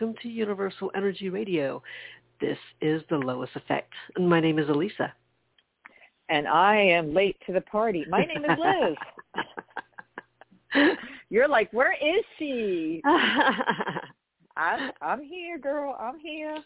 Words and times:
Welcome 0.00 0.14
to 0.22 0.28
Universal 0.28 0.92
Energy 0.94 1.28
Radio. 1.28 1.82
This 2.40 2.56
is 2.80 3.02
the 3.10 3.16
Lois 3.16 3.50
Effect. 3.56 3.92
And 4.14 4.28
my 4.28 4.38
name 4.38 4.60
is 4.60 4.66
Alyssa. 4.66 5.10
And 6.28 6.46
I 6.46 6.76
am 6.76 7.12
late 7.12 7.36
to 7.46 7.52
the 7.52 7.62
party. 7.62 8.04
My 8.08 8.24
name 8.24 8.44
is 8.44 8.58
Liz. 10.74 10.86
You're 11.30 11.48
like, 11.48 11.72
where 11.72 11.94
is 11.94 12.24
she? 12.38 13.02
I'm, 14.56 14.92
I'm 15.02 15.20
here, 15.24 15.58
girl. 15.58 15.96
I'm 15.98 16.20
here. 16.20 16.58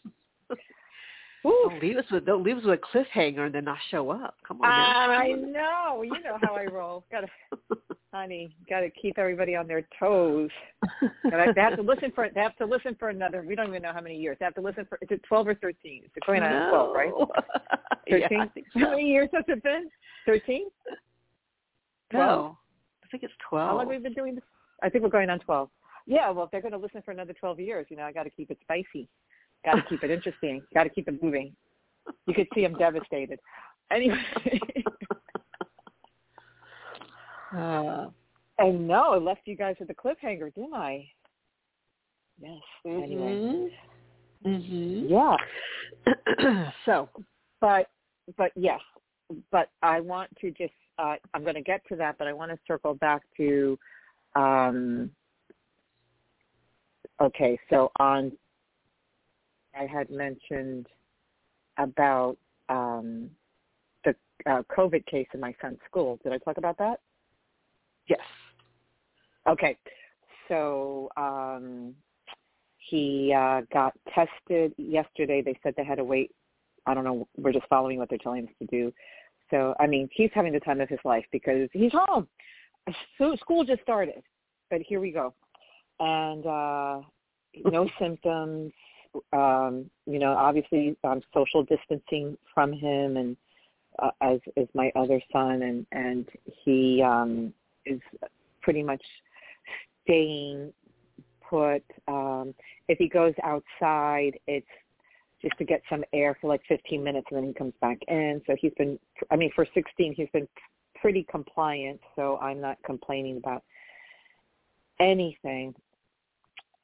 Don't 1.42 1.82
leave 1.82 1.96
us 1.96 2.04
with 2.10 2.26
don't 2.26 2.44
leave 2.44 2.58
us 2.58 2.64
with 2.64 2.78
a 2.78 2.98
cliffhanger 2.98 3.46
and 3.46 3.54
then 3.54 3.64
not 3.64 3.78
show 3.90 4.10
up. 4.10 4.36
Come 4.46 4.60
on. 4.60 4.68
Now. 4.68 5.10
I 5.10 5.28
know. 5.28 6.02
You 6.02 6.22
know 6.22 6.36
how 6.42 6.54
I 6.54 6.66
roll. 6.66 7.04
Gotta, 7.10 7.28
honey, 8.12 8.54
gotta 8.68 8.90
keep 8.90 9.18
everybody 9.18 9.56
on 9.56 9.66
their 9.66 9.86
toes. 9.98 10.50
they 11.24 11.60
have 11.60 11.76
to 11.76 11.82
listen 11.82 12.12
for. 12.14 12.28
They 12.34 12.40
have 12.40 12.56
to 12.56 12.66
listen 12.66 12.96
for 12.98 13.08
another. 13.08 13.44
We 13.46 13.54
don't 13.54 13.68
even 13.68 13.82
know 13.82 13.92
how 13.92 14.00
many 14.00 14.16
years. 14.16 14.36
They 14.38 14.44
have 14.44 14.54
to 14.54 14.60
listen 14.60 14.86
for. 14.88 14.98
Is 15.02 15.08
it 15.10 15.22
twelve 15.26 15.48
or 15.48 15.54
thirteen? 15.54 16.02
It's 16.04 16.26
going 16.26 16.42
on 16.42 16.50
no. 16.50 16.70
twelve, 16.70 16.94
right? 16.94 17.12
Thirteen. 18.08 18.50
yeah. 18.54 18.62
How 18.84 18.90
many 18.90 19.08
years 19.08 19.28
has 19.32 19.44
it 19.48 19.62
been? 19.62 19.88
Thirteen. 20.26 20.68
No, 22.12 22.58
I 23.02 23.08
think 23.08 23.22
it's 23.22 23.32
twelve. 23.48 23.70
How 23.70 23.76
long 23.76 23.86
have 23.90 23.96
we 23.96 24.02
been 24.02 24.12
doing 24.12 24.34
this? 24.34 24.44
I 24.82 24.88
think 24.88 25.02
we're 25.04 25.10
going 25.10 25.30
on 25.30 25.38
twelve. 25.40 25.70
Yeah, 26.06 26.30
well, 26.30 26.44
if 26.44 26.50
they're 26.50 26.60
going 26.60 26.72
to 26.72 26.78
listen 26.78 27.00
for 27.02 27.12
another 27.12 27.32
twelve 27.32 27.60
years, 27.60 27.86
you 27.88 27.96
know, 27.96 28.02
I 28.02 28.12
got 28.12 28.24
to 28.24 28.30
keep 28.30 28.50
it 28.50 28.58
spicy. 28.62 29.08
Got 29.64 29.76
to 29.76 29.82
keep 29.88 30.02
it 30.02 30.10
interesting. 30.10 30.60
Got 30.74 30.84
to 30.84 30.90
keep 30.90 31.08
it 31.08 31.22
moving. 31.22 31.54
You 32.26 32.34
could 32.34 32.48
see 32.54 32.64
him 32.64 32.74
devastated. 32.74 33.38
Anyway. 33.90 34.18
uh, 37.56 38.10
and 38.58 38.86
no, 38.86 39.12
I 39.12 39.18
left 39.18 39.42
you 39.44 39.56
guys 39.56 39.76
with 39.80 39.90
a 39.90 39.94
cliffhanger, 39.94 40.54
didn't 40.54 40.74
I? 40.74 41.08
Yes. 42.40 42.60
Mm-hmm. 42.86 43.02
Anyway. 43.02 43.70
Mhm. 44.44 45.08
Yeah. 45.08 46.70
so, 46.84 47.08
but 47.60 47.90
but 48.36 48.52
yes, 48.56 48.80
but 49.50 49.70
I 49.82 50.00
want 50.00 50.30
to 50.40 50.50
just 50.50 50.72
uh, 50.98 51.16
I'm 51.34 51.42
going 51.42 51.54
to 51.54 51.62
get 51.62 51.82
to 51.88 51.96
that, 51.96 52.18
but 52.18 52.26
I 52.26 52.32
want 52.32 52.50
to 52.50 52.58
circle 52.66 52.94
back 52.94 53.22
to 53.36 53.78
um, 54.34 55.10
okay, 57.20 57.58
so 57.70 57.90
on 57.98 58.32
I 59.78 59.86
had 59.86 60.10
mentioned 60.10 60.86
about 61.78 62.36
um, 62.68 63.30
the 64.04 64.14
uh, 64.46 64.62
COVID 64.76 65.06
case 65.06 65.28
in 65.34 65.40
my 65.40 65.54
son's 65.62 65.78
school. 65.88 66.18
Did 66.22 66.32
I 66.32 66.38
talk 66.38 66.58
about 66.58 66.78
that? 66.78 67.00
Yes. 68.08 68.20
Okay. 69.48 69.76
So 70.48 71.08
um, 71.16 71.94
he 72.90 73.32
uh, 73.36 73.62
got 73.72 73.94
tested 74.14 74.74
yesterday. 74.76 75.42
They 75.42 75.58
said 75.62 75.74
they 75.76 75.84
had 75.84 75.98
to 75.98 76.04
wait. 76.04 76.30
I 76.86 76.94
don't 76.94 77.04
know. 77.04 77.28
We're 77.36 77.52
just 77.52 77.66
following 77.68 77.98
what 77.98 78.08
they're 78.08 78.18
telling 78.18 78.44
us 78.44 78.52
to 78.60 78.66
do. 78.66 78.92
So, 79.50 79.74
I 79.78 79.86
mean, 79.86 80.08
he's 80.12 80.30
having 80.34 80.52
the 80.52 80.60
time 80.60 80.80
of 80.80 80.88
his 80.88 80.98
life 81.04 81.24
because 81.30 81.68
he's 81.72 81.92
home. 81.92 82.26
So 83.18 83.36
school 83.36 83.64
just 83.64 83.82
started, 83.82 84.22
but 84.70 84.80
here 84.80 84.98
we 84.98 85.12
go. 85.12 85.34
And 86.00 86.44
uh, 86.46 87.00
no 87.70 87.88
symptoms. 88.00 88.72
Um, 89.32 89.90
you 90.06 90.18
know, 90.18 90.32
obviously 90.32 90.96
I'm 91.04 91.20
social 91.34 91.62
distancing 91.64 92.36
from 92.54 92.72
him 92.72 93.16
and 93.18 93.36
uh, 93.98 94.10
as 94.22 94.40
is 94.56 94.68
my 94.74 94.90
other 94.96 95.20
son 95.30 95.62
and 95.62 95.86
and 95.92 96.26
he 96.64 97.02
um 97.02 97.52
is 97.86 98.00
pretty 98.60 98.82
much 98.82 99.02
staying 100.04 100.72
put. 101.48 101.84
Um 102.08 102.54
if 102.88 102.98
he 102.98 103.08
goes 103.08 103.34
outside 103.42 104.38
it's 104.46 104.66
just 105.40 105.58
to 105.58 105.64
get 105.64 105.82
some 105.90 106.04
air 106.12 106.36
for 106.40 106.46
like 106.46 106.62
15 106.68 107.02
minutes 107.02 107.26
and 107.30 107.38
then 107.38 107.48
he 107.48 107.54
comes 107.54 107.74
back 107.80 107.98
in. 108.08 108.40
So 108.46 108.56
he's 108.60 108.72
been 108.78 108.98
i 109.30 109.36
mean 109.36 109.50
for 109.54 109.66
16 109.74 110.14
he's 110.16 110.28
been 110.32 110.48
pretty 111.00 111.26
compliant 111.28 112.00
so 112.14 112.38
i'm 112.38 112.60
not 112.60 112.78
complaining 112.84 113.36
about 113.36 113.62
anything. 115.00 115.74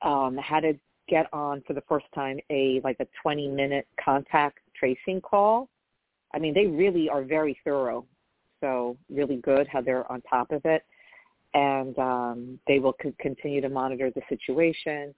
Um 0.03 0.37
had 0.37 0.61
to 0.61 0.75
get 1.09 1.27
on 1.33 1.63
for 1.67 1.73
the 1.73 1.83
first 1.89 2.07
time 2.15 2.39
a 2.51 2.81
like 2.85 2.99
a 3.01 3.07
20 3.23 3.49
minute 3.49 3.87
contact 4.05 4.59
tracing 4.79 5.21
call. 5.21 5.69
I 6.35 6.39
mean 6.39 6.53
they 6.55 6.67
really 6.67 7.09
are 7.09 7.23
very 7.23 7.59
thorough 7.65 8.05
so 8.61 8.97
really 9.11 9.37
good 9.37 9.67
how 9.69 9.81
they're 9.81 10.11
on 10.11 10.23
top 10.23 10.51
of 10.53 10.63
it. 10.65 10.85
And 11.55 11.99
um 11.99 12.59
they 12.67 12.79
will 12.79 12.95
continue 13.21 13.61
to 13.61 13.69
monitor 13.69 14.11
the 14.11 14.23
situation. 14.29 15.15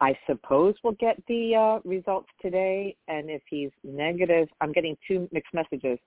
I 0.00 0.16
suppose 0.26 0.74
we'll 0.82 0.94
get 0.94 1.20
the 1.26 1.54
uh 1.56 1.88
results 1.88 2.28
today. 2.40 2.96
And 3.08 3.30
if 3.30 3.42
he's 3.48 3.70
negative 3.84 4.48
i'm 4.60 4.72
getting 4.72 4.96
two 5.06 5.28
mixed 5.32 5.54
messages. 5.54 5.98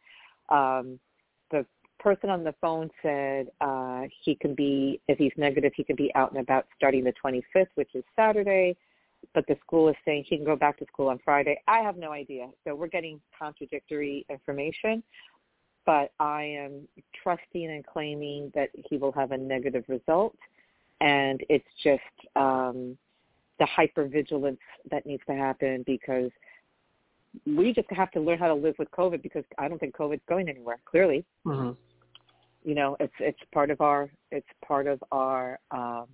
Um 0.49 0.99
the 1.51 1.65
person 1.99 2.29
on 2.31 2.43
the 2.43 2.55
phone 2.59 2.89
said 3.01 3.47
uh 3.61 4.03
he 4.23 4.35
can 4.35 4.55
be 4.55 4.99
if 5.07 5.17
he's 5.17 5.33
negative 5.37 5.71
he 5.75 5.83
can 5.83 5.95
be 5.95 6.11
out 6.15 6.31
and 6.31 6.41
about 6.41 6.65
starting 6.75 7.03
the 7.03 7.13
25th 7.23 7.67
which 7.75 7.93
is 7.93 8.03
saturday. 8.15 8.75
But 9.35 9.45
the 9.47 9.55
school 9.65 9.87
is 9.87 9.95
saying 10.03 10.25
he 10.27 10.35
can 10.35 10.45
go 10.45 10.55
back 10.55 10.79
to 10.79 10.85
school 10.85 11.09
on 11.09 11.19
Friday. 11.23 11.61
I 11.67 11.79
have 11.79 11.95
no 11.95 12.11
idea. 12.11 12.49
So 12.63 12.73
we're 12.73 12.87
getting 12.87 13.21
contradictory 13.37 14.25
information, 14.31 15.03
but 15.85 16.11
I 16.19 16.43
am 16.43 16.87
trusting 17.23 17.69
and 17.69 17.85
claiming 17.85 18.51
that 18.55 18.69
he 18.89 18.97
will 18.97 19.11
have 19.13 19.31
a 19.31 19.37
negative 19.37 19.83
result. 19.87 20.35
And 20.99 21.41
it's 21.49 21.65
just 21.83 22.01
um, 22.35 22.97
the 23.59 23.65
hypervigilance 23.65 24.59
that 24.89 25.05
needs 25.05 25.23
to 25.27 25.33
happen 25.35 25.83
because 25.85 26.31
we 27.45 27.73
just 27.73 27.89
have 27.91 28.11
to 28.11 28.19
learn 28.19 28.37
how 28.37 28.47
to 28.47 28.53
live 28.53 28.75
with 28.77 28.91
COVID 28.91 29.23
because 29.23 29.43
I 29.57 29.67
don't 29.67 29.79
think 29.79 29.95
COVID's 29.95 30.21
going 30.27 30.49
anywhere. 30.49 30.79
Clearly, 30.85 31.25
Mm-hmm. 31.45 31.71
you 32.63 32.75
know, 32.75 32.97
it's 32.99 33.13
it's 33.19 33.39
part 33.53 33.71
of 33.71 33.81
our 33.81 34.09
it's 34.31 34.47
part 34.65 34.85
of 34.87 35.03
our 35.11 35.59
um, 35.71 36.05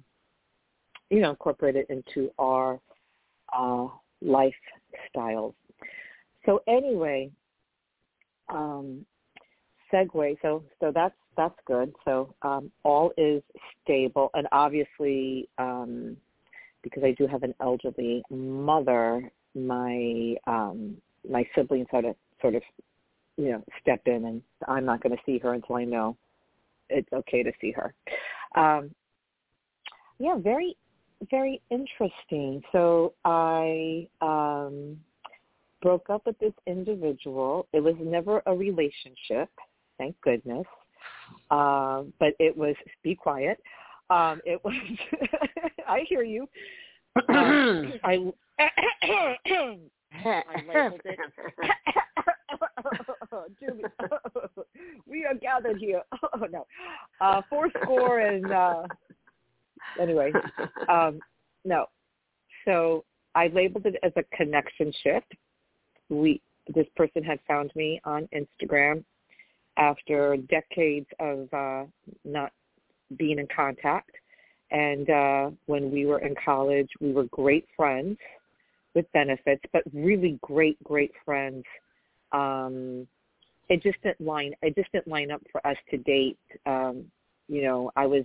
you 1.09 1.19
know 1.19 1.31
incorporated 1.31 1.85
into 1.89 2.29
our 2.37 2.79
uh, 3.57 3.87
lifestyles. 4.23 5.53
So 6.45 6.61
anyway, 6.67 7.29
um, 8.49 9.05
segue. 9.93 10.37
So 10.41 10.63
so 10.79 10.91
that's 10.93 11.15
that's 11.35 11.57
good. 11.65 11.93
So 12.05 12.33
um, 12.41 12.71
all 12.83 13.11
is 13.17 13.41
stable, 13.83 14.29
and 14.33 14.47
obviously, 14.51 15.49
um, 15.57 16.17
because 16.83 17.03
I 17.03 17.11
do 17.11 17.27
have 17.27 17.43
an 17.43 17.53
elderly 17.61 18.23
mother, 18.29 19.29
my 19.55 20.35
um, 20.47 20.97
my 21.29 21.47
siblings 21.55 21.87
sort 21.91 22.05
of 22.05 22.15
sort 22.41 22.55
of 22.55 22.61
you 23.37 23.51
know 23.51 23.63
step 23.81 24.01
in, 24.05 24.25
and 24.25 24.41
I'm 24.67 24.85
not 24.85 25.01
going 25.01 25.15
to 25.15 25.23
see 25.25 25.37
her 25.39 25.53
until 25.53 25.75
I 25.75 25.83
know 25.83 26.17
it's 26.89 27.11
okay 27.13 27.43
to 27.43 27.51
see 27.61 27.71
her. 27.71 27.93
Um, 28.55 28.91
yeah, 30.19 30.35
very 30.37 30.75
very 31.29 31.61
interesting. 31.69 32.61
So 32.71 33.13
I 33.25 34.07
um, 34.21 34.97
broke 35.81 36.09
up 36.09 36.25
with 36.25 36.37
this 36.39 36.53
individual. 36.65 37.67
It 37.73 37.81
was 37.81 37.95
never 37.99 38.41
a 38.45 38.55
relationship, 38.55 39.49
thank 39.97 40.19
goodness. 40.21 40.65
Um, 41.51 42.13
but 42.19 42.33
it 42.39 42.55
was 42.55 42.75
be 43.03 43.15
quiet. 43.15 43.59
Um, 44.09 44.41
it 44.45 44.63
was. 44.63 44.73
I 45.87 46.05
hear 46.07 46.23
you. 46.23 46.47
Um, 47.29 47.93
I. 48.03 48.31
I 48.59 49.77
labeled 50.67 51.01
it. 51.05 51.19
We 55.05 55.25
are 55.25 55.35
gathered 55.35 55.77
here. 55.77 56.01
Oh 56.33 56.45
no, 56.51 56.67
uh, 57.21 57.41
four 57.49 57.69
score 57.81 58.19
and 58.19 58.51
uh, 58.51 58.83
anyway, 59.99 60.31
um, 60.89 61.19
no. 61.65 61.87
So 62.65 63.05
I 63.33 63.47
labeled 63.47 63.85
it 63.85 63.95
as 64.03 64.11
a 64.17 64.23
connection 64.35 64.93
shift. 65.03 65.33
We 66.09 66.41
this 66.73 66.85
person 66.95 67.23
had 67.23 67.39
found 67.47 67.71
me 67.75 67.99
on 68.03 68.27
Instagram 68.35 69.03
after 69.77 70.37
decades 70.37 71.07
of 71.19 71.53
uh, 71.53 71.85
not 72.25 72.51
being 73.17 73.39
in 73.39 73.47
contact. 73.55 74.11
And 74.71 75.09
uh, 75.09 75.49
when 75.67 75.91
we 75.91 76.05
were 76.05 76.19
in 76.19 76.35
college, 76.43 76.89
we 76.99 77.13
were 77.13 77.25
great 77.25 77.65
friends 77.75 78.17
with 78.93 79.05
benefits, 79.13 79.63
but 79.71 79.83
really 79.93 80.39
great, 80.41 80.81
great 80.83 81.11
friends. 81.23 81.63
Um, 82.31 83.07
it 83.69 83.81
just 83.83 84.01
didn't 84.01 84.21
line. 84.21 84.53
It 84.61 84.75
just 84.75 84.91
didn't 84.91 85.07
line 85.07 85.31
up 85.31 85.41
for 85.51 85.65
us 85.65 85.77
to 85.91 85.97
date. 85.97 86.39
Um, 86.65 87.05
you 87.47 87.63
know, 87.63 87.91
I 87.95 88.05
was 88.05 88.23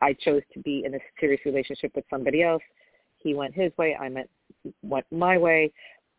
I 0.00 0.12
chose 0.12 0.42
to 0.54 0.60
be 0.60 0.84
in 0.84 0.94
a 0.94 0.98
serious 1.18 1.40
relationship 1.44 1.92
with 1.94 2.04
somebody 2.08 2.42
else. 2.42 2.62
He 3.18 3.34
went 3.34 3.54
his 3.54 3.72
way. 3.76 3.96
I 4.00 4.08
went 4.08 4.30
went 4.82 5.06
my 5.10 5.36
way. 5.36 5.72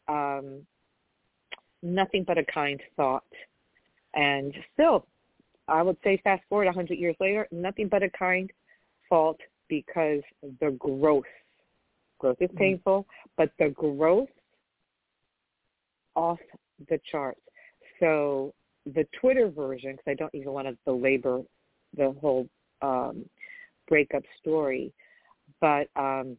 Um, 0.07 0.65
nothing 1.81 2.23
but 2.23 2.37
a 2.37 2.43
kind 2.43 2.81
thought. 2.95 3.23
And 4.13 4.53
still, 4.73 5.05
I 5.67 5.83
would 5.83 5.97
say 6.03 6.17
fast 6.23 6.43
forward 6.49 6.65
100 6.65 6.97
years 6.97 7.15
later, 7.19 7.47
nothing 7.51 7.87
but 7.87 8.03
a 8.03 8.09
kind 8.09 8.51
fault 9.07 9.39
because 9.67 10.21
the 10.59 10.71
growth 10.79 11.25
Growth 12.19 12.41
is 12.41 12.51
Mhm. 12.51 12.57
painful, 12.57 13.07
but 13.37 13.55
the 13.57 13.69
growth 13.69 14.29
off 16.15 16.39
the 16.87 16.97
charts. 16.99 17.41
So 17.99 18.53
the 18.85 19.05
Twitter 19.13 19.47
version, 19.47 19.93
because 19.93 20.07
I 20.07 20.13
don't 20.15 20.33
even 20.35 20.51
want 20.51 20.67
to 20.67 20.77
belabor 20.85 21.43
the 21.93 22.11
whole 22.11 22.47
um, 22.81 23.29
breakup 23.87 24.23
story, 24.37 24.93
but 25.59 25.89
um, 25.95 26.37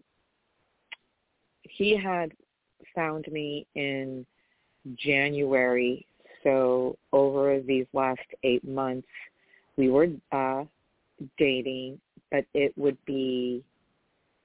he 1.62 1.96
had 1.96 2.32
found 2.94 3.30
me 3.32 3.66
in 3.74 4.26
January. 4.94 6.06
So 6.42 6.96
over 7.12 7.60
these 7.60 7.86
last 7.92 8.20
eight 8.44 8.66
months, 8.66 9.08
we 9.76 9.90
were 9.90 10.08
uh, 10.32 10.64
dating, 11.38 12.00
but 12.30 12.44
it 12.54 12.76
would 12.76 12.96
be 13.04 13.62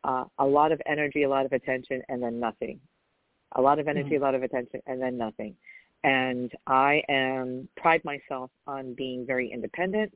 uh, 0.04 0.26
a 0.40 0.46
lot 0.46 0.72
of 0.72 0.82
energy, 0.86 1.24
a 1.24 1.30
lot 1.30 1.46
of 1.46 1.54
attention, 1.54 2.02
and 2.10 2.22
then 2.22 2.40
nothing. 2.40 2.80
A 3.54 3.62
lot 3.62 3.80
of 3.80 3.88
energy, 3.88 4.12
Mhm. 4.16 4.18
a 4.18 4.24
lot 4.24 4.36
of 4.36 4.44
attention, 4.44 4.82
and 4.86 5.02
then 5.02 5.18
nothing. 5.18 5.56
And 6.04 6.52
I 6.68 7.04
am 7.10 7.68
pride 7.78 8.04
myself 8.04 8.52
on 8.68 8.94
being 8.94 9.26
very 9.26 9.52
independent, 9.52 10.14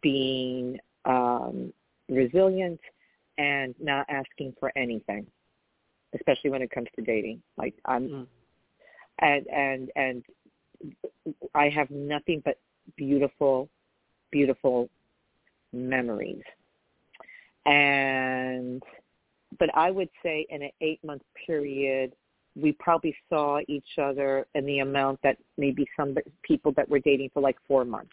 being 0.00 0.78
um, 1.04 1.72
resilient, 2.08 2.80
and 3.38 3.74
not 3.80 4.06
asking 4.08 4.52
for 4.58 4.72
anything, 4.76 5.26
especially 6.14 6.50
when 6.50 6.62
it 6.62 6.70
comes 6.70 6.88
to 6.96 7.02
dating. 7.02 7.42
Like 7.56 7.74
I'm, 7.84 8.08
Mm. 8.08 8.26
and 9.20 9.46
and 9.48 9.92
and 9.96 10.24
I 11.54 11.68
have 11.68 11.90
nothing 11.90 12.42
but 12.44 12.58
beautiful, 12.96 13.68
beautiful 14.30 14.88
memories. 15.72 16.42
And 17.66 18.82
but 19.58 19.70
I 19.74 19.90
would 19.90 20.08
say 20.22 20.46
in 20.50 20.62
an 20.62 20.70
eight 20.80 21.02
month 21.04 21.22
period, 21.46 22.12
we 22.54 22.72
probably 22.72 23.14
saw 23.28 23.60
each 23.68 23.98
other 24.00 24.46
in 24.54 24.66
the 24.66 24.80
amount 24.80 25.20
that 25.22 25.36
maybe 25.56 25.86
some 25.96 26.16
people 26.42 26.72
that 26.72 26.88
were 26.88 26.98
dating 27.00 27.30
for 27.32 27.40
like 27.40 27.56
four 27.66 27.84
months. 27.84 28.10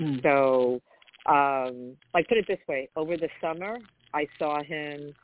Mm. 0.00 0.22
So, 0.22 0.80
um, 1.26 1.96
like 2.12 2.28
put 2.28 2.38
it 2.38 2.46
this 2.46 2.58
way: 2.68 2.88
over 2.96 3.16
the 3.16 3.28
summer, 3.40 3.78
I 4.12 4.26
saw 4.38 4.62
him 4.62 5.14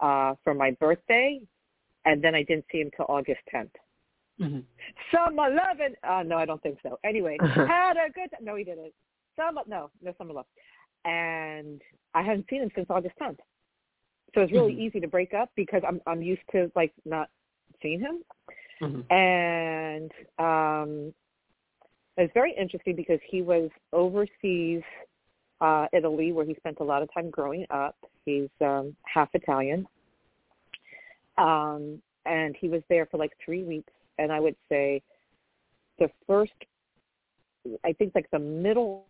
uh, 0.00 0.34
for 0.42 0.54
my 0.54 0.72
birthday, 0.72 1.40
and 2.04 2.22
then 2.22 2.34
I 2.34 2.42
didn't 2.42 2.64
see 2.72 2.78
him 2.78 2.90
till 2.96 3.06
August 3.08 3.40
10th. 3.54 3.70
Mhm. 4.40 4.64
Summer 5.12 5.50
loving. 5.50 5.94
Uh, 6.02 6.22
no, 6.22 6.36
I 6.38 6.46
don't 6.46 6.62
think 6.62 6.78
so. 6.82 6.98
Anyway, 7.04 7.36
had 7.40 7.96
a 7.96 8.10
good. 8.10 8.30
No, 8.40 8.56
he 8.56 8.64
didn't. 8.64 8.92
Summer. 9.36 9.62
No, 9.66 9.90
no 10.02 10.14
summer 10.16 10.32
love. 10.32 10.46
And 11.04 11.80
I 12.14 12.22
hadn't 12.22 12.46
seen 12.48 12.62
him 12.62 12.70
since 12.74 12.86
August 12.90 13.16
10th. 13.18 13.38
So 14.34 14.42
it's 14.42 14.52
really 14.52 14.74
Mhm. 14.74 14.80
easy 14.80 15.00
to 15.00 15.08
break 15.08 15.34
up 15.34 15.50
because 15.56 15.82
I'm 15.86 16.00
I'm 16.06 16.22
used 16.22 16.46
to 16.52 16.70
like 16.74 16.92
not 17.04 17.28
seeing 17.82 18.00
him. 18.00 18.24
Mhm. 18.80 19.12
And 19.12 20.12
um, 20.38 21.14
it's 22.16 22.32
very 22.32 22.52
interesting 22.52 22.96
because 22.96 23.20
he 23.26 23.42
was 23.42 23.70
overseas, 23.92 24.82
uh, 25.60 25.86
Italy, 25.92 26.32
where 26.32 26.44
he 26.44 26.54
spent 26.54 26.78
a 26.80 26.84
lot 26.84 27.02
of 27.02 27.12
time 27.12 27.30
growing 27.30 27.66
up. 27.70 27.96
He's 28.24 28.48
um, 28.60 28.96
half 29.04 29.34
Italian, 29.34 29.86
um, 31.36 32.00
and 32.24 32.56
he 32.56 32.68
was 32.68 32.82
there 32.88 33.06
for 33.06 33.18
like 33.18 33.32
three 33.44 33.64
weeks. 33.64 33.92
And 34.20 34.30
I 34.30 34.38
would 34.38 34.56
say 34.68 35.02
the 35.98 36.08
first, 36.26 36.52
I 37.84 37.92
think 37.94 38.12
like 38.14 38.28
the 38.30 38.38
middle, 38.38 39.06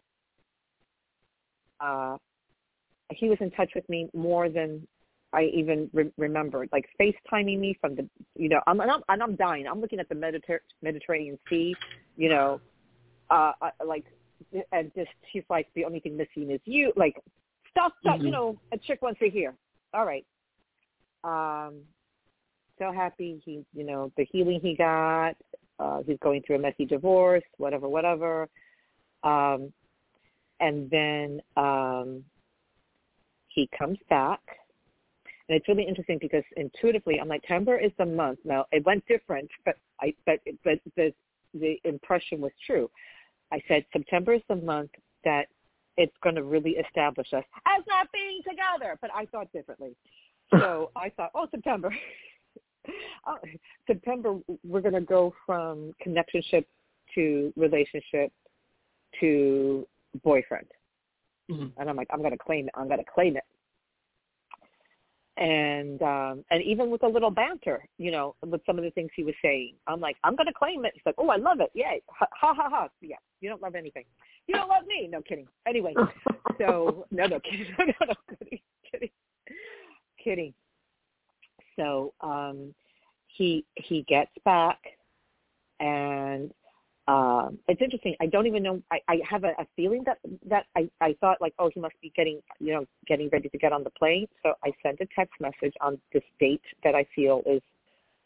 uh, 1.80 2.16
he 3.10 3.28
was 3.28 3.38
in 3.40 3.50
touch 3.50 3.72
with 3.74 3.88
me 3.88 4.08
more 4.14 4.48
than 4.48 4.86
I 5.32 5.44
even 5.54 5.90
re- 5.92 6.12
remembered, 6.16 6.68
like 6.72 6.86
FaceTiming 7.00 7.58
me 7.58 7.76
from 7.80 7.96
the, 7.96 8.08
you 8.36 8.48
know, 8.48 8.60
I'm 8.68 8.80
and 8.80 8.90
I'm, 8.90 9.02
and 9.08 9.22
I'm 9.22 9.34
dying. 9.36 9.66
I'm 9.66 9.80
looking 9.80 9.98
at 9.98 10.08
the 10.08 10.14
Mediter- 10.14 10.60
Mediterranean 10.80 11.38
Sea, 11.48 11.74
you 12.16 12.28
know, 12.28 12.60
uh, 13.30 13.52
uh, 13.62 13.70
like, 13.84 14.04
and 14.72 14.92
just 14.96 15.10
she's 15.32 15.44
like 15.50 15.68
the 15.74 15.84
only 15.84 16.00
thing 16.00 16.16
missing 16.16 16.50
is 16.50 16.60
you, 16.64 16.92
like 16.96 17.16
stuff 17.70 17.92
that 18.04 18.20
you 18.20 18.28
Mhm. 18.28 18.32
know 18.32 18.60
a 18.72 18.78
chick 18.78 19.02
wants 19.02 19.20
to 19.20 19.28
hear. 19.28 19.54
All 19.92 20.06
right, 20.06 20.26
um, 21.24 21.82
so 22.80 22.92
happy 22.92 23.40
he, 23.44 23.64
you 23.74 23.84
know, 23.84 24.10
the 24.16 24.26
healing 24.30 24.60
he 24.60 24.74
got. 24.74 25.36
Uh, 25.78 26.02
he's 26.06 26.18
going 26.22 26.42
through 26.42 26.56
a 26.56 26.58
messy 26.58 26.84
divorce, 26.84 27.42
whatever, 27.56 27.88
whatever. 27.88 28.48
Um, 29.22 29.72
and 30.60 30.90
then 30.90 31.40
um, 31.56 32.24
he 33.48 33.68
comes 33.78 33.98
back 34.08 34.40
and 35.50 35.56
it's 35.56 35.66
really 35.66 35.82
interesting 35.82 36.18
because 36.20 36.44
intuitively, 36.56 37.18
I'm 37.20 37.26
like, 37.26 37.42
September 37.42 37.76
is 37.76 37.90
the 37.98 38.06
month. 38.06 38.38
Now 38.44 38.66
it 38.70 38.86
went 38.86 39.04
different, 39.08 39.50
but 39.64 39.74
I 40.00 40.14
but 40.24 40.38
but 40.62 40.78
the 40.94 41.12
the 41.54 41.80
impression 41.82 42.40
was 42.40 42.52
true. 42.64 42.88
I 43.52 43.60
said 43.66 43.84
September 43.92 44.34
is 44.34 44.42
the 44.48 44.54
month 44.54 44.90
that 45.24 45.46
it's 45.96 46.14
going 46.22 46.36
to 46.36 46.44
really 46.44 46.76
establish 46.76 47.26
us 47.32 47.42
as 47.66 47.82
not 47.88 48.06
being 48.12 48.42
together. 48.48 48.96
But 49.00 49.10
I 49.12 49.26
thought 49.26 49.52
differently, 49.52 49.96
so 50.52 50.92
I 50.94 51.08
thought, 51.10 51.32
oh, 51.34 51.48
September. 51.50 51.92
oh, 53.26 53.36
September, 53.86 54.38
we're 54.64 54.80
going 54.80 54.94
to 54.94 55.00
go 55.00 55.34
from 55.46 55.92
connectionship 56.00 56.66
to 57.14 57.52
relationship 57.56 58.32
to 59.20 59.86
boyfriend. 60.22 60.66
Mhm. 61.50 61.72
And 61.76 61.90
I'm 61.90 61.96
like, 61.96 62.08
I'm 62.10 62.20
going 62.20 62.32
to 62.32 62.38
claim 62.38 62.66
it. 62.66 62.72
I'm 62.74 62.86
going 62.86 62.98
to 62.98 63.10
claim 63.12 63.36
it. 63.36 63.44
And 65.36 66.02
um 66.02 66.44
and 66.50 66.62
even 66.62 66.90
with 66.90 67.02
a 67.02 67.08
little 67.08 67.30
banter 67.30 67.88
you 67.96 68.10
know 68.10 68.34
with 68.46 68.60
some 68.66 68.76
of 68.76 68.84
the 68.84 68.90
things 68.90 69.10
he 69.16 69.24
was 69.24 69.34
saying 69.40 69.72
i'm 69.86 69.98
like 69.98 70.16
i'm 70.22 70.36
going 70.36 70.48
to 70.48 70.52
claim 70.52 70.84
it. 70.84 70.92
He's 70.92 71.02
like 71.06 71.14
oh 71.16 71.30
i 71.30 71.36
love 71.36 71.60
it. 71.60 71.70
Yay. 71.72 72.02
Ha 72.10 72.26
ha 72.32 72.52
ha 72.52 72.68
ha. 72.68 72.88
Yeah 73.00 73.16
you 73.40 73.48
don't 73.48 73.62
love 73.62 73.74
anything. 73.74 74.04
You 74.46 74.56
don't 74.56 74.68
love 74.68 74.84
me. 74.86 75.08
No 75.10 75.22
kidding. 75.22 75.46
Anyway 75.66 75.94
so 76.58 77.06
no 77.10 77.26
no 77.26 77.40
kidding. 77.40 77.66
No 77.78 77.86
no 77.86 78.06
no 78.08 78.14
kidding. 78.38 78.60
Kidding. 78.92 79.10
Kidding 80.22 80.54
so 81.76 82.12
um 82.20 82.74
he 83.26 83.64
he 83.76 84.02
gets 84.08 84.30
back 84.44 84.78
and 85.78 86.52
um 87.08 87.58
it's 87.68 87.80
interesting 87.80 88.14
i 88.20 88.26
don't 88.26 88.46
even 88.46 88.62
know 88.62 88.82
i 88.90 88.98
i 89.08 89.18
have 89.28 89.44
a, 89.44 89.50
a 89.58 89.66
feeling 89.76 90.02
that 90.04 90.18
that 90.46 90.66
i 90.76 90.88
i 91.00 91.14
thought 91.20 91.40
like 91.40 91.54
oh 91.58 91.70
he 91.72 91.80
must 91.80 91.94
be 92.00 92.12
getting 92.14 92.40
you 92.58 92.72
know 92.72 92.84
getting 93.06 93.28
ready 93.32 93.48
to 93.48 93.58
get 93.58 93.72
on 93.72 93.82
the 93.84 93.90
plane 93.90 94.26
so 94.42 94.52
i 94.64 94.72
sent 94.82 95.00
a 95.00 95.06
text 95.14 95.34
message 95.40 95.74
on 95.80 95.98
this 96.12 96.22
date 96.38 96.62
that 96.84 96.94
i 96.94 97.04
feel 97.14 97.42
is 97.46 97.62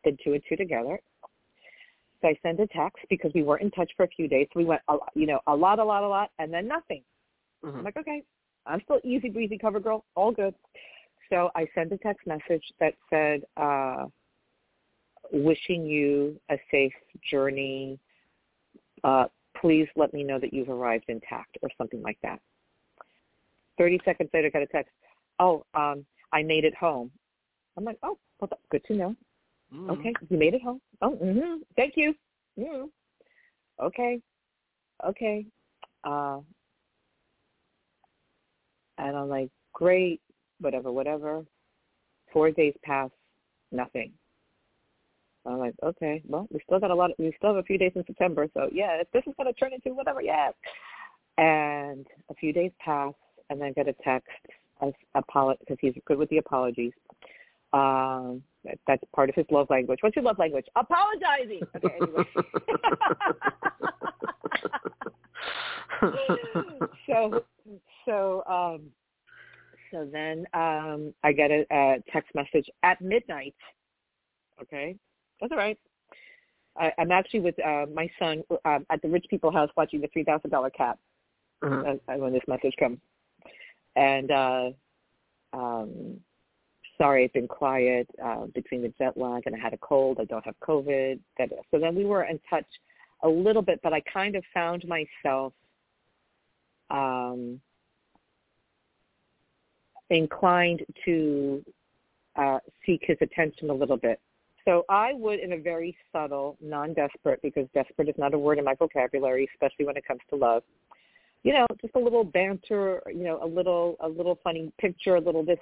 the 0.05 0.17
two 0.25 0.33
and 0.33 0.43
two 0.49 0.57
together 0.57 0.99
so 2.21 2.29
i 2.29 2.39
sent 2.43 2.59
a 2.61 2.67
text 2.69 3.05
because 3.09 3.31
we 3.35 3.43
were 3.43 3.59
in 3.59 3.71
touch 3.71 3.91
for 3.97 4.05
a 4.05 4.09
few 4.09 4.27
days 4.27 4.47
So 4.53 4.59
we 4.59 4.65
went 4.65 4.83
a, 4.89 4.97
you 5.15 5.27
know 5.27 5.41
a 5.47 5.55
lot 5.55 5.79
a 5.79 5.85
lot 5.85 6.03
a 6.03 6.09
lot 6.09 6.31
and 6.39 6.53
then 6.53 6.67
nothing 6.67 7.03
Mhm. 7.65 7.79
I'm 7.79 7.85
like, 7.85 7.97
okay, 7.97 8.23
I'm 8.67 8.81
still 8.83 9.01
easy 9.05 9.31
breezy 9.31 9.59
cover 9.59 9.81
girl, 9.81 10.05
all 10.15 10.33
good. 10.33 10.55
So 11.35 11.51
I 11.57 11.67
sent 11.75 11.91
a 11.93 11.99
text 11.99 12.25
message 12.29 12.63
that 12.79 12.95
said, 13.11 13.43
uh, 13.57 14.05
wishing 15.33 15.85
you 15.85 16.41
a 16.49 16.57
safe 16.71 16.93
journey. 17.29 17.99
Uh, 19.03 19.25
please 19.61 19.89
let 19.97 20.15
me 20.15 20.23
know 20.23 20.39
that 20.39 20.55
you've 20.55 20.69
arrived 20.69 21.07
intact 21.09 21.59
or 21.61 21.71
something 21.77 22.01
like 22.03 22.19
that. 22.23 22.39
30 23.79 23.99
seconds 24.05 24.31
later, 24.33 24.47
I 24.47 24.51
got 24.51 24.63
a 24.63 24.67
text, 24.67 24.93
oh, 25.41 25.65
um, 25.75 26.07
I 26.33 26.45
made 26.45 26.65
it 26.65 26.75
home. 26.77 27.11
I'm 27.77 27.85
like, 27.85 27.99
oh, 28.05 28.17
well, 28.39 28.49
that's 28.49 28.63
good 28.71 28.85
to 28.85 28.95
know. 28.95 29.17
Mhm. 29.75 29.91
Okay, 29.91 30.15
you 30.29 30.39
made 30.39 30.55
it 30.55 30.63
home. 30.63 30.81
Oh, 31.03 31.19
mm-hmm. 31.21 31.63
thank 31.75 31.95
you. 31.97 32.15
Mm-hmm. 32.57 32.87
Okay, 33.85 34.21
okay. 35.05 35.47
Uh, 36.05 36.39
and 38.99 39.17
I'm 39.17 39.29
like, 39.29 39.51
great, 39.73 40.21
whatever, 40.61 40.93
whatever. 40.93 41.45
Four 42.33 42.51
days 42.51 42.75
pass, 42.83 43.11
nothing. 43.71 44.13
I'm 45.47 45.59
like, 45.59 45.75
okay, 45.83 46.23
well, 46.27 46.49
we 46.51 46.61
still 46.65 46.81
got 46.81 46.91
a 46.91 46.95
lot. 46.95 47.11
Of, 47.11 47.17
we 47.19 47.33
still 47.37 47.51
have 47.51 47.63
a 47.63 47.63
few 47.63 47.77
days 47.77 47.93
in 47.95 48.05
September, 48.07 48.49
so 48.55 48.69
yeah, 48.73 49.01
if 49.01 49.11
this 49.13 49.23
is 49.27 49.35
going 49.37 49.53
to 49.53 49.59
turn 49.59 49.73
into 49.73 49.95
whatever, 49.95 50.23
yeah. 50.23 50.51
And 51.37 52.07
a 52.31 52.35
few 52.35 52.53
days 52.53 52.71
pass, 52.83 53.13
and 53.51 53.61
then 53.61 53.69
I 53.69 53.73
get 53.73 53.89
a 53.89 53.95
text, 54.05 54.31
as 54.81 54.93
apolo- 55.17 55.59
because 55.61 55.77
he's 55.81 55.95
good 56.07 56.17
with 56.17 56.31
the 56.31 56.39
apologies. 56.39 56.93
Um, 57.73 58.43
that, 58.65 58.79
that's 58.87 59.03
part 59.15 59.29
of 59.29 59.35
his 59.35 59.47
love 59.51 59.67
language. 59.69 59.99
What's 60.01 60.17
your 60.17 60.25
love 60.25 60.39
language? 60.39 60.67
Apologizing. 60.77 61.61
Okay, 61.77 61.95
anyway. 62.01 62.25
so 67.07 67.45
so 68.05 68.43
um 68.47 68.83
so 69.95 70.09
then 70.11 70.45
um 70.55 71.15
I 71.23 71.33
get 71.33 71.51
a, 71.51 71.65
a 71.71 71.97
text 72.13 72.35
message 72.35 72.69
at 72.83 73.01
midnight. 73.01 73.55
Okay, 74.61 74.97
that's 75.41 75.53
all 75.53 75.59
right. 75.59 75.79
I, 76.77 76.93
I'm 76.99 77.13
actually 77.13 77.41
with 77.41 77.55
uh, 77.65 77.87
my 77.95 78.11
son 78.19 78.43
uh, 78.65 78.81
at 78.91 79.01
the 79.03 79.09
rich 79.09 79.25
people 79.31 79.53
house 79.53 79.71
watching 79.77 80.01
the 80.01 80.09
three 80.09 80.25
thousand 80.25 80.51
dollar 80.51 80.71
cat 80.71 80.99
Mhm. 81.63 82.01
uh, 82.09 82.15
when 82.17 82.33
this 82.33 82.43
message 82.49 82.75
comes, 82.79 82.99
and 83.97 84.31
uh 84.31 84.71
um 85.53 86.21
sorry, 86.99 87.25
I've 87.25 87.33
been 87.33 87.49
quiet 87.49 88.09
uh, 88.25 88.47
between 88.55 88.83
the 88.83 88.93
jet 88.99 89.17
lag 89.17 89.45
and 89.47 89.55
I 89.55 89.59
had 89.59 89.73
a 89.73 89.79
cold. 89.79 90.19
I 90.21 90.25
don't 90.25 90.45
have 90.45 90.55
COVID. 90.61 91.19
So 91.71 91.79
then 91.79 91.95
we 91.95 92.05
were 92.05 92.25
in 92.25 92.39
touch 92.49 92.67
a 93.23 93.29
little 93.29 93.63
bit, 93.63 93.81
but 93.83 93.93
I 93.93 94.01
kind 94.01 94.37
of 94.37 94.45
found 94.53 94.85
myself 94.87 95.53
um, 96.91 97.61
inclined 100.19 100.85
to 101.05 101.65
uh, 102.37 102.59
seek 102.85 103.03
his 103.05 103.17
attention 103.21 103.71
a 103.71 103.75
little 103.75 103.97
bit. 103.97 104.21
So 104.65 104.85
I 104.89 105.13
would, 105.13 105.41
in 105.41 105.53
a 105.53 105.59
very 105.59 105.97
subtle, 106.11 106.57
non-desperate, 106.61 107.43
because 107.43 107.67
desperate 107.75 108.09
is 108.09 108.15
not 108.17 108.33
a 108.33 108.39
word 108.39 108.59
in 108.59 108.65
my 108.65 108.75
vocabulary, 108.75 109.49
especially 109.53 109.85
when 109.85 109.97
it 109.97 110.07
comes 110.07 110.21
to 110.31 110.37
love. 110.37 110.63
You 111.43 111.53
know, 111.53 111.67
just 111.83 111.95
a 111.95 111.99
little 111.99 112.25
banter, 112.25 113.03
you 113.09 113.25
know, 113.25 113.39
a 113.43 113.47
little, 113.47 113.97
a 114.01 114.09
little 114.09 114.39
funny 114.43 114.73
picture, 114.81 115.17
a 115.17 115.21
little 115.21 115.45
this, 115.45 115.59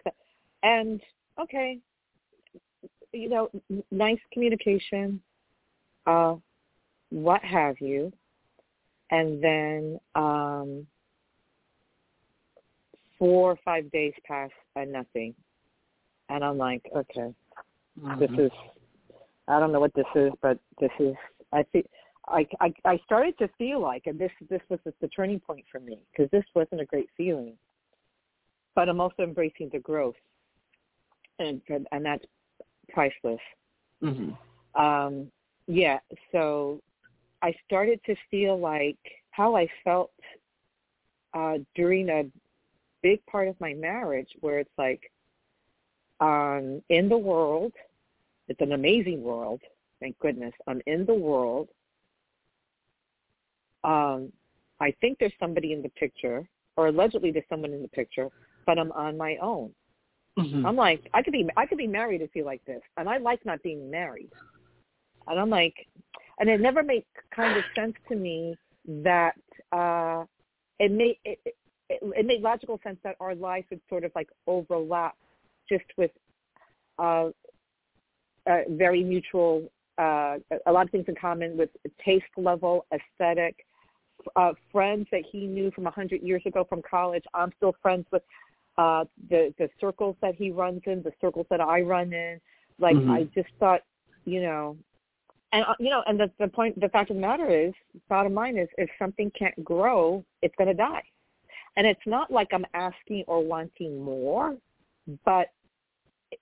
and 0.62 1.00
okay, 1.40 1.78
you 3.12 3.28
know, 3.28 3.50
nice 3.90 4.20
communication, 4.32 5.20
uh, 6.06 6.36
what 7.10 7.42
have 7.42 7.80
you, 7.80 8.12
and 9.10 9.42
then 9.42 10.00
um, 10.14 10.86
four 13.22 13.52
or 13.52 13.58
five 13.64 13.88
days 13.92 14.12
pass 14.26 14.50
and 14.74 14.90
nothing, 14.92 15.32
and 16.28 16.42
I'm 16.44 16.58
like, 16.58 16.82
okay, 16.92 17.32
mm-hmm. 18.00 18.18
this 18.18 18.30
is 18.36 18.50
I 19.46 19.60
don't 19.60 19.70
know 19.70 19.78
what 19.78 19.94
this 19.94 20.06
is, 20.16 20.32
but 20.42 20.58
this 20.80 20.90
is 20.98 21.14
I 21.52 21.62
think 21.70 21.86
I, 22.26 22.44
I 22.60 22.74
I 22.84 22.98
started 23.04 23.38
to 23.38 23.48
feel 23.56 23.80
like, 23.80 24.02
and 24.06 24.18
this 24.18 24.32
this 24.50 24.60
was 24.68 24.80
the 25.00 25.06
turning 25.06 25.38
point 25.38 25.64
for 25.70 25.78
me 25.78 26.00
because 26.10 26.28
this 26.32 26.42
wasn't 26.56 26.80
a 26.80 26.84
great 26.84 27.08
feeling, 27.16 27.54
but 28.74 28.88
I'm 28.88 29.00
also 29.00 29.22
embracing 29.22 29.70
the 29.72 29.78
growth, 29.78 30.16
and 31.38 31.60
and 31.68 32.04
that's 32.04 32.24
priceless. 32.88 33.38
Mm-hmm. 34.02 34.82
Um, 34.82 35.30
yeah, 35.68 36.00
so 36.32 36.80
I 37.40 37.54
started 37.66 38.00
to 38.06 38.16
feel 38.32 38.58
like 38.58 38.98
how 39.30 39.56
I 39.56 39.68
felt 39.84 40.10
uh, 41.34 41.58
during 41.76 42.08
a 42.08 42.24
big 43.02 43.24
part 43.26 43.48
of 43.48 43.60
my 43.60 43.74
marriage, 43.74 44.28
where 44.40 44.58
it's 44.58 44.70
like 44.78 45.10
um, 46.20 46.82
in 46.88 47.08
the 47.08 47.18
world 47.18 47.72
it's 48.48 48.60
an 48.60 48.72
amazing 48.72 49.22
world. 49.22 49.60
Thank 50.00 50.18
goodness. 50.18 50.52
I'm 50.66 50.82
in 50.86 51.06
the 51.06 51.14
world. 51.14 51.68
Um, 53.84 54.32
I 54.80 54.92
think 55.00 55.18
there's 55.18 55.32
somebody 55.40 55.72
in 55.72 55.82
the 55.82 55.88
picture, 55.90 56.46
or 56.76 56.88
allegedly 56.88 57.30
there's 57.30 57.44
someone 57.48 57.72
in 57.72 57.82
the 57.82 57.88
picture, 57.88 58.28
but 58.66 58.78
I'm 58.78 58.92
on 58.92 59.16
my 59.16 59.36
own. 59.40 59.70
Mm-hmm. 60.38 60.66
I'm 60.66 60.76
like, 60.76 61.08
I 61.14 61.22
could 61.22 61.32
be, 61.32 61.48
I 61.56 61.66
could 61.66 61.78
be 61.78 61.86
married 61.86 62.20
and 62.20 62.30
feel 62.30 62.46
like 62.46 62.64
this, 62.64 62.82
and 62.96 63.08
I 63.08 63.18
like 63.18 63.44
not 63.46 63.62
being 63.62 63.90
married. 63.90 64.30
And 65.28 65.38
I'm 65.38 65.50
like, 65.50 65.74
and 66.38 66.48
it 66.48 66.60
never 66.60 66.82
made 66.82 67.04
kind 67.34 67.56
of 67.56 67.64
sense 67.74 67.94
to 68.08 68.16
me 68.16 68.56
that 68.86 69.36
uh, 69.72 70.24
it 70.78 70.90
made 70.90 71.18
it, 71.24 71.38
it, 71.44 71.54
it 71.88 72.00
it 72.02 72.26
made 72.26 72.40
logical 72.42 72.80
sense 72.82 72.98
that 73.04 73.16
our 73.20 73.34
lives 73.34 73.66
would 73.70 73.80
sort 73.88 74.04
of 74.04 74.12
like 74.14 74.28
overlap, 74.46 75.16
just 75.68 75.84
with 75.96 76.10
uh, 76.98 77.28
uh, 78.46 78.58
very 78.70 79.02
mutual, 79.04 79.70
uh, 79.98 80.36
a 80.66 80.72
lot 80.72 80.86
of 80.86 80.90
things 80.90 81.04
in 81.08 81.14
common 81.14 81.56
with 81.56 81.70
taste 82.04 82.24
level, 82.36 82.86
aesthetic, 82.92 83.56
uh, 84.36 84.52
friends 84.70 85.06
that 85.12 85.22
he 85.30 85.46
knew 85.46 85.70
from 85.72 85.86
a 85.86 85.90
hundred 85.90 86.22
years 86.22 86.42
ago 86.46 86.64
from 86.68 86.82
college. 86.88 87.24
I'm 87.34 87.52
still 87.56 87.74
friends 87.82 88.06
with 88.12 88.22
uh, 88.78 89.04
the 89.30 89.54
the 89.58 89.68
circles 89.80 90.16
that 90.22 90.34
he 90.34 90.50
runs 90.50 90.82
in, 90.86 91.02
the 91.02 91.12
circles 91.20 91.46
that 91.50 91.60
I 91.60 91.80
run 91.80 92.12
in. 92.12 92.40
Like 92.78 92.96
mm-hmm. 92.96 93.10
I 93.10 93.24
just 93.34 93.48
thought, 93.60 93.82
you 94.24 94.42
know, 94.42 94.76
and 95.52 95.64
uh, 95.64 95.74
you 95.78 95.90
know, 95.90 96.02
and 96.06 96.18
the 96.18 96.30
the 96.38 96.48
point, 96.48 96.78
the 96.80 96.88
fact 96.88 97.10
of 97.10 97.16
the 97.16 97.20
matter 97.20 97.48
is, 97.48 97.72
bottom 98.08 98.34
line 98.34 98.56
is, 98.56 98.68
if 98.78 98.88
something 98.98 99.30
can't 99.38 99.62
grow, 99.64 100.24
it's 100.40 100.54
going 100.56 100.68
to 100.68 100.74
die. 100.74 101.02
And 101.76 101.86
it's 101.86 102.00
not 102.06 102.30
like 102.30 102.48
I'm 102.52 102.66
asking 102.74 103.24
or 103.26 103.42
wanting 103.42 104.02
more, 104.02 104.56
but 105.24 105.48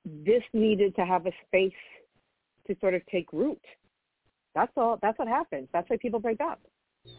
this 0.04 0.42
needed 0.52 0.94
to 0.96 1.04
have 1.04 1.26
a 1.26 1.32
space 1.46 1.72
to 2.66 2.76
sort 2.80 2.94
of 2.94 3.02
take 3.06 3.32
root. 3.32 3.60
That's 4.54 4.72
all. 4.76 4.99
That's 5.00 5.18
what 5.18 5.28
happens. 5.28 5.68
That's 5.72 5.88
why 5.88 5.96
people 5.96 6.20
break 6.20 6.40
up. 6.40 6.60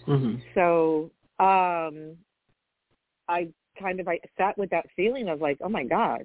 Mm-hmm. 0.08 0.36
So 0.54 1.12
um, 1.40 2.18
I 3.28 3.48
kind 3.80 4.00
of 4.00 4.08
I 4.08 4.20
sat 4.38 4.58
with 4.58 4.70
that 4.72 4.86
feeling 4.96 5.30
of 5.30 5.42
like, 5.42 5.58
oh 5.62 5.70
my 5.70 5.86
god, 5.86 6.24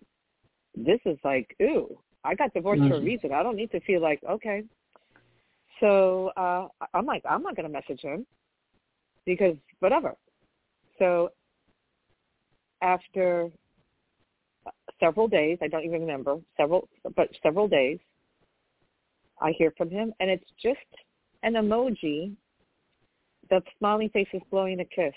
this 0.75 1.01
is 1.07 1.19
like, 1.25 1.55
ooh, 1.63 1.99
I 2.25 2.35
got 2.35 2.53
divorced 2.53 2.81
mm-hmm. 2.81 2.91
for 2.91 2.97
a 2.97 2.99
mm-hmm. 2.99 3.07
reason. 3.07 3.33
I 3.33 3.43
don't 3.43 3.57
need 3.57 3.71
to 3.71 3.81
feel 3.81 4.03
like 4.03 4.21
okay. 4.29 4.65
So 5.81 6.33
uh, 6.37 6.69
I'm 6.95 7.07
like, 7.07 7.23
I'm 7.29 7.43
not 7.43 7.55
going 7.55 7.71
to 7.71 7.73
message 7.73 8.01
him 8.01 8.27
because 9.27 9.57
whatever. 9.81 10.15
So 10.99 11.31
after 12.83 13.51
several 15.01 15.29
days. 15.29 15.59
I 15.63 15.69
don't 15.69 15.85
even 15.85 16.01
remember 16.01 16.39
several, 16.57 16.89
but 17.15 17.29
several 17.43 17.69
days. 17.69 17.99
I 19.41 19.53
hear 19.53 19.73
from 19.77 19.91
him, 19.91 20.15
and 20.19 20.31
it's 20.31 20.51
just 20.63 20.79
an 21.43 21.55
emoji. 21.55 22.35
The 23.51 23.63
smiling 23.79 24.09
face 24.09 24.29
is 24.33 24.41
blowing 24.51 24.81
a 24.81 24.85
kiss, 24.85 25.13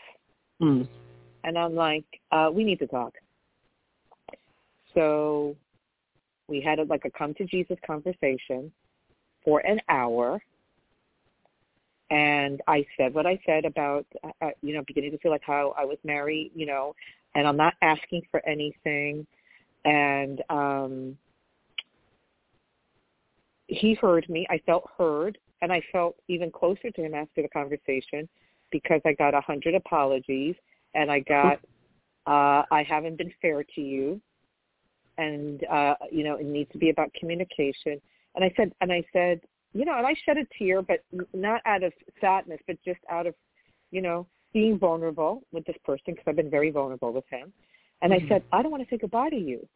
mm. 0.62 0.88
and 1.46 1.58
I'm 1.58 1.74
like, 1.74 2.06
uh, 2.32 2.50
we 2.54 2.64
need 2.64 2.80
to 2.80 2.88
talk. 2.88 3.14
So 4.94 5.56
we 6.48 6.62
had 6.62 6.80
a, 6.80 6.84
like 6.84 7.06
a 7.06 7.12
come 7.12 7.34
to 7.36 7.46
Jesus 7.46 7.78
conversation 7.86 8.72
for 9.46 9.60
an 9.66 9.80
hour 9.88 10.42
and 12.12 12.62
I 12.68 12.86
said 12.98 13.14
what 13.14 13.26
I 13.26 13.40
said 13.46 13.66
about 13.66 14.06
uh, 14.24 14.32
uh, 14.42 14.50
you 14.62 14.74
know 14.74 14.84
beginning 14.88 15.12
to 15.12 15.18
feel 15.20 15.32
like 15.32 15.44
how 15.46 15.74
I 15.78 15.86
was 15.86 15.98
married, 16.04 16.52
you 16.56 16.66
know, 16.66 16.96
and 17.36 17.48
I'm 17.48 17.58
not 17.58 17.74
asking 17.82 18.22
for 18.32 18.46
anything 18.48 19.26
and 19.86 20.42
um, 20.50 21.18
he 23.68 23.94
heard 23.96 24.28
me. 24.30 24.46
I 24.50 24.60
felt 24.66 24.90
heard, 24.98 25.38
and 25.62 25.72
I 25.72 25.82
felt 25.92 26.16
even 26.28 26.52
closer 26.52 26.92
to 26.92 27.02
him 27.02 27.14
after 27.14 27.42
the 27.42 27.50
conversation 27.50 28.28
because 28.72 29.02
I 29.06 29.14
got 29.14 29.34
a 29.34 29.42
hundred 29.42 29.76
apologies, 29.76 30.56
and 30.96 31.12
I 31.12 31.20
got 31.20 31.60
uh, 32.28 32.64
I 32.72 32.84
haven't 32.88 33.18
been 33.18 33.34
fair 33.42 33.64
to 33.64 33.82
you, 33.82 34.20
and 35.18 35.64
uh, 35.66 35.96
you 36.12 36.24
know 36.24 36.36
it 36.36 36.46
needs 36.46 36.72
to 36.74 36.78
be 36.78 36.90
about 36.90 37.14
communication. 37.14 38.02
And 38.36 38.44
I 38.44 38.54
said, 38.56 38.72
and 38.82 38.92
I 38.92 39.04
said, 39.12 39.42
you 39.74 39.86
know, 39.86 39.98
and 39.98 40.06
I 40.06 40.14
shed 40.26 40.38
a 40.38 40.46
tear, 40.58 40.82
but 40.82 41.04
not 41.34 41.62
out 41.66 41.84
of 41.84 41.94
sadness, 42.22 42.60
but 42.68 42.78
just 42.86 43.00
out 43.10 43.26
of, 43.26 43.34
you 43.92 44.02
know, 44.02 44.28
being 44.54 44.78
vulnerable 44.78 45.44
with 45.52 45.66
this 45.66 45.78
person 45.86 46.04
because 46.08 46.24
I've 46.28 46.36
been 46.36 46.50
very 46.50 46.72
vulnerable 46.72 47.14
with 47.14 47.26
him. 47.30 47.54
And 48.02 48.12
mm-hmm. 48.12 48.26
I 48.26 48.30
said, 48.30 48.44
I 48.52 48.62
don't 48.62 48.72
want 48.72 48.84
to 48.84 48.90
say 48.90 48.98
goodbye 48.98 49.30
to 49.30 49.38
you. 49.38 49.68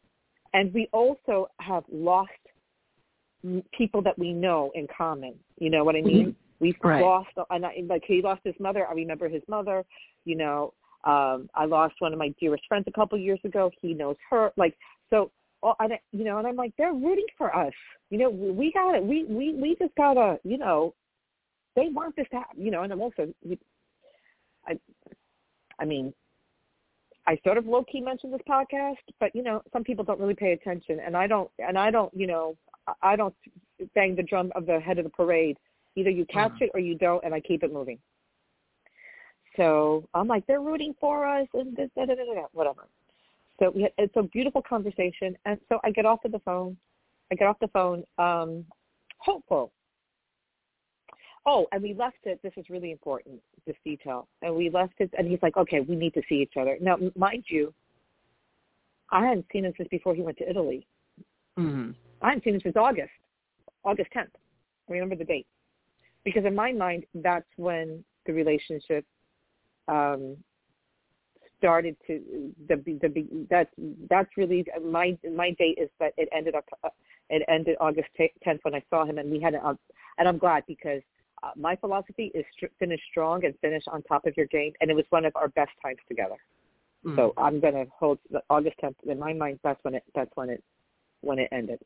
And 0.54 0.74
we 0.74 0.88
also 0.92 1.48
have 1.60 1.84
lost 1.92 2.32
people 3.78 4.02
that 4.02 4.18
we 4.18 4.34
know 4.34 4.72
in 4.76 4.88
common. 4.96 5.36
You 5.60 5.70
know 5.70 5.84
what 5.84 5.96
I 5.96 6.02
mean? 6.02 6.28
Mm-hmm. 6.28 6.38
We've 6.60 6.76
right. 6.84 7.02
lost, 7.02 7.30
and 7.50 7.66
I, 7.66 7.74
like 7.88 8.04
he 8.08 8.22
lost 8.22 8.42
his 8.46 8.56
mother. 8.60 8.88
I 8.88 8.94
remember 8.94 9.28
his 9.28 9.42
mother. 9.50 9.84
You 10.24 10.38
know, 10.38 10.74
um, 11.04 11.50
I 11.56 11.66
lost 11.66 11.96
one 12.00 12.14
of 12.14 12.20
my 12.20 12.34
dearest 12.40 12.64
friends 12.70 12.86
a 12.88 12.92
couple 12.92 13.18
of 13.18 13.24
years 13.24 13.40
ago. 13.44 13.70
He 13.82 13.94
knows 13.94 14.16
her. 14.30 14.52
Like 14.56 14.78
so, 15.10 15.32
oh, 15.62 15.74
and, 15.80 15.94
you 16.12 16.24
know, 16.24 16.38
and 16.38 16.48
I'm 16.48 16.56
like, 16.56 16.72
they're 16.78 16.94
rooting 16.94 17.26
for 17.38 17.54
us. 17.54 17.74
You 18.10 18.20
know, 18.20 18.30
we 18.30 18.72
got 18.72 18.96
it. 18.96 19.04
We 19.04 19.26
we 19.26 19.54
we 19.56 19.76
just 19.78 19.94
gotta, 19.96 20.40
you 20.44 20.58
know, 20.58 20.94
they 21.76 21.90
want 21.90 22.16
this 22.16 22.28
to 22.32 22.38
happen. 22.38 22.64
You 22.64 22.72
know, 22.72 22.84
and 22.84 22.94
I'm 22.94 23.02
also, 23.02 23.34
I, 24.68 24.80
I 25.80 25.86
mean, 25.86 26.14
I 27.26 27.40
sort 27.44 27.58
of 27.58 27.66
low 27.66 27.84
key 27.84 28.02
mentioned 28.02 28.34
this 28.34 28.42
podcast, 28.48 28.98
but 29.20 29.34
you 29.36 29.44
know, 29.44 29.62
some 29.72 29.84
people 29.84 30.04
don't 30.04 30.20
really 30.20 30.34
pay 30.34 30.52
attention, 30.52 31.00
and 31.06 31.16
I 31.16 31.28
don't, 31.28 31.50
and 31.60 31.78
I 31.78 31.90
don't, 31.90 32.14
you 32.14 32.28
know, 32.28 32.58
I 33.02 33.16
don't 33.16 33.34
bang 33.96 34.16
the 34.16 34.24
drum 34.24 34.52
of 34.56 34.66
the 34.66 34.80
head 34.80 34.98
of 34.98 35.06
the 35.06 35.10
parade. 35.10 35.58
Either 35.96 36.10
you 36.10 36.26
catch 36.26 36.52
mm-hmm. 36.54 36.66
it 36.66 36.72
or 36.74 36.80
you 36.80 36.96
don't, 36.96 37.24
and 37.24 37.34
I 37.34 37.40
keep 37.40 37.64
it 37.64 37.72
moving. 37.72 38.00
So 39.56 40.08
I'm 40.14 40.28
like, 40.28 40.46
they're 40.48 40.62
rooting 40.62 40.96
for 41.00 41.26
us, 41.26 41.48
and 41.54 41.76
this, 41.76 41.90
da, 41.96 42.06
da, 42.06 42.16
da, 42.16 42.24
da, 42.24 42.48
whatever. 42.52 42.88
So 43.60 43.70
we 43.70 43.84
had, 43.84 43.92
it's 43.98 44.16
a 44.18 44.24
beautiful 44.24 44.62
conversation, 44.62 45.38
and 45.46 45.60
so 45.70 45.80
I 45.84 45.92
get 45.92 46.06
off 46.06 46.26
of 46.26 46.32
the 46.32 46.40
phone. 46.40 46.76
I 47.32 47.36
get 47.36 47.48
off 47.48 47.58
the 47.60 47.68
phone, 47.70 48.04
um, 48.18 48.66
hopeful. 49.18 49.72
Oh, 51.46 51.68
and 51.72 51.84
we 51.84 51.94
left 51.94 52.18
it. 52.24 52.40
This 52.42 52.54
is 52.56 52.70
really 52.70 52.92
important 52.92 53.42
this 53.66 53.76
detail. 53.84 54.28
And 54.42 54.56
we 54.56 54.70
left 54.70 54.94
it, 55.00 55.10
and 55.18 55.28
he's 55.28 55.40
like, 55.42 55.58
okay, 55.58 55.82
we 55.82 55.96
need 55.96 56.14
to 56.14 56.22
see 56.28 56.36
each 56.36 56.54
other. 56.60 56.78
Now, 56.82 56.98
mind 57.18 57.46
you, 57.48 57.74
I 59.12 59.26
hadn't 59.26 59.46
seen 59.52 59.66
him 59.66 59.74
since 59.78 59.90
before 59.90 60.16
he 60.16 60.22
went 60.22 60.38
to 60.38 60.50
Italy. 60.50 60.88
Mm-hmm. 61.58 61.92
I 62.22 62.30
hadn't 62.30 62.44
seen 62.44 62.56
him 62.56 62.62
since 62.62 62.76
August, 62.76 63.12
August 63.84 64.10
10th. 64.16 64.28
I 64.90 64.94
remember 64.94 65.16
the 65.16 65.26
date. 65.26 65.48
Because 66.24 66.46
in 66.46 66.56
my 66.56 66.72
mind, 66.72 67.06
that's 67.16 67.48
when 67.58 68.04
the 68.26 68.34
relationship 68.34 69.06
um, 69.88 70.38
started 71.58 71.96
to 72.08 72.52
the 72.68 72.76
the 72.76 73.46
that's 73.50 73.70
that's 74.10 74.30
really 74.36 74.66
my 74.84 75.18
my 75.34 75.52
date 75.52 75.78
is 75.82 75.90
that 76.00 76.14
it 76.18 76.28
ended 76.36 76.56
up 76.56 76.66
uh, 76.84 76.90
it 77.30 77.42
ended 77.48 77.78
August 77.80 78.10
10th 78.20 78.60
when 78.64 78.76
I 78.76 78.84
saw 78.90 79.06
him 79.06 79.18
and 79.18 79.32
we 79.32 79.40
had 79.40 79.54
a, 79.54 79.78
and 80.18 80.28
I'm 80.28 80.38
glad 80.38 80.64
because 80.68 81.02
my 81.56 81.76
philosophy 81.76 82.32
is 82.34 82.46
finish 82.80 83.02
strong 83.12 83.46
and 83.46 83.54
finish 83.60 83.84
on 83.88 84.02
top 84.04 84.26
of 84.26 84.34
your 84.38 84.46
game 84.48 84.74
and 84.82 84.90
it 84.90 84.96
was 84.96 85.06
one 85.10 85.26
of 85.26 85.36
our 85.36 85.50
best 85.50 85.72
times 85.82 86.00
together. 86.08 86.38
Mm. 87.06 87.16
So 87.16 87.34
I'm 87.38 87.60
going 87.60 87.74
to 87.74 87.86
hold 87.98 88.20
the 88.32 88.42
August 88.50 88.76
10th 88.84 88.96
in 89.06 89.20
my 89.20 89.34
mind 89.34 89.60
that's 89.64 89.80
when 89.84 89.96
it 89.96 90.04
that's 90.16 90.32
when 90.36 90.50
it 90.50 90.64
when 91.22 91.40
it 91.40 91.50
ended. 91.52 91.80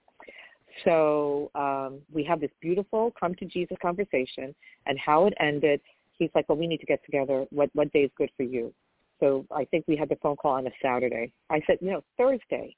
So 0.85 1.49
um, 1.55 1.99
we 2.11 2.23
have 2.25 2.39
this 2.39 2.51
beautiful 2.61 3.13
come 3.19 3.33
to 3.35 3.45
Jesus 3.45 3.77
conversation 3.81 4.53
and 4.85 4.99
how 4.99 5.25
it 5.25 5.33
ended. 5.39 5.81
He's 6.17 6.29
like, 6.35 6.47
well, 6.49 6.57
we 6.57 6.67
need 6.67 6.79
to 6.79 6.85
get 6.85 7.03
together. 7.05 7.45
What 7.49 7.69
what 7.73 7.91
day 7.93 8.01
is 8.01 8.11
good 8.17 8.29
for 8.37 8.43
you? 8.43 8.73
So 9.19 9.45
I 9.51 9.65
think 9.65 9.85
we 9.87 9.95
had 9.95 10.09
the 10.09 10.17
phone 10.17 10.35
call 10.35 10.53
on 10.53 10.67
a 10.67 10.71
Saturday. 10.81 11.31
I 11.49 11.61
said, 11.65 11.77
"No, 11.81 12.03
Thursday. 12.17 12.75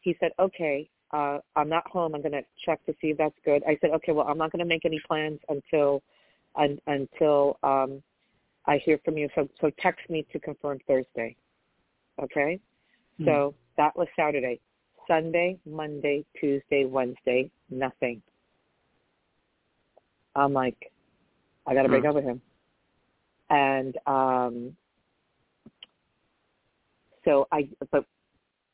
He 0.00 0.16
said, 0.20 0.30
okay, 0.38 0.88
uh, 1.12 1.38
I'm 1.56 1.68
not 1.68 1.86
home. 1.88 2.14
I'm 2.14 2.22
going 2.22 2.32
to 2.32 2.42
check 2.64 2.84
to 2.86 2.92
see 3.00 3.08
if 3.08 3.18
that's 3.18 3.34
good. 3.44 3.62
I 3.68 3.76
said, 3.80 3.90
okay, 3.90 4.12
well, 4.12 4.26
I'm 4.26 4.38
not 4.38 4.50
going 4.50 4.60
to 4.60 4.64
make 4.64 4.84
any 4.84 5.00
plans 5.06 5.38
until 5.48 6.02
un, 6.56 6.78
until 6.86 7.58
um, 7.62 8.02
I 8.66 8.78
hear 8.78 8.98
from 9.04 9.16
you. 9.16 9.28
So 9.34 9.48
so 9.60 9.70
text 9.78 10.08
me 10.08 10.26
to 10.32 10.38
confirm 10.38 10.78
Thursday. 10.86 11.36
Okay. 12.22 12.60
Hmm. 13.18 13.24
So 13.24 13.54
that 13.76 13.96
was 13.96 14.08
Saturday. 14.16 14.60
Sunday, 15.08 15.58
Monday, 15.66 16.24
Tuesday, 16.38 16.84
Wednesday, 16.84 17.50
nothing. 17.70 18.22
I'm 20.36 20.52
like, 20.52 20.92
I 21.66 21.74
got 21.74 21.82
to 21.82 21.88
break 21.88 22.02
hmm. 22.02 22.10
up 22.10 22.14
with 22.14 22.24
him. 22.24 22.40
And 23.50 23.96
um 24.06 24.76
so 27.24 27.46
I, 27.52 27.68
but 27.90 28.04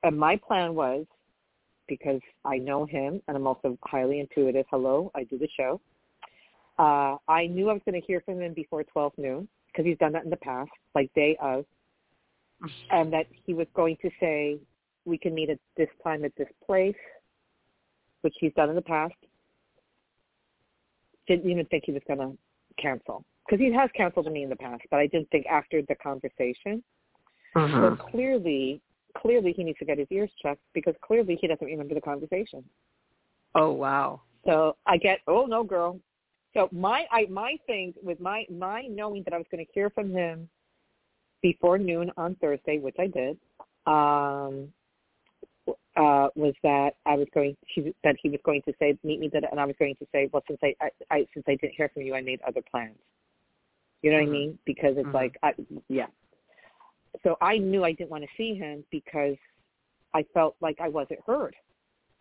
and 0.02 0.18
my 0.18 0.36
plan 0.36 0.74
was 0.74 1.06
because 1.86 2.20
I 2.44 2.58
know 2.58 2.86
him 2.86 3.20
and 3.26 3.36
I'm 3.36 3.46
also 3.46 3.76
highly 3.82 4.20
intuitive. 4.20 4.66
Hello, 4.70 5.10
I 5.14 5.24
do 5.24 5.38
the 5.38 5.48
show. 5.56 5.80
Uh, 6.78 7.16
I 7.26 7.46
knew 7.46 7.70
I 7.70 7.72
was 7.72 7.82
going 7.84 8.00
to 8.00 8.06
hear 8.06 8.20
from 8.20 8.40
him 8.40 8.54
before 8.54 8.84
12 8.84 9.12
noon 9.18 9.48
because 9.66 9.84
he's 9.84 9.98
done 9.98 10.12
that 10.12 10.24
in 10.24 10.30
the 10.30 10.36
past, 10.36 10.70
like 10.94 11.12
day 11.14 11.36
of, 11.40 11.64
and 12.90 13.12
that 13.12 13.26
he 13.44 13.54
was 13.54 13.66
going 13.74 13.96
to 14.02 14.10
say, 14.20 14.58
we 15.04 15.18
can 15.18 15.34
meet 15.34 15.50
at 15.50 15.58
this 15.76 15.88
time 16.02 16.24
at 16.24 16.32
this 16.36 16.48
place, 16.64 16.94
which 18.22 18.34
he's 18.38 18.52
done 18.54 18.68
in 18.68 18.76
the 18.76 18.82
past. 18.82 19.14
Didn't 21.26 21.50
even 21.50 21.66
think 21.66 21.84
he 21.86 21.92
was 21.92 22.02
going 22.06 22.18
to 22.18 22.36
cancel 22.80 23.24
because 23.46 23.60
he 23.64 23.72
has 23.72 23.90
canceled 23.96 24.30
me 24.30 24.42
in 24.42 24.50
the 24.50 24.56
past, 24.56 24.82
but 24.90 24.98
I 24.98 25.06
didn't 25.06 25.30
think 25.30 25.46
after 25.46 25.82
the 25.82 25.94
conversation 25.96 26.82
uh-huh. 27.54 27.96
So 27.96 28.10
clearly, 28.10 28.80
clearly 29.16 29.52
he 29.52 29.64
needs 29.64 29.78
to 29.78 29.84
get 29.84 29.98
his 29.98 30.08
ears 30.10 30.30
checked 30.42 30.62
because 30.74 30.94
clearly 31.02 31.38
he 31.40 31.46
doesn't 31.46 31.66
remember 31.66 31.94
the 31.94 32.00
conversation. 32.00 32.64
Oh 33.54 33.72
wow. 33.72 34.22
So 34.46 34.76
I 34.86 34.96
get, 34.96 35.20
oh 35.26 35.46
no, 35.46 35.64
girl. 35.64 35.98
So 36.58 36.68
my 36.72 37.06
I 37.12 37.26
my 37.30 37.56
thing 37.66 37.94
with 38.02 38.18
my 38.20 38.44
my 38.50 38.82
knowing 38.90 39.22
that 39.24 39.32
I 39.32 39.38
was 39.38 39.46
going 39.50 39.64
to 39.64 39.72
hear 39.72 39.90
from 39.90 40.10
him 40.10 40.48
before 41.40 41.78
noon 41.78 42.10
on 42.16 42.34
Thursday, 42.40 42.78
which 42.78 42.96
I 42.98 43.06
did, 43.06 43.38
um, 43.86 44.72
uh, 45.96 46.28
was 46.34 46.54
that 46.64 46.94
I 47.06 47.14
was 47.14 47.28
going 47.32 47.56
to, 47.76 47.94
that 48.02 48.16
he 48.20 48.28
was 48.28 48.40
going 48.44 48.62
to 48.62 48.72
say 48.80 48.98
meet 49.04 49.20
me 49.20 49.30
that, 49.32 49.44
and 49.48 49.60
I 49.60 49.66
was 49.66 49.76
going 49.78 49.94
to 50.00 50.06
say, 50.10 50.28
well, 50.32 50.42
since 50.48 50.58
I, 50.64 50.74
I, 50.80 50.90
I 51.10 51.26
since 51.32 51.44
I 51.46 51.54
didn't 51.54 51.74
hear 51.76 51.88
from 51.94 52.02
you, 52.02 52.16
I 52.16 52.22
made 52.22 52.40
other 52.46 52.62
plans. 52.68 52.96
You 54.02 54.10
know 54.10 54.16
mm-hmm. 54.16 54.26
what 54.26 54.36
I 54.36 54.38
mm-hmm. 54.38 54.48
mean? 54.50 54.58
Because 54.66 54.94
it's 54.96 55.06
mm-hmm. 55.06 55.14
like, 55.14 55.38
I, 55.44 55.52
yeah 55.88 56.06
so 57.22 57.36
I 57.40 57.58
knew 57.58 57.84
I 57.84 57.92
didn't 57.92 58.10
want 58.10 58.24
to 58.24 58.30
see 58.36 58.54
him 58.54 58.84
because 58.90 59.36
I 60.14 60.24
felt 60.34 60.56
like 60.60 60.78
I 60.80 60.88
wasn't 60.88 61.20
heard 61.26 61.54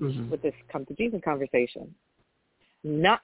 mm-hmm. 0.02 0.30
with 0.30 0.42
this 0.42 0.54
come 0.72 0.86
to 0.86 0.94
Jesus 0.94 1.22
conversation. 1.24 1.94
Not, 2.84 3.22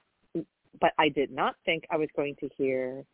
but 0.80 0.92
I 0.98 1.08
did 1.08 1.30
not 1.30 1.56
think 1.64 1.84
I 1.90 1.96
was 1.96 2.08
going 2.16 2.36
to 2.40 2.48
hear, 2.56 3.04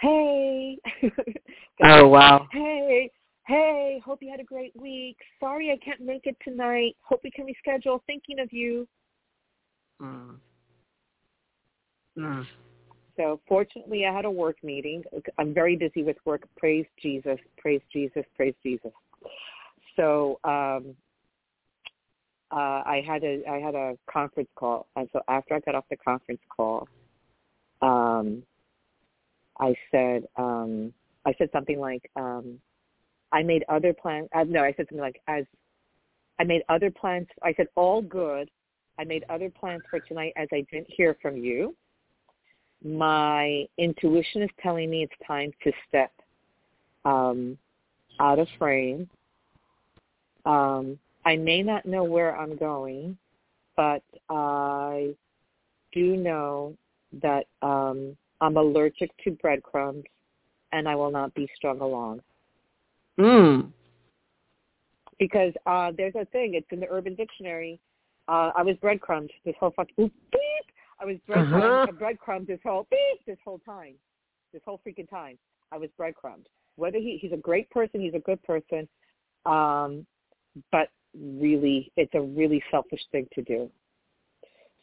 "Hey, 0.00 0.78
oh 1.84 2.08
wow, 2.08 2.46
hey, 2.52 3.10
hey, 3.46 4.02
hope 4.04 4.22
you 4.22 4.30
had 4.30 4.40
a 4.40 4.44
great 4.44 4.72
week. 4.80 5.16
Sorry 5.40 5.70
I 5.70 5.84
can't 5.84 6.00
make 6.00 6.26
it 6.26 6.36
tonight. 6.42 6.96
Hope 7.02 7.20
we 7.24 7.30
can 7.30 7.46
reschedule. 7.46 8.00
Thinking 8.06 8.40
of 8.40 8.52
you." 8.52 8.86
Mm. 10.00 10.36
Mm. 12.16 12.46
So 13.16 13.40
fortunately, 13.48 14.06
I 14.06 14.14
had 14.14 14.24
a 14.24 14.30
work 14.30 14.56
meeting. 14.62 15.02
I'm 15.38 15.52
very 15.52 15.76
busy 15.76 16.02
with 16.02 16.16
work. 16.24 16.42
Praise 16.56 16.86
Jesus, 17.02 17.38
praise 17.56 17.82
Jesus, 17.92 18.24
praise 18.36 18.54
Jesus. 18.62 18.92
So 19.96 20.38
um, 20.44 20.94
uh, 22.50 22.82
I 22.86 23.02
had 23.06 23.24
a 23.24 23.42
I 23.50 23.58
had 23.58 23.74
a 23.74 23.98
conference 24.10 24.48
call, 24.54 24.86
and 24.96 25.08
so 25.12 25.20
after 25.28 25.54
I 25.54 25.60
got 25.60 25.74
off 25.74 25.84
the 25.90 25.96
conference 25.96 26.40
call, 26.54 26.86
um, 27.82 28.42
I 29.60 29.74
said 29.90 30.24
um, 30.36 30.92
I 31.24 31.34
said 31.38 31.50
something 31.52 31.78
like 31.78 32.10
um, 32.16 32.58
I 33.32 33.42
made 33.42 33.64
other 33.68 33.92
plans. 33.92 34.28
Uh, 34.34 34.44
no, 34.44 34.62
I 34.62 34.72
said 34.76 34.86
something 34.88 34.98
like 34.98 35.20
as 35.28 35.44
I 36.38 36.44
made 36.44 36.62
other 36.68 36.90
plans. 36.90 37.26
I 37.42 37.54
said 37.54 37.66
all 37.74 38.02
good. 38.02 38.50
I 38.98 39.04
made 39.04 39.24
other 39.28 39.50
plans 39.50 39.82
for 39.88 40.00
tonight 40.00 40.32
as 40.36 40.48
I 40.52 40.66
didn't 40.70 40.90
hear 40.90 41.16
from 41.22 41.36
you 41.36 41.76
my 42.84 43.66
intuition 43.76 44.42
is 44.42 44.50
telling 44.62 44.90
me 44.90 45.02
it's 45.02 45.26
time 45.26 45.52
to 45.64 45.72
step 45.88 46.12
um, 47.04 47.58
out 48.20 48.38
of 48.38 48.46
frame. 48.58 49.08
Um, 50.44 50.98
I 51.24 51.36
may 51.36 51.62
not 51.62 51.86
know 51.86 52.04
where 52.04 52.36
I'm 52.36 52.56
going, 52.56 53.18
but 53.76 54.02
I 54.30 55.14
do 55.92 56.16
know 56.16 56.74
that 57.22 57.46
um, 57.62 58.16
I'm 58.40 58.56
allergic 58.56 59.10
to 59.24 59.30
breadcrumbs 59.32 60.04
and 60.72 60.88
I 60.88 60.94
will 60.94 61.10
not 61.10 61.34
be 61.34 61.48
strung 61.56 61.80
along. 61.80 62.20
Mm. 63.18 63.72
Because 65.18 65.52
uh, 65.66 65.92
there's 65.96 66.14
a 66.14 66.24
thing, 66.26 66.54
it's 66.54 66.66
in 66.70 66.80
the 66.80 66.88
Urban 66.90 67.14
Dictionary. 67.14 67.80
Uh, 68.28 68.52
I 68.54 68.62
was 68.62 68.76
breadcrumbed 68.76 69.30
this 69.44 69.54
whole 69.58 69.72
fucking, 69.74 69.94
beep, 69.96 70.68
I 71.00 71.04
was 71.04 71.16
breadcrumbed, 71.26 71.64
uh-huh. 71.64 71.92
breadcrumbed 71.98 72.46
this 72.46 72.60
whole 72.64 72.86
beep, 72.90 73.24
this 73.26 73.38
whole 73.44 73.60
time, 73.60 73.94
this 74.52 74.62
whole 74.64 74.80
freaking 74.86 75.08
time. 75.08 75.38
I 75.72 75.78
was 75.78 75.90
breadcrumbed. 75.96 76.46
Whether 76.76 76.98
he 76.98 77.18
he's 77.20 77.32
a 77.32 77.36
great 77.36 77.68
person, 77.70 78.00
he's 78.00 78.14
a 78.14 78.20
good 78.20 78.42
person, 78.42 78.88
um, 79.46 80.06
but 80.70 80.88
really, 81.14 81.92
it's 81.96 82.14
a 82.14 82.20
really 82.20 82.62
selfish 82.70 83.00
thing 83.12 83.26
to 83.34 83.42
do. 83.42 83.70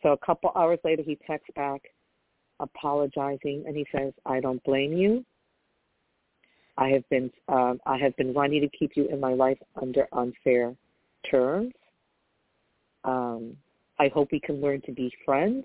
So 0.03 0.11
a 0.11 0.17
couple 0.17 0.51
hours 0.55 0.79
later, 0.83 1.03
he 1.03 1.17
texts 1.27 1.49
back, 1.55 1.81
apologizing, 2.59 3.63
and 3.67 3.75
he 3.75 3.85
says, 3.91 4.13
"I 4.25 4.39
don't 4.39 4.63
blame 4.63 4.93
you. 4.93 5.25
I 6.77 6.89
have 6.89 7.07
been 7.09 7.31
um, 7.47 7.79
I 7.85 7.97
have 7.97 8.15
been 8.17 8.33
wanting 8.33 8.61
to 8.61 8.77
keep 8.77 8.91
you 8.95 9.07
in 9.07 9.19
my 9.19 9.33
life 9.33 9.59
under 9.81 10.07
unfair 10.11 10.75
terms. 11.29 11.73
Um, 13.03 13.55
I 13.99 14.09
hope 14.09 14.29
we 14.31 14.39
can 14.39 14.61
learn 14.61 14.81
to 14.81 14.91
be 14.91 15.11
friends 15.25 15.63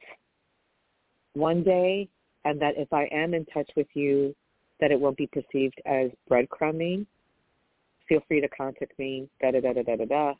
one 1.34 1.62
day 1.62 2.08
and 2.44 2.60
that 2.60 2.74
if 2.76 2.92
I 2.92 3.04
am 3.12 3.34
in 3.34 3.44
touch 3.46 3.70
with 3.76 3.86
you, 3.94 4.34
that 4.80 4.90
it 4.90 4.98
won't 4.98 5.16
be 5.16 5.26
perceived 5.26 5.80
as 5.84 6.10
breadcrumbing. 6.30 7.06
Feel 8.08 8.20
free 8.26 8.40
to 8.40 8.48
contact 8.48 8.98
me, 8.98 9.28
da 9.40 9.50
da 9.50 9.60
da 9.60 9.72
da 9.72 9.82
da 9.82 9.96
da 9.96 10.04
da. 10.04 10.34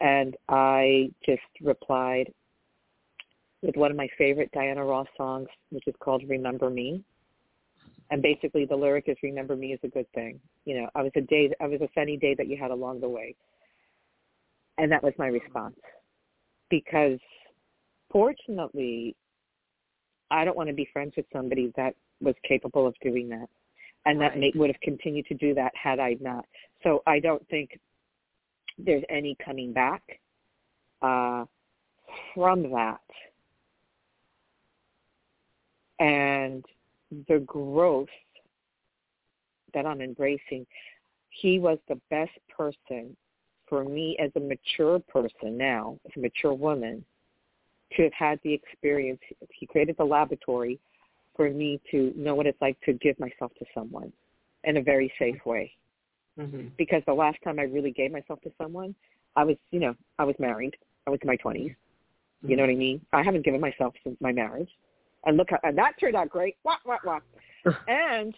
And 0.00 0.36
I 0.48 1.10
just 1.24 1.42
replied 1.60 2.32
with 3.62 3.76
one 3.76 3.90
of 3.90 3.96
my 3.96 4.08
favorite 4.16 4.50
Diana 4.52 4.84
Ross 4.84 5.06
songs, 5.16 5.48
which 5.70 5.86
is 5.86 5.94
called 6.00 6.22
Remember 6.28 6.70
Me. 6.70 7.02
And 8.10 8.22
basically 8.22 8.64
the 8.64 8.76
lyric 8.76 9.04
is 9.06 9.16
remember 9.22 9.54
me 9.54 9.72
is 9.72 9.80
a 9.84 9.88
good 9.88 10.10
thing. 10.12 10.40
You 10.64 10.80
know, 10.80 10.88
I 10.94 11.02
was 11.02 11.12
a 11.14 11.20
day 11.20 11.50
I 11.60 11.66
was 11.66 11.80
a 11.80 11.88
sunny 11.94 12.16
day 12.16 12.34
that 12.34 12.48
you 12.48 12.56
had 12.56 12.70
along 12.70 13.00
the 13.00 13.08
way. 13.08 13.36
And 14.78 14.90
that 14.90 15.02
was 15.02 15.12
my 15.18 15.28
response. 15.28 15.76
Because 16.70 17.18
fortunately 18.10 19.14
I 20.30 20.44
don't 20.44 20.56
want 20.56 20.68
to 20.68 20.74
be 20.74 20.88
friends 20.92 21.12
with 21.16 21.26
somebody 21.32 21.72
that 21.76 21.94
was 22.20 22.34
capable 22.46 22.86
of 22.86 22.94
doing 23.02 23.28
that, 23.30 23.48
and 24.06 24.20
that 24.20 24.38
may, 24.38 24.52
would 24.54 24.70
have 24.70 24.80
continued 24.80 25.26
to 25.26 25.34
do 25.34 25.54
that 25.54 25.72
had 25.74 25.98
I 25.98 26.16
not. 26.20 26.44
So 26.82 27.02
I 27.06 27.18
don't 27.18 27.46
think 27.48 27.78
there's 28.78 29.02
any 29.10 29.36
coming 29.44 29.72
back 29.72 30.02
uh, 31.02 31.44
from 32.34 32.70
that, 32.70 33.00
and 36.00 36.64
the 37.28 37.38
growth 37.46 38.08
that 39.74 39.86
I'm 39.86 40.00
embracing. 40.00 40.66
He 41.28 41.60
was 41.60 41.78
the 41.88 42.00
best 42.10 42.32
person 42.56 43.16
for 43.68 43.84
me 43.84 44.16
as 44.18 44.32
a 44.34 44.40
mature 44.40 44.98
person 44.98 45.56
now, 45.56 45.98
as 46.06 46.12
a 46.16 46.20
mature 46.20 46.52
woman, 46.52 47.04
to 47.96 48.02
have 48.02 48.12
had 48.12 48.40
the 48.42 48.52
experience. 48.52 49.20
He 49.52 49.66
created 49.66 49.96
the 49.96 50.04
laboratory 50.04 50.80
for 51.36 51.48
me 51.50 51.80
to 51.92 52.12
know 52.16 52.34
what 52.34 52.46
it's 52.46 52.60
like 52.60 52.80
to 52.82 52.94
give 52.94 53.18
myself 53.20 53.52
to 53.58 53.64
someone 53.72 54.12
in 54.64 54.76
a 54.76 54.82
very 54.82 55.12
safe 55.18 55.38
way. 55.46 55.72
mm-hmm. 56.38 56.68
because 56.76 57.02
the 57.06 57.14
last 57.14 57.38
time 57.44 57.58
I 57.58 57.64
really 57.64 57.90
gave 57.90 58.12
myself 58.12 58.40
to 58.42 58.50
someone, 58.58 58.94
I 59.36 59.44
was, 59.44 59.56
you 59.70 59.80
know, 59.80 59.94
I 60.18 60.24
was 60.24 60.34
married. 60.38 60.76
I 61.06 61.10
was 61.10 61.20
in 61.22 61.28
my 61.28 61.36
20s. 61.36 61.70
Mm-hmm. 61.70 62.50
You 62.50 62.56
know 62.56 62.62
what 62.62 62.70
I 62.70 62.74
mean? 62.74 63.00
I 63.12 63.22
haven't 63.22 63.44
given 63.44 63.60
myself 63.60 63.94
since 64.04 64.16
my 64.20 64.32
marriage. 64.32 64.70
And 65.24 65.36
look, 65.36 65.50
how, 65.50 65.58
and 65.62 65.76
that 65.78 65.98
turned 66.00 66.16
out 66.16 66.30
great. 66.30 66.56
Wah, 66.64 66.76
wah, 66.84 66.98
wah. 67.04 67.20
and 67.88 68.34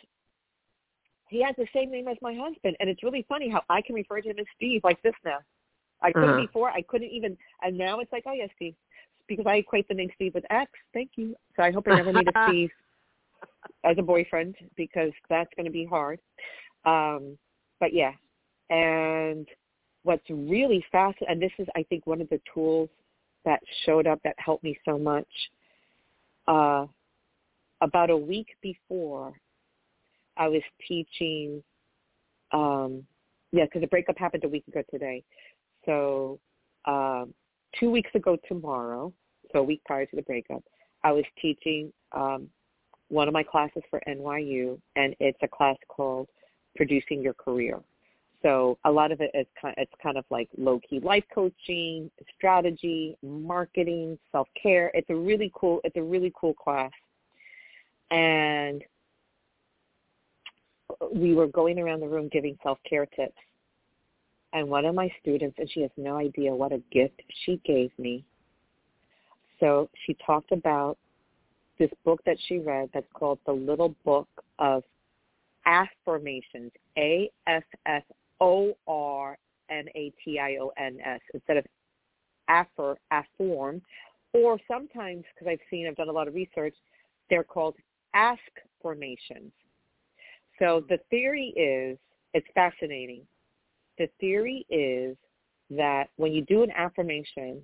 he 1.29 1.43
has 1.43 1.55
the 1.57 1.67
same 1.75 1.91
name 1.91 2.09
as 2.09 2.17
my 2.21 2.35
husband. 2.35 2.77
And 2.81 2.91
it's 2.91 3.03
really 3.03 3.25
funny 3.29 3.49
how 3.49 3.63
I 3.71 3.81
can 3.81 3.95
refer 3.95 4.21
to 4.21 4.29
him 4.29 4.39
as 4.39 4.47
Steve 4.57 4.81
like 4.85 5.01
this 5.03 5.15
now. 5.25 5.39
I 6.03 6.13
couldn't 6.13 6.31
Uh-huh. 6.31 6.43
before. 6.43 6.71
I 6.71 6.83
couldn't 6.83 7.11
even. 7.11 7.39
And 7.63 7.79
now 7.79 8.01
it's 8.01 8.13
like, 8.13 8.25
oh, 8.27 8.33
yes, 8.33 8.51
Steve. 8.57 8.75
Because 9.29 9.47
I 9.47 9.57
equate 9.57 9.87
the 9.89 9.95
name 9.95 10.11
Steve 10.17 10.35
with 10.35 10.45
X. 10.51 10.71
Thank 10.93 11.13
you. 11.17 11.37
So 11.57 11.63
I 11.63 11.71
hope 11.71 11.87
I 11.89 11.95
never 11.95 12.13
meet 12.13 12.29
a 12.29 12.33
Steve 12.49 12.71
as 13.85 13.97
a 13.99 14.03
boyfriend 14.03 14.57
because 14.77 15.13
that's 15.29 15.51
going 15.57 15.67
to 15.67 15.73
be 15.73 15.85
hard. 15.85 16.19
Um, 16.85 17.39
but 17.79 17.95
yeah, 17.95 18.13
and 18.71 19.47
what's 20.03 20.29
really 20.29 20.85
fast, 20.91 21.19
and 21.29 21.41
this 21.41 21.53
is, 21.59 21.67
I 21.77 21.85
think, 21.85 22.07
one 22.07 22.21
of 22.21 22.29
the 22.29 22.41
tools 22.53 22.89
that 23.45 23.61
showed 23.85 24.07
up 24.07 24.21
that 24.25 24.35
helped 24.39 24.65
me 24.65 24.77
so 24.85 24.99
much. 24.99 25.27
Uh, 26.47 26.87
about 27.81 28.11
a 28.11 28.17
week 28.17 28.49
before, 28.63 29.33
I 30.37 30.49
was 30.49 30.63
teaching. 30.87 31.63
Um, 32.53 33.05
yeah, 33.53 33.65
because 33.65 33.83
the 33.83 33.87
breakup 33.87 34.17
happened 34.19 34.45
a 34.45 34.49
week 34.49 34.67
ago 34.69 34.83
today. 34.91 35.23
So 35.85 36.39
um, 36.87 37.35
two 37.79 37.91
weeks 37.91 38.11
ago 38.15 38.39
tomorrow, 38.49 39.13
so 39.53 39.61
a 39.61 39.63
week 39.63 39.83
prior 39.85 40.07
to 40.07 40.17
the 40.17 40.23
breakup, 40.23 40.63
I 41.05 41.13
was 41.13 41.25
teaching 41.41 41.93
um, 42.13 42.49
one 43.09 43.29
of 43.29 43.35
my 43.35 43.43
classes 43.43 43.83
for 43.91 44.01
NYU, 44.09 44.81
and 44.97 45.15
it's 45.21 45.39
a 45.43 45.49
class 45.49 45.77
called 45.89 46.29
Producing 46.77 47.21
Your 47.21 47.35
Career. 47.35 47.81
So 48.43 48.77
a 48.85 48.91
lot 48.91 49.13
of 49.13 49.21
it 49.21 49.31
is 49.35 49.47
kind, 49.61 49.75
it's 49.79 49.93
kind 50.03 50.19
of 50.19 50.25
like 50.31 50.49
low 50.59 50.81
key 50.89 50.99
life 50.99 51.25
coaching, 51.33 52.11
strategy, 52.37 53.17
marketing, 53.23 54.19
self 54.33 54.49
care. 54.61 54.91
It's 54.95 55.09
a 55.11 55.15
really 55.15 55.53
cool 55.55 55.81
it's 55.85 55.97
a 55.97 56.03
really 56.03 56.33
cool 56.35 56.55
class, 56.55 56.91
and 58.11 58.83
we 61.15 61.35
were 61.35 61.47
going 61.47 61.79
around 61.79 62.01
the 62.01 62.09
room 62.09 62.29
giving 62.33 62.59
self 62.63 62.79
care 62.89 63.07
tips. 63.07 63.39
And 64.53 64.69
one 64.69 64.85
of 64.85 64.95
my 64.95 65.11
students, 65.21 65.57
and 65.59 65.71
she 65.71 65.81
has 65.81 65.91
no 65.97 66.17
idea 66.17 66.55
what 66.55 66.73
a 66.73 66.83
gift 66.91 67.23
she 67.45 67.61
gave 67.65 67.91
me. 67.99 68.25
So 69.61 69.89
she 70.05 70.17
talked 70.27 70.53
about 70.53 70.99
this 71.79 71.91
book 72.05 72.21
that 72.27 72.37
she 72.49 72.59
read 72.59 72.91
that's 72.93 73.07
called 73.15 73.39
The 73.47 73.53
Little 73.53 73.95
Book 74.05 74.29
of 74.59 74.83
Affirmations, 75.65 76.73
A 76.99 77.31
F 77.47 77.63
F 77.87 78.03
O 78.43 78.77
R 78.89 79.39
M 79.71 79.87
A 79.95 80.13
T 80.23 80.39
I 80.39 80.57
O 80.61 80.73
N 80.77 80.99
S, 81.05 81.21
instead 81.33 81.57
of 81.59 81.65
affer, 82.51 82.97
afform, 83.13 83.81
or 84.33 84.59
sometimes, 84.69 85.25
because 85.33 85.51
I've 85.51 85.67
seen, 85.71 85.87
I've 85.87 85.97
done 85.97 86.09
a 86.09 86.13
lot 86.13 86.27
of 86.27 86.35
research, 86.35 86.75
they're 87.31 87.45
called 87.45 87.77
ask 88.15 88.41
formations. 88.83 89.53
So 90.59 90.85
the 90.89 90.99
theory 91.09 91.55
is, 91.57 91.99
it's 92.35 92.47
fascinating. 92.55 93.23
The 93.99 94.09
theory 94.21 94.67
is 94.69 95.17
that 95.71 96.09
when 96.17 96.33
you 96.33 96.43
do 96.43 96.63
an 96.63 96.71
affirmation, 96.73 97.63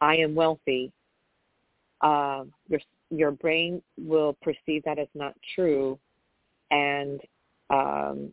I 0.00 0.16
am 0.16 0.34
wealthy, 0.34 0.92
uh, 2.02 2.44
your 2.68 2.80
your 3.10 3.30
brain 3.30 3.82
will 3.98 4.36
perceive 4.42 4.82
that 4.84 4.98
as 4.98 5.08
not 5.14 5.34
true, 5.54 5.98
and 6.70 7.20
um, 7.70 8.32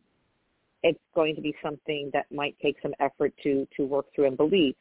it's 0.84 1.00
going 1.14 1.36
to 1.36 1.42
be 1.42 1.56
something 1.64 2.10
that 2.14 2.26
might 2.32 2.56
take 2.62 2.78
some 2.82 2.94
effort 3.00 3.34
to 3.44 3.68
to 3.78 3.86
work 3.86 4.06
through 4.16 4.28
and 4.28 4.38
believe. 4.38 4.76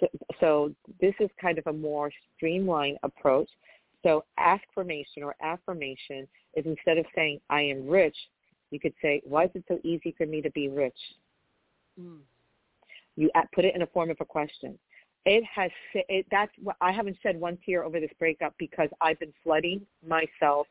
So, 0.00 0.06
so 0.40 0.74
this 1.00 1.14
is 1.20 1.28
kind 1.40 1.58
of 1.58 1.66
a 1.66 1.72
more 1.72 2.10
streamlined 2.36 2.98
approach. 3.02 3.48
So 4.02 4.24
affirmation 4.38 5.22
or 5.22 5.34
affirmation 5.42 6.28
is 6.54 6.64
instead 6.66 6.98
of 6.98 7.06
saying 7.14 7.40
I 7.50 7.62
am 7.62 7.88
rich, 7.88 8.16
you 8.70 8.78
could 8.78 8.94
say, 9.00 9.22
why 9.24 9.44
is 9.44 9.50
it 9.54 9.64
so 9.68 9.78
easy 9.82 10.14
for 10.16 10.26
me 10.26 10.42
to 10.42 10.50
be 10.50 10.68
rich? 10.68 10.98
Mm. 12.00 12.18
You 13.16 13.30
put 13.54 13.64
it 13.64 13.74
in 13.74 13.82
a 13.82 13.86
form 13.86 14.10
of 14.10 14.16
a 14.20 14.24
question. 14.24 14.78
It 15.24 15.42
has 15.44 15.70
it, 15.94 16.26
that's 16.30 16.52
what 16.62 16.76
I 16.80 16.92
haven't 16.92 17.16
shed 17.22 17.38
one 17.40 17.56
tear 17.64 17.84
over 17.84 17.98
this 17.98 18.10
breakup 18.18 18.54
because 18.58 18.88
I've 19.00 19.18
been 19.20 19.32
flooding 19.42 19.86
myself 20.06 20.66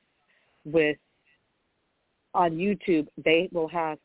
with 0.64 0.98
on 2.36 2.52
YouTube. 2.52 3.08
They 3.24 3.50
will 3.52 3.68
have 3.70 3.98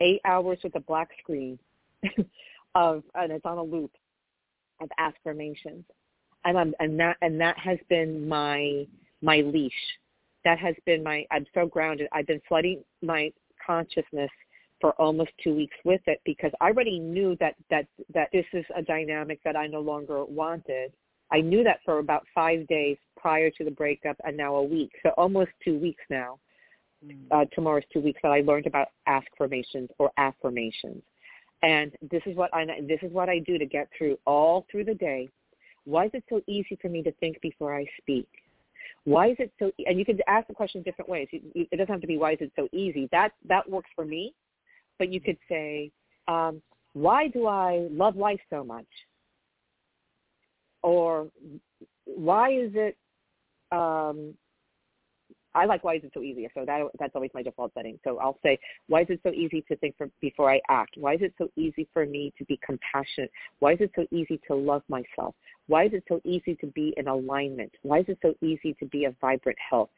eight 0.00 0.20
hours 0.24 0.58
with 0.62 0.74
a 0.74 0.80
black 0.80 1.08
screen 1.22 1.58
of 2.74 3.02
and 3.14 3.32
it's 3.32 3.44
on 3.44 3.58
a 3.58 3.62
loop 3.62 3.90
of 4.80 4.88
affirmations, 4.98 5.84
and 6.44 6.58
I'm 6.58 6.74
and 6.80 6.98
that 7.00 7.16
and 7.22 7.40
that 7.40 7.58
has 7.58 7.78
been 7.88 8.28
my 8.28 8.86
my 9.22 9.38
leash. 9.38 9.72
That 10.44 10.58
has 10.58 10.74
been 10.86 11.02
my. 11.02 11.26
I'm 11.30 11.46
so 11.54 11.66
grounded. 11.66 12.08
I've 12.12 12.26
been 12.26 12.40
flooding 12.48 12.82
my 13.02 13.32
consciousness 13.64 14.30
for 14.80 14.92
almost 14.92 15.30
two 15.42 15.54
weeks 15.54 15.76
with 15.84 16.00
it 16.06 16.20
because 16.24 16.52
I 16.60 16.66
already 16.66 16.98
knew 16.98 17.36
that 17.40 17.54
that 17.70 17.86
that 18.14 18.28
this 18.32 18.46
is 18.52 18.64
a 18.76 18.82
dynamic 18.82 19.40
that 19.44 19.56
I 19.56 19.66
no 19.66 19.80
longer 19.80 20.24
wanted. 20.24 20.92
I 21.30 21.40
knew 21.40 21.62
that 21.64 21.80
for 21.84 21.98
about 21.98 22.24
five 22.34 22.66
days 22.68 22.96
prior 23.16 23.50
to 23.50 23.64
the 23.64 23.70
breakup, 23.70 24.16
and 24.24 24.36
now 24.36 24.54
a 24.56 24.62
week. 24.62 24.92
So 25.02 25.10
almost 25.10 25.50
two 25.64 25.78
weeks 25.78 26.02
now. 26.08 26.38
Uh, 27.30 27.44
tomorrow's 27.54 27.84
two 27.92 28.00
weeks 28.00 28.20
that 28.22 28.32
I 28.32 28.40
learned 28.40 28.66
about 28.66 28.88
afformations 29.08 29.88
or 29.98 30.10
affirmations, 30.16 31.02
and 31.62 31.92
this 32.10 32.22
is 32.26 32.36
what 32.36 32.52
I 32.52 32.66
this 32.88 32.98
is 33.02 33.12
what 33.12 33.28
I 33.28 33.38
do 33.38 33.56
to 33.56 33.66
get 33.66 33.88
through 33.96 34.18
all 34.26 34.66
through 34.70 34.84
the 34.84 34.94
day. 34.94 35.28
Why 35.84 36.06
is 36.06 36.10
it 36.14 36.24
so 36.28 36.40
easy 36.46 36.76
for 36.82 36.88
me 36.88 37.02
to 37.04 37.12
think 37.12 37.40
before 37.40 37.76
I 37.76 37.86
speak? 38.00 38.28
Why 39.04 39.28
is 39.28 39.36
it 39.38 39.52
so? 39.58 39.70
And 39.86 39.98
you 39.98 40.04
can 40.04 40.18
ask 40.26 40.48
the 40.48 40.54
question 40.54 40.82
different 40.82 41.08
ways. 41.08 41.28
It 41.32 41.70
doesn't 41.70 41.88
have 41.88 42.00
to 42.00 42.06
be 42.06 42.18
why 42.18 42.32
is 42.32 42.38
it 42.40 42.52
so 42.56 42.68
easy. 42.72 43.08
That 43.12 43.32
that 43.46 43.68
works 43.70 43.90
for 43.94 44.04
me 44.04 44.34
but 44.98 45.12
you 45.12 45.20
could 45.20 45.38
say, 45.48 45.90
um, 46.26 46.60
why 46.92 47.28
do 47.28 47.46
I 47.46 47.86
love 47.90 48.16
life 48.16 48.40
so 48.50 48.64
much? 48.64 48.86
Or 50.82 51.28
why 52.04 52.52
is 52.52 52.72
it, 52.74 52.96
um, 53.72 54.34
I 55.54 55.64
like 55.64 55.82
why 55.82 55.96
is 55.96 56.04
it 56.04 56.12
so 56.14 56.22
easy? 56.22 56.48
So 56.54 56.64
that 56.64 56.82
that's 56.98 57.14
always 57.14 57.30
my 57.34 57.42
default 57.42 57.72
setting. 57.74 57.98
So 58.04 58.18
I'll 58.18 58.38
say, 58.42 58.58
why 58.88 59.02
is 59.02 59.06
it 59.10 59.20
so 59.22 59.30
easy 59.30 59.64
to 59.68 59.76
think 59.76 59.96
for, 59.96 60.08
before 60.20 60.50
I 60.50 60.60
act? 60.68 60.96
Why 60.96 61.14
is 61.14 61.22
it 61.22 61.34
so 61.38 61.48
easy 61.56 61.88
for 61.92 62.06
me 62.06 62.32
to 62.38 62.44
be 62.44 62.58
compassionate? 62.64 63.30
Why 63.58 63.72
is 63.72 63.80
it 63.80 63.90
so 63.96 64.06
easy 64.10 64.40
to 64.48 64.54
love 64.54 64.82
myself? 64.88 65.34
Why 65.66 65.86
is 65.86 65.92
it 65.92 66.04
so 66.08 66.20
easy 66.24 66.54
to 66.56 66.66
be 66.68 66.94
in 66.96 67.08
alignment? 67.08 67.72
Why 67.82 68.00
is 68.00 68.06
it 68.08 68.18
so 68.22 68.34
easy 68.40 68.74
to 68.80 68.86
be 68.86 69.06
a 69.06 69.14
vibrant 69.20 69.58
health? 69.58 69.90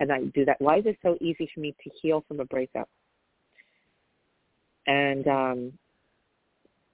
And 0.00 0.10
I 0.12 0.24
do 0.34 0.44
that. 0.44 0.60
Why 0.60 0.78
is 0.78 0.86
it 0.86 0.98
so 1.02 1.16
easy 1.20 1.48
for 1.54 1.60
me 1.60 1.74
to 1.84 1.90
heal 2.00 2.24
from 2.28 2.40
a 2.40 2.44
breakup? 2.44 2.88
and 4.86 5.26
um, 5.26 5.72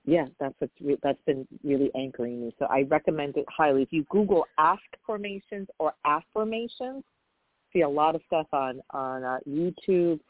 yeah, 0.05 0.27
that's 0.39 0.55
what's 0.59 0.73
re- 0.81 0.99
that's 1.03 1.23
been 1.27 1.47
really 1.65 1.91
anchoring 1.95 2.41
me. 2.41 2.55
So 2.59 2.67
I 2.67 2.83
recommend 2.83 3.37
it 3.37 3.47
highly. 3.49 3.83
If 3.83 3.93
you 3.93 4.05
Google 4.11 4.47
ask 4.59 4.83
formations 5.07 5.69
or 5.79 5.93
afformations, 6.07 7.03
see 7.73 7.83
a 7.83 7.89
lot 7.89 8.15
of 8.15 8.23
stuff 8.27 8.47
on 8.53 8.81
on 8.91 9.25
uh, 9.25 9.39
YouTube. 9.49 10.21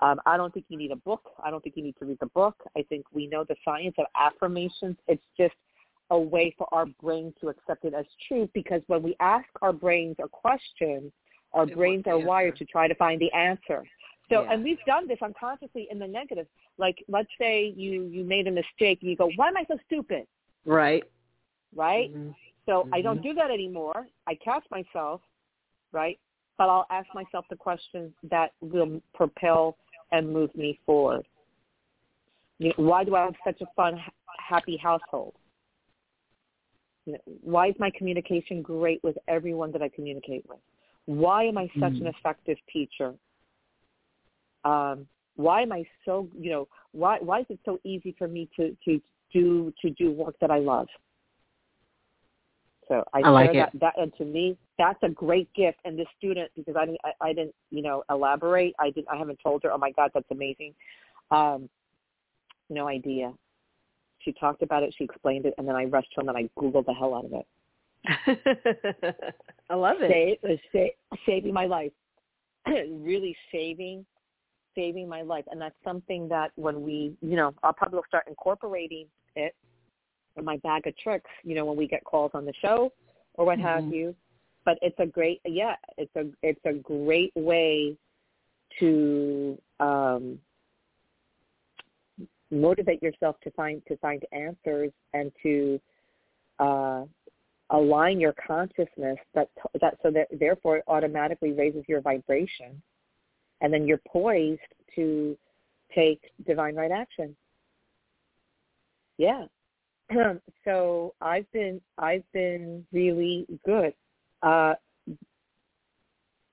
Um, 0.00 0.20
I 0.26 0.36
don't 0.36 0.52
think 0.52 0.66
you 0.68 0.76
need 0.76 0.90
a 0.90 0.96
book. 0.96 1.32
I 1.42 1.50
don't 1.50 1.62
think 1.62 1.76
you 1.76 1.82
need 1.82 1.96
to 2.00 2.04
read 2.04 2.18
the 2.20 2.26
book. 2.26 2.56
I 2.76 2.82
think 2.88 3.06
we 3.12 3.26
know 3.26 3.44
the 3.44 3.56
science 3.64 3.94
of 3.98 4.06
affirmations. 4.18 4.96
It's 5.06 5.22
just 5.36 5.54
a 6.10 6.18
way 6.18 6.54
for 6.58 6.66
our 6.72 6.86
brain 7.00 7.32
to 7.40 7.48
accept 7.48 7.84
it 7.84 7.94
as 7.94 8.04
truth 8.28 8.50
because 8.52 8.82
when 8.88 9.02
we 9.02 9.16
ask 9.20 9.46
our 9.62 9.72
brains 9.72 10.16
a 10.22 10.28
question, 10.28 11.12
our 11.52 11.64
It 11.64 11.74
brains 11.74 12.04
are 12.06 12.18
wired 12.18 12.56
to 12.56 12.64
try 12.64 12.88
to 12.88 12.94
find 12.96 13.20
the 13.20 13.32
answer. 13.32 13.84
So, 14.28 14.42
Yeah. 14.42 14.52
and 14.52 14.64
we've 14.64 14.82
done 14.86 15.06
this 15.06 15.20
unconsciously 15.22 15.86
in 15.90 15.98
the 15.98 16.08
negative. 16.08 16.46
Like, 16.76 17.02
let's 17.08 17.30
say 17.38 17.72
you 17.76 18.04
you 18.04 18.24
made 18.24 18.46
a 18.46 18.50
mistake, 18.50 19.00
and 19.00 19.10
you 19.10 19.16
go, 19.16 19.30
"Why 19.36 19.48
am 19.48 19.56
I 19.56 19.64
so 19.64 19.78
stupid?" 19.86 20.26
Right. 20.64 21.04
Right? 21.74 22.12
Mhm. 22.12 22.34
So 22.66 22.88
I 22.92 23.00
Mhm. 23.00 23.02
don't 23.02 23.22
do 23.22 23.34
that 23.34 23.50
anymore. 23.50 24.08
I 24.26 24.34
catch 24.34 24.68
myself, 24.70 25.22
right? 25.92 26.18
But 26.56 26.68
I'll 26.68 26.86
ask 26.90 27.06
myself 27.14 27.44
the 27.50 27.56
questions 27.56 28.12
that 28.30 28.52
will 28.60 29.00
propel 29.14 29.76
and 30.12 30.32
move 30.32 30.54
me 30.54 30.78
forward. 30.86 31.26
You 32.58 32.68
know, 32.68 32.84
why 32.84 33.04
do 33.04 33.16
I 33.16 33.24
have 33.24 33.34
such 33.44 33.60
a 33.60 33.66
fun, 33.74 33.98
happy 34.38 34.76
household? 34.76 35.34
You 37.06 37.14
know, 37.14 37.18
why 37.42 37.68
is 37.68 37.74
my 37.78 37.90
communication 37.96 38.62
great 38.62 39.02
with 39.02 39.16
everyone 39.28 39.72
that 39.72 39.82
I 39.82 39.88
communicate 39.88 40.44
with? 40.48 40.60
Why 41.06 41.44
am 41.44 41.58
I 41.58 41.66
such 41.80 41.92
an 42.00 42.06
Mm. 42.06 42.14
effective 42.16 42.58
teacher? 42.72 43.14
Um, 44.64 45.06
why 45.36 45.62
am 45.62 45.72
I 45.72 45.84
so 46.04 46.28
you 46.38 46.50
know 46.50 46.68
why 46.92 47.18
why 47.18 47.40
is 47.40 47.46
it 47.50 47.58
so 47.64 47.78
easy 47.84 48.12
for 48.12 48.28
me 48.28 48.48
to 48.56 48.76
to 48.84 49.00
do 49.32 49.72
to 49.82 49.90
do 49.90 50.12
work 50.12 50.38
that 50.40 50.50
I 50.50 50.58
love? 50.58 50.88
So 52.88 53.04
I, 53.12 53.20
I 53.20 53.28
like 53.30 53.52
that, 53.54 53.70
that, 53.80 53.94
and 53.96 54.12
to 54.18 54.24
me, 54.24 54.56
that's 54.78 54.98
a 55.02 55.08
great 55.08 55.52
gift. 55.54 55.78
And 55.84 55.98
this 55.98 56.06
student, 56.18 56.50
because 56.56 56.76
I 56.76 56.86
didn't, 56.86 57.00
I, 57.04 57.28
I 57.28 57.32
didn't, 57.32 57.54
you 57.70 57.82
know, 57.82 58.02
elaborate. 58.10 58.74
I 58.78 58.90
didn't, 58.90 59.08
I 59.08 59.16
haven't 59.16 59.38
told 59.42 59.62
her. 59.62 59.72
Oh 59.72 59.78
my 59.78 59.90
God, 59.90 60.10
that's 60.12 60.26
amazing. 60.30 60.74
Um, 61.30 61.68
no 62.68 62.88
idea. 62.88 63.32
She 64.20 64.32
talked 64.32 64.62
about 64.62 64.82
it, 64.82 64.94
she 64.96 65.04
explained 65.04 65.46
it, 65.46 65.54
and 65.58 65.68
then 65.68 65.76
I 65.76 65.84
rushed 65.84 66.12
home 66.16 66.28
and 66.28 66.38
I 66.38 66.48
Googled 66.58 66.86
the 66.86 66.94
hell 66.94 67.14
out 67.14 67.26
of 67.26 67.32
it. 67.32 67.46
I 69.70 69.74
love 69.74 69.96
it. 70.00 70.38
Save, 70.42 70.90
uh, 71.12 71.16
saving 71.26 71.52
my 71.52 71.66
life. 71.66 71.92
really 72.66 73.36
saving 73.52 74.06
saving 74.74 75.08
my 75.08 75.22
life. 75.22 75.44
And 75.50 75.60
that's 75.60 75.76
something 75.84 76.28
that 76.28 76.50
when 76.56 76.82
we, 76.82 77.14
you 77.20 77.36
know, 77.36 77.54
I'll 77.62 77.72
probably 77.72 78.00
start 78.08 78.24
incorporating 78.28 79.06
it 79.36 79.54
my 80.42 80.56
bag 80.58 80.86
of 80.86 80.96
tricks, 80.98 81.30
you 81.42 81.54
know, 81.54 81.64
when 81.64 81.76
we 81.76 81.86
get 81.86 82.04
calls 82.04 82.30
on 82.34 82.44
the 82.44 82.52
show 82.60 82.92
or 83.34 83.46
what 83.46 83.58
mm-hmm. 83.58 83.66
have 83.66 83.92
you. 83.92 84.14
But 84.64 84.78
it's 84.82 84.98
a 84.98 85.06
great, 85.06 85.40
yeah, 85.44 85.76
it's 85.98 86.14
a, 86.16 86.26
it's 86.42 86.60
a 86.64 86.72
great 86.72 87.32
way 87.34 87.96
to, 88.80 89.58
um, 89.80 90.38
motivate 92.50 93.02
yourself 93.02 93.36
to 93.42 93.50
find, 93.52 93.82
to 93.88 93.96
find 93.98 94.22
answers 94.32 94.90
and 95.12 95.30
to, 95.42 95.80
uh, 96.58 97.04
align 97.70 98.20
your 98.20 98.34
consciousness 98.46 99.18
that 99.34 99.48
that 99.80 99.96
so 100.02 100.10
that 100.10 100.28
therefore 100.38 100.78
it 100.78 100.84
automatically 100.86 101.52
raises 101.52 101.82
your 101.88 102.00
vibration 102.00 102.80
and 103.60 103.72
then 103.72 103.86
you're 103.86 104.00
poised 104.06 104.60
to 104.94 105.36
take 105.94 106.20
divine 106.46 106.74
right 106.74 106.90
action 106.90 107.34
yeah 109.16 109.44
so 110.64 111.14
i've 111.20 111.50
been 111.52 111.80
i've 111.98 112.24
been 112.32 112.84
really 112.92 113.46
good 113.64 113.92
uh 114.42 114.74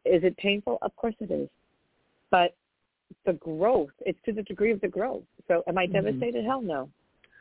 is 0.06 0.24
it 0.24 0.36
painful 0.38 0.78
of 0.82 0.96
course 0.96 1.16
it 1.20 1.32
is 1.32 1.50
but 2.30 2.56
the 3.26 3.34
growth 3.34 3.92
it's 4.02 4.20
to 4.26 4.32
the 4.32 4.44
degree 4.44 4.72
of 4.72 4.82
the 4.82 4.88
growth 4.88 5.24
so 5.48 5.64
am 5.68 5.78
i 5.78 5.86
mm-hmm. 5.86 5.94
devastated 5.94 6.46
hell 6.46 6.62
no 6.62 6.90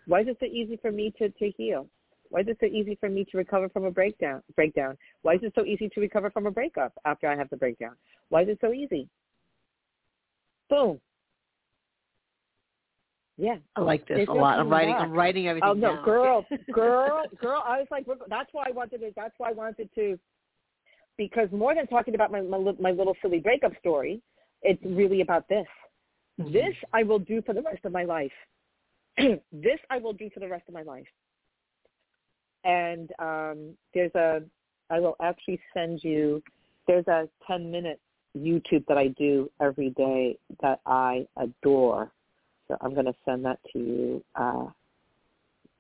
why 0.07 0.21
is 0.21 0.29
it 0.29 0.37
so 0.41 0.47
easy 0.47 0.77
for 0.83 0.91
me 0.91 1.13
to 1.19 1.29
to 1.31 1.51
heal 1.57 1.87
why 2.31 2.41
is 2.41 2.49
it 2.49 2.59
so 2.61 2.67
easy 2.67 2.97
for 2.99 3.09
me 3.09 3.25
to 3.25 3.37
recover 3.37 3.69
from 3.69 3.85
a 3.85 3.91
breakdown? 3.91 4.41
Breakdown. 4.55 4.97
Why 5.23 5.35
is 5.35 5.41
it 5.43 5.53
so 5.57 5.65
easy 5.65 5.89
to 5.89 6.01
recover 6.01 6.31
from 6.31 6.47
a 6.47 6.51
breakup 6.51 6.93
after 7.05 7.29
I 7.29 7.37
have 7.37 7.51
the 7.51 7.57
breakdown? 7.57 7.97
Why 8.29 8.43
is 8.43 8.49
it 8.49 8.59
so 8.61 8.73
easy? 8.73 9.09
Boom. 10.71 11.01
Yeah, 13.41 13.57
I 13.77 13.81
like 13.81 14.07
this 14.07 14.29
a 14.29 14.33
lot. 14.33 14.59
I'm 14.59 14.69
writing. 14.69 14.95
I'm 14.95 15.13
writing 15.13 15.49
everything. 15.49 15.69
Oh 15.69 15.73
no, 15.73 15.97
down. 15.97 16.05
girl, 16.05 16.47
girl, 16.73 17.23
girl. 17.41 17.63
I 17.67 17.79
was 17.79 17.87
like, 17.91 18.07
that's 18.29 18.51
why 18.53 18.65
I 18.69 18.73
wanted 18.73 18.99
to. 18.99 19.13
That's 19.17 19.35
why 19.39 19.51
I 19.51 19.53
wanted 19.53 19.89
to, 19.95 20.19
because 21.17 21.49
more 21.51 21.75
than 21.75 21.87
talking 21.87 22.15
about 22.15 22.31
my 22.31 22.43
my, 22.43 22.59
my 22.79 22.91
little 22.91 23.17
silly 23.23 23.39
breakup 23.39 23.73
story, 23.79 24.21
it's 24.63 24.83
really 24.85 25.23
about 25.23 25.49
this. 25.49 25.67
Mm-hmm. 26.41 26.53
This 26.53 26.75
I 26.93 27.03
will 27.03 27.19
do 27.19 27.41
for 27.43 27.55
the 27.55 27.63
rest 27.63 27.85
of 27.85 27.93
my 27.93 28.05
life. 28.05 28.33
this 29.17 29.81
I 29.89 29.99
will 29.99 30.13
do 30.13 30.29
for 30.35 30.41
the 30.41 30.49
rest 30.49 30.65
of 30.69 30.75
my 30.75 30.83
life 30.83 31.07
and 32.65 33.11
um, 33.19 33.75
there's 33.95 34.15
a 34.15 34.43
I 34.91 34.99
will 34.99 35.17
actually 35.23 35.61
send 35.73 36.03
you 36.03 36.43
there's 36.87 37.07
a 37.07 37.29
10 37.47 37.71
minute 37.71 38.01
YouTube 38.37 38.85
that 38.89 38.99
I 38.99 39.09
do 39.09 39.51
every 39.61 39.91
day 39.91 40.39
that 40.63 40.81
I 40.87 41.27
adore. 41.37 42.11
So 42.71 42.77
I'm 42.81 42.95
going 42.95 43.07
to 43.07 43.15
send 43.25 43.45
that 43.47 43.59
to 43.73 43.79
you 43.81 44.25
uh, 44.37 44.67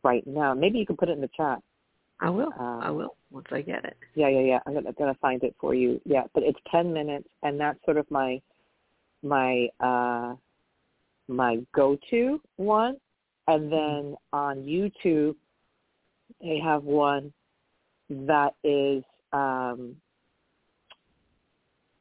right 0.02 0.26
now. 0.26 0.54
Maybe 0.54 0.78
you 0.78 0.86
can 0.86 0.96
put 0.96 1.08
it 1.08 1.12
in 1.12 1.20
the 1.20 1.30
chat. 1.36 1.60
I 2.20 2.28
will. 2.30 2.52
Um, 2.58 2.80
I 2.82 2.90
will 2.90 3.16
once 3.30 3.46
I 3.52 3.62
get 3.62 3.84
it. 3.84 3.96
Yeah, 4.14 4.28
yeah, 4.28 4.40
yeah. 4.40 4.58
I'm 4.66 4.74
gonna, 4.74 4.92
gonna 4.92 5.16
find 5.22 5.42
it 5.44 5.54
for 5.60 5.72
you. 5.72 6.00
Yeah, 6.04 6.24
but 6.34 6.42
it's 6.42 6.58
10 6.70 6.92
minutes, 6.92 7.28
and 7.44 7.58
that's 7.58 7.78
sort 7.84 7.96
of 7.96 8.10
my 8.10 8.40
my 9.22 9.68
uh, 9.78 10.34
my 11.28 11.58
go-to 11.74 12.40
one. 12.56 12.96
And 13.46 13.72
then 13.72 14.16
on 14.32 14.58
YouTube, 14.58 15.36
they 16.42 16.58
have 16.58 16.82
one 16.82 17.32
that 18.10 18.54
is 18.64 19.04
um, 19.32 19.96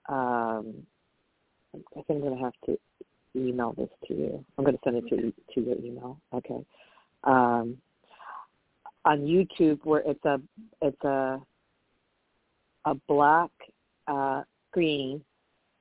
um, 0.09 0.73
I 1.73 1.77
think 1.93 2.05
I'm 2.09 2.21
going 2.21 2.37
to 2.37 2.43
have 2.43 2.53
to 2.65 2.77
email 3.35 3.73
this 3.73 3.89
to 4.07 4.13
you. 4.13 4.45
I'm 4.57 4.63
going 4.63 4.75
to 4.75 4.81
send 4.83 4.97
it 4.97 5.07
to 5.09 5.33
to 5.53 5.61
your 5.61 5.77
email. 5.77 6.19
Okay. 6.33 6.65
Um, 7.23 7.77
on 9.05 9.19
YouTube, 9.21 9.79
where 9.83 10.03
it's 10.05 10.23
a 10.25 10.41
it's 10.81 11.03
a 11.03 11.41
a 12.85 12.95
black 13.07 13.51
uh, 14.07 14.43
screen, 14.69 15.23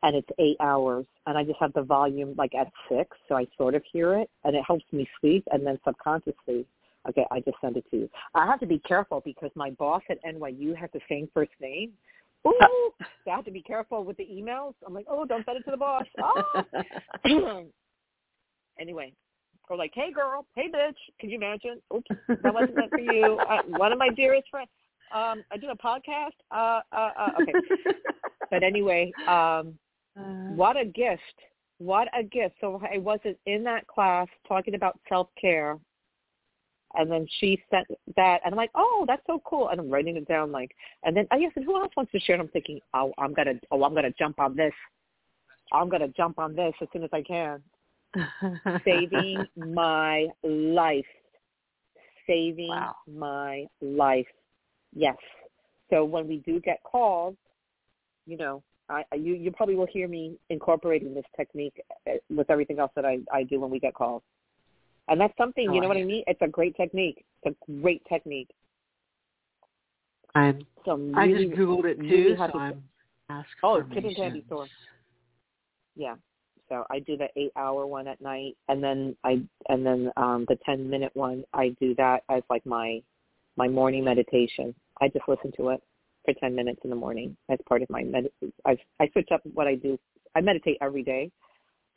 and 0.02 0.16
it's 0.16 0.28
eight 0.38 0.56
hours, 0.60 1.06
and 1.26 1.38
I 1.38 1.44
just 1.44 1.58
have 1.60 1.72
the 1.72 1.82
volume 1.82 2.34
like 2.36 2.54
at 2.54 2.68
six, 2.88 3.16
so 3.28 3.36
I 3.36 3.46
sort 3.56 3.74
of 3.74 3.82
hear 3.90 4.18
it, 4.18 4.30
and 4.44 4.54
it 4.54 4.62
helps 4.66 4.84
me 4.92 5.08
sleep, 5.20 5.44
and 5.52 5.66
then 5.66 5.78
subconsciously 5.84 6.66
Okay, 7.08 7.24
I 7.30 7.40
just 7.40 7.56
send 7.60 7.76
it 7.76 7.84
to 7.90 7.96
you. 7.96 8.10
I 8.34 8.46
have 8.46 8.60
to 8.60 8.66
be 8.66 8.78
careful 8.80 9.22
because 9.24 9.50
my 9.54 9.70
boss 9.70 10.02
at 10.10 10.22
NYU 10.24 10.76
has 10.76 10.90
the 10.92 11.00
same 11.08 11.28
first 11.32 11.52
name. 11.60 11.92
Ooh, 12.46 12.92
so 13.00 13.30
I 13.30 13.36
have 13.36 13.44
to 13.44 13.50
be 13.50 13.62
careful 13.62 14.04
with 14.04 14.16
the 14.16 14.24
emails. 14.24 14.74
I'm 14.86 14.94
like, 14.94 15.06
oh, 15.08 15.24
don't 15.24 15.44
send 15.44 15.58
it 15.58 15.64
to 15.64 15.70
the 15.70 15.76
boss. 15.76 16.04
Oh. 17.24 17.64
anyway, 18.80 19.12
or 19.68 19.76
like, 19.76 19.92
hey 19.94 20.12
girl, 20.12 20.46
hey 20.54 20.70
bitch, 20.74 20.94
can 21.20 21.30
you 21.30 21.36
imagine? 21.36 21.80
Oops, 21.94 22.08
that 22.28 22.54
wasn't 22.54 22.76
meant 22.76 22.90
for 22.90 23.00
you. 23.00 23.38
Uh, 23.48 23.62
one 23.66 23.92
of 23.92 23.98
my 23.98 24.08
dearest 24.08 24.48
friends. 24.50 24.70
Um, 25.14 25.42
I 25.50 25.56
do 25.56 25.68
a 25.68 25.76
podcast. 25.76 26.36
Uh, 26.50 26.80
uh, 26.92 27.10
uh, 27.18 27.28
okay. 27.42 27.52
but 28.50 28.62
anyway, 28.62 29.12
um, 29.26 29.78
uh. 30.18 30.52
what 30.54 30.76
a 30.76 30.84
gift. 30.84 31.22
What 31.78 32.08
a 32.18 32.22
gift. 32.22 32.56
So 32.60 32.80
I 32.92 32.98
wasn't 32.98 33.38
in 33.46 33.62
that 33.64 33.86
class 33.86 34.26
talking 34.46 34.74
about 34.74 34.98
self-care 35.08 35.78
and 36.94 37.10
then 37.10 37.26
she 37.38 37.62
sent 37.70 37.86
that, 38.16 38.40
and 38.44 38.52
I'm 38.52 38.56
like, 38.56 38.70
oh, 38.74 39.04
that's 39.06 39.22
so 39.26 39.40
cool. 39.44 39.68
And 39.68 39.80
I'm 39.80 39.90
writing 39.90 40.16
it 40.16 40.26
down, 40.26 40.50
like, 40.50 40.70
and 41.04 41.16
then 41.16 41.26
I 41.30 41.36
and 41.36 41.64
who 41.64 41.76
else 41.80 41.92
wants 41.96 42.12
to 42.12 42.20
share? 42.20 42.34
And 42.34 42.42
I'm 42.42 42.48
thinking, 42.48 42.80
oh, 42.94 43.12
I'm 43.18 43.34
gonna, 43.34 43.54
oh, 43.70 43.84
I'm 43.84 43.94
gonna 43.94 44.12
jump 44.18 44.38
on 44.40 44.56
this. 44.56 44.72
I'm 45.72 45.88
gonna 45.88 46.08
jump 46.08 46.38
on 46.38 46.54
this 46.54 46.72
as 46.80 46.88
soon 46.92 47.04
as 47.04 47.10
I 47.12 47.22
can. 47.22 47.62
Saving 48.84 49.44
my 49.56 50.26
life. 50.42 51.04
Saving 52.26 52.68
wow. 52.68 52.94
my 53.06 53.66
life. 53.82 54.26
Yes. 54.94 55.16
So 55.90 56.04
when 56.04 56.26
we 56.26 56.38
do 56.38 56.60
get 56.60 56.82
calls, 56.84 57.36
you 58.26 58.36
know, 58.36 58.62
I, 58.90 59.04
you 59.14 59.34
you 59.34 59.50
probably 59.50 59.74
will 59.74 59.86
hear 59.86 60.08
me 60.08 60.38
incorporating 60.48 61.14
this 61.14 61.24
technique 61.36 61.78
uh, 62.08 62.14
with 62.30 62.50
everything 62.50 62.78
else 62.78 62.90
that 62.96 63.04
I 63.04 63.18
I 63.32 63.42
do 63.42 63.60
when 63.60 63.70
we 63.70 63.78
get 63.78 63.94
calls. 63.94 64.22
And 65.08 65.20
that's 65.20 65.36
something, 65.38 65.72
you 65.72 65.80
know 65.80 65.88
what 65.88 65.96
I 65.96 66.04
mean? 66.04 66.22
It's 66.26 66.40
a 66.42 66.48
great 66.48 66.76
technique. 66.76 67.24
It's 67.42 67.56
a 67.68 67.72
great 67.80 68.02
technique. 68.08 68.50
I'm, 70.34 70.66
so 70.84 70.96
really, 70.96 71.46
I 71.46 71.46
just 71.46 71.58
Googled 71.58 71.84
it 71.86 71.98
too, 71.98 72.04
really 72.04 72.36
so 72.36 72.58
I'm 72.58 72.82
Oh, 73.62 73.76
and 73.76 74.16
Candy 74.16 74.44
Store. 74.46 74.68
Yeah. 75.96 76.14
So 76.68 76.84
I 76.90 77.00
do 77.00 77.16
the 77.16 77.28
eight 77.36 77.52
hour 77.56 77.86
one 77.86 78.06
at 78.08 78.20
night 78.20 78.56
and 78.68 78.82
then 78.82 79.16
I 79.24 79.40
and 79.68 79.84
then 79.84 80.10
um 80.16 80.44
the 80.48 80.58
ten 80.64 80.88
minute 80.88 81.10
one 81.14 81.44
I 81.54 81.74
do 81.80 81.94
that 81.96 82.22
as 82.30 82.42
like 82.50 82.64
my 82.66 83.02
my 83.56 83.68
morning 83.68 84.04
meditation. 84.04 84.74
I 85.00 85.08
just 85.08 85.28
listen 85.28 85.50
to 85.56 85.70
it 85.70 85.82
for 86.24 86.34
ten 86.34 86.54
minutes 86.54 86.80
in 86.84 86.90
the 86.90 86.96
morning 86.96 87.36
as 87.50 87.58
part 87.66 87.82
of 87.82 87.90
my 87.90 88.02
med 88.02 88.28
I 88.66 88.76
I 89.00 89.08
switch 89.12 89.28
up 89.32 89.40
what 89.54 89.66
I 89.66 89.74
do. 89.74 89.98
I 90.34 90.40
meditate 90.40 90.78
every 90.80 91.02
day 91.02 91.30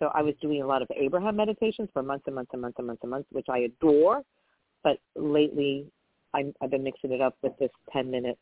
so 0.02 0.10
I 0.16 0.24
was 0.24 0.34
doing 0.42 0.64
a 0.64 0.66
lot 0.66 0.82
of 0.82 0.88
Abraham 0.98 1.36
meditations 1.36 1.88
for 1.94 2.02
months 2.02 2.24
and 2.26 2.34
months 2.34 2.50
and 2.54 2.62
months 2.62 2.78
and 2.80 2.88
months 2.88 3.04
and 3.04 3.12
months, 3.12 3.28
which 3.32 3.46
I 3.50 3.60
adore. 3.60 4.24
But 4.84 4.98
lately, 5.16 5.86
I'm, 6.34 6.56
I've 6.60 6.72
been 6.72 6.84
mixing 6.84 7.12
it 7.12 7.22
up 7.22 7.38
with 7.44 7.54
this 7.60 7.70
10-minute 7.96 8.38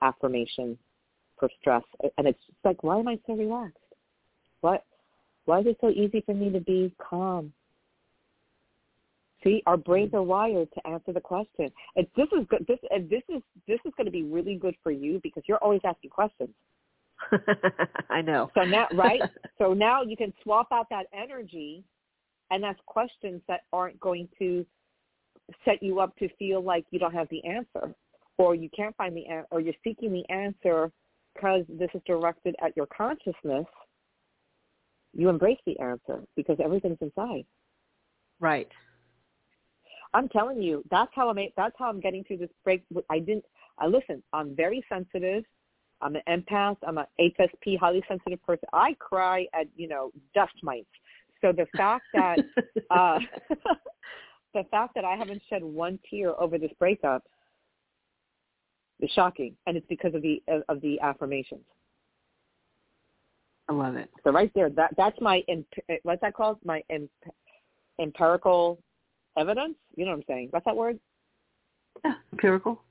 affirmation 0.00 0.78
for 1.40 1.48
stress. 1.60 1.82
And 2.16 2.28
it's 2.28 2.38
like, 2.64 2.84
why 2.84 3.00
am 3.00 3.08
I 3.08 3.18
so 3.26 3.34
relaxed? 3.34 3.78
What? 4.60 4.84
Why 5.46 5.58
is 5.60 5.66
it 5.66 5.78
so 5.80 5.90
easy 5.90 6.22
for 6.24 6.34
me 6.34 6.50
to 6.50 6.60
be 6.60 6.94
calm? 6.98 7.52
See, 9.42 9.64
our 9.66 9.76
brains 9.76 10.14
are 10.14 10.22
wired 10.22 10.68
to 10.72 10.86
answer 10.86 11.12
the 11.12 11.20
question. 11.20 11.70
And 11.96 12.06
this 12.16 12.28
is 12.32 12.46
good. 12.48 12.64
This 12.68 12.78
and 12.90 13.10
this 13.10 13.22
is 13.28 13.42
this 13.68 13.78
is 13.84 13.92
going 13.96 14.06
to 14.06 14.10
be 14.10 14.22
really 14.22 14.56
good 14.56 14.74
for 14.82 14.90
you 14.90 15.20
because 15.22 15.42
you're 15.46 15.58
always 15.58 15.82
asking 15.84 16.10
questions. 16.10 16.50
I 18.10 18.20
know. 18.20 18.50
So 18.54 18.62
now, 18.62 18.86
right? 18.94 19.20
so 19.58 19.72
now 19.72 20.02
you 20.02 20.16
can 20.16 20.32
swap 20.42 20.68
out 20.72 20.86
that 20.90 21.06
energy 21.12 21.84
and 22.50 22.64
ask 22.64 22.78
questions 22.86 23.40
that 23.48 23.62
aren't 23.72 23.98
going 24.00 24.28
to 24.38 24.64
set 25.64 25.82
you 25.82 26.00
up 26.00 26.16
to 26.16 26.28
feel 26.38 26.62
like 26.62 26.84
you 26.90 26.98
don't 26.98 27.14
have 27.14 27.28
the 27.30 27.44
answer 27.44 27.94
or 28.38 28.54
you 28.54 28.68
can't 28.76 28.96
find 28.96 29.16
the 29.16 29.26
answer 29.26 29.46
or 29.50 29.60
you're 29.60 29.74
seeking 29.82 30.12
the 30.12 30.28
answer 30.32 30.90
because 31.34 31.64
this 31.68 31.90
is 31.94 32.00
directed 32.06 32.54
at 32.62 32.76
your 32.76 32.86
consciousness. 32.86 33.66
You 35.12 35.28
embrace 35.28 35.58
the 35.66 35.78
answer 35.78 36.22
because 36.36 36.58
everything's 36.62 36.98
inside. 37.00 37.44
Right. 38.40 38.68
I'm 40.14 40.28
telling 40.28 40.62
you, 40.62 40.82
that's 40.90 41.10
how 41.14 41.28
I'm. 41.28 41.38
That's 41.56 41.74
how 41.78 41.88
I'm 41.88 42.00
getting 42.00 42.24
through 42.24 42.38
this 42.38 42.50
break. 42.64 42.82
I 43.10 43.18
didn't. 43.18 43.44
I 43.78 43.86
listen. 43.86 44.22
I'm 44.32 44.54
very 44.54 44.82
sensitive. 44.88 45.44
I'm 46.00 46.16
an 46.16 46.22
empath. 46.28 46.76
I'm 46.86 46.98
an 46.98 47.06
HSP, 47.18 47.78
highly 47.78 48.02
sensitive 48.08 48.42
person. 48.44 48.68
I 48.72 48.94
cry 48.98 49.46
at, 49.54 49.66
you 49.76 49.88
know, 49.88 50.10
dust 50.34 50.54
mites. 50.62 50.88
So 51.40 51.52
the 51.52 51.66
fact 51.76 52.04
that 52.12 52.38
uh, 52.90 53.18
the 54.54 54.64
fact 54.70 54.94
that 54.94 55.04
I 55.04 55.16
haven't 55.16 55.42
shed 55.48 55.62
one 55.62 55.98
tear 56.08 56.38
over 56.40 56.58
this 56.58 56.72
breakup 56.78 57.24
is 59.00 59.10
shocking, 59.14 59.54
and 59.66 59.76
it's 59.76 59.86
because 59.88 60.14
of 60.14 60.22
the 60.22 60.42
of, 60.48 60.62
of 60.68 60.80
the 60.80 60.98
afformations. 61.02 61.64
I 63.68 63.72
love 63.72 63.96
it. 63.96 64.10
So 64.24 64.30
right 64.30 64.50
there, 64.54 64.70
that 64.70 64.94
that's 64.96 65.20
my 65.20 65.42
imp- 65.48 65.66
what's 66.02 66.20
that 66.20 66.34
called? 66.34 66.58
My 66.64 66.82
imp- 66.88 67.10
empirical 68.00 68.78
evidence. 69.36 69.74
You 69.96 70.04
know 70.04 70.12
what 70.12 70.18
I'm 70.18 70.24
saying? 70.28 70.48
What's 70.50 70.64
that 70.66 70.76
word? 70.76 70.98
Yeah, 72.04 72.14
empirical. 72.32 72.82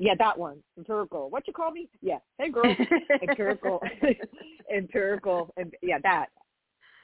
Yeah, 0.00 0.14
that 0.18 0.38
one. 0.38 0.62
Empirical. 0.78 1.28
What 1.28 1.46
you 1.46 1.52
call 1.52 1.70
me? 1.70 1.86
Yeah. 2.00 2.16
Hey, 2.38 2.48
girl. 2.50 2.74
empirical. 3.22 3.82
empirical. 4.74 5.52
And 5.58 5.74
yeah, 5.82 5.98
that. 6.02 6.26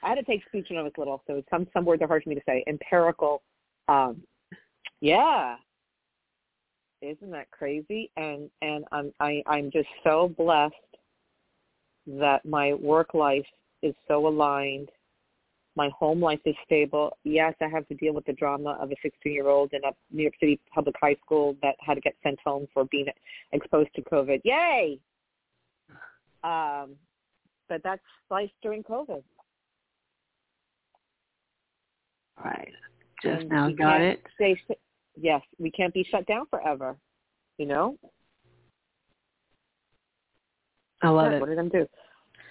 I 0.01 0.09
had 0.09 0.15
to 0.15 0.23
take 0.23 0.43
speech 0.47 0.65
when 0.69 0.79
I 0.79 0.81
was 0.81 0.93
little, 0.97 1.21
so 1.27 1.43
some 1.49 1.67
some 1.73 1.85
words 1.85 2.01
are 2.01 2.07
hard 2.07 2.23
for 2.23 2.29
me 2.29 2.35
to 2.35 2.41
say. 2.47 2.63
Empirical. 2.67 3.43
Um, 3.87 4.23
yeah. 4.99 5.57
Isn't 7.03 7.29
that 7.29 7.51
crazy? 7.51 8.09
And 8.17 8.49
and 8.63 8.83
I'm 8.91 9.13
I 9.19 9.43
I'm 9.45 9.69
just 9.71 9.89
so 10.03 10.33
blessed 10.35 10.73
that 12.07 12.45
my 12.45 12.73
work 12.73 13.13
life 13.13 13.45
is 13.83 13.93
so 14.07 14.27
aligned. 14.27 14.89
My 15.77 15.91
home 15.97 16.19
life 16.19 16.39
is 16.43 16.55
stable. 16.65 17.15
Yes, 17.23 17.53
I 17.61 17.67
have 17.67 17.87
to 17.89 17.93
deal 17.93 18.11
with 18.11 18.25
the 18.25 18.33
drama 18.33 18.79
of 18.81 18.89
a 18.89 18.95
16-year-old 19.07 19.73
in 19.73 19.81
a 19.83 19.91
New 20.11 20.23
York 20.23 20.33
City 20.39 20.59
public 20.73 20.95
high 20.99 21.15
school 21.23 21.55
that 21.61 21.75
had 21.79 21.93
to 21.93 22.01
get 22.01 22.15
sent 22.23 22.39
home 22.43 22.67
for 22.73 22.85
being 22.85 23.05
exposed 23.51 23.89
to 23.95 24.01
COVID. 24.01 24.41
Yay! 24.43 24.99
Um, 26.43 26.95
but 27.69 27.81
that's 27.83 28.01
life 28.31 28.49
during 28.63 28.81
COVID. 28.81 29.21
Right. 32.43 32.73
Just 33.21 33.41
and 33.41 33.49
now 33.49 33.69
got 33.69 34.01
it. 34.01 34.23
Stay, 34.33 34.59
yes, 35.15 35.41
we 35.59 35.69
can't 35.69 35.93
be 35.93 36.03
shut 36.09 36.25
down 36.25 36.47
forever. 36.49 36.97
You 37.59 37.67
know. 37.67 37.97
I 41.03 41.09
love 41.09 41.33
it. 41.33 41.39
What 41.39 41.49
are 41.49 41.55
going 41.55 41.69
to 41.69 41.79
do? 41.81 41.87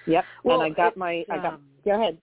Yep. 0.07 0.25
Well, 0.45 0.61
and 0.61 0.73
I 0.73 0.77
got 0.77 0.97
my. 0.97 1.25
I 1.29 1.37
got. 1.39 1.55
Um, 1.55 1.62
go 1.85 2.01
ahead. 2.01 2.19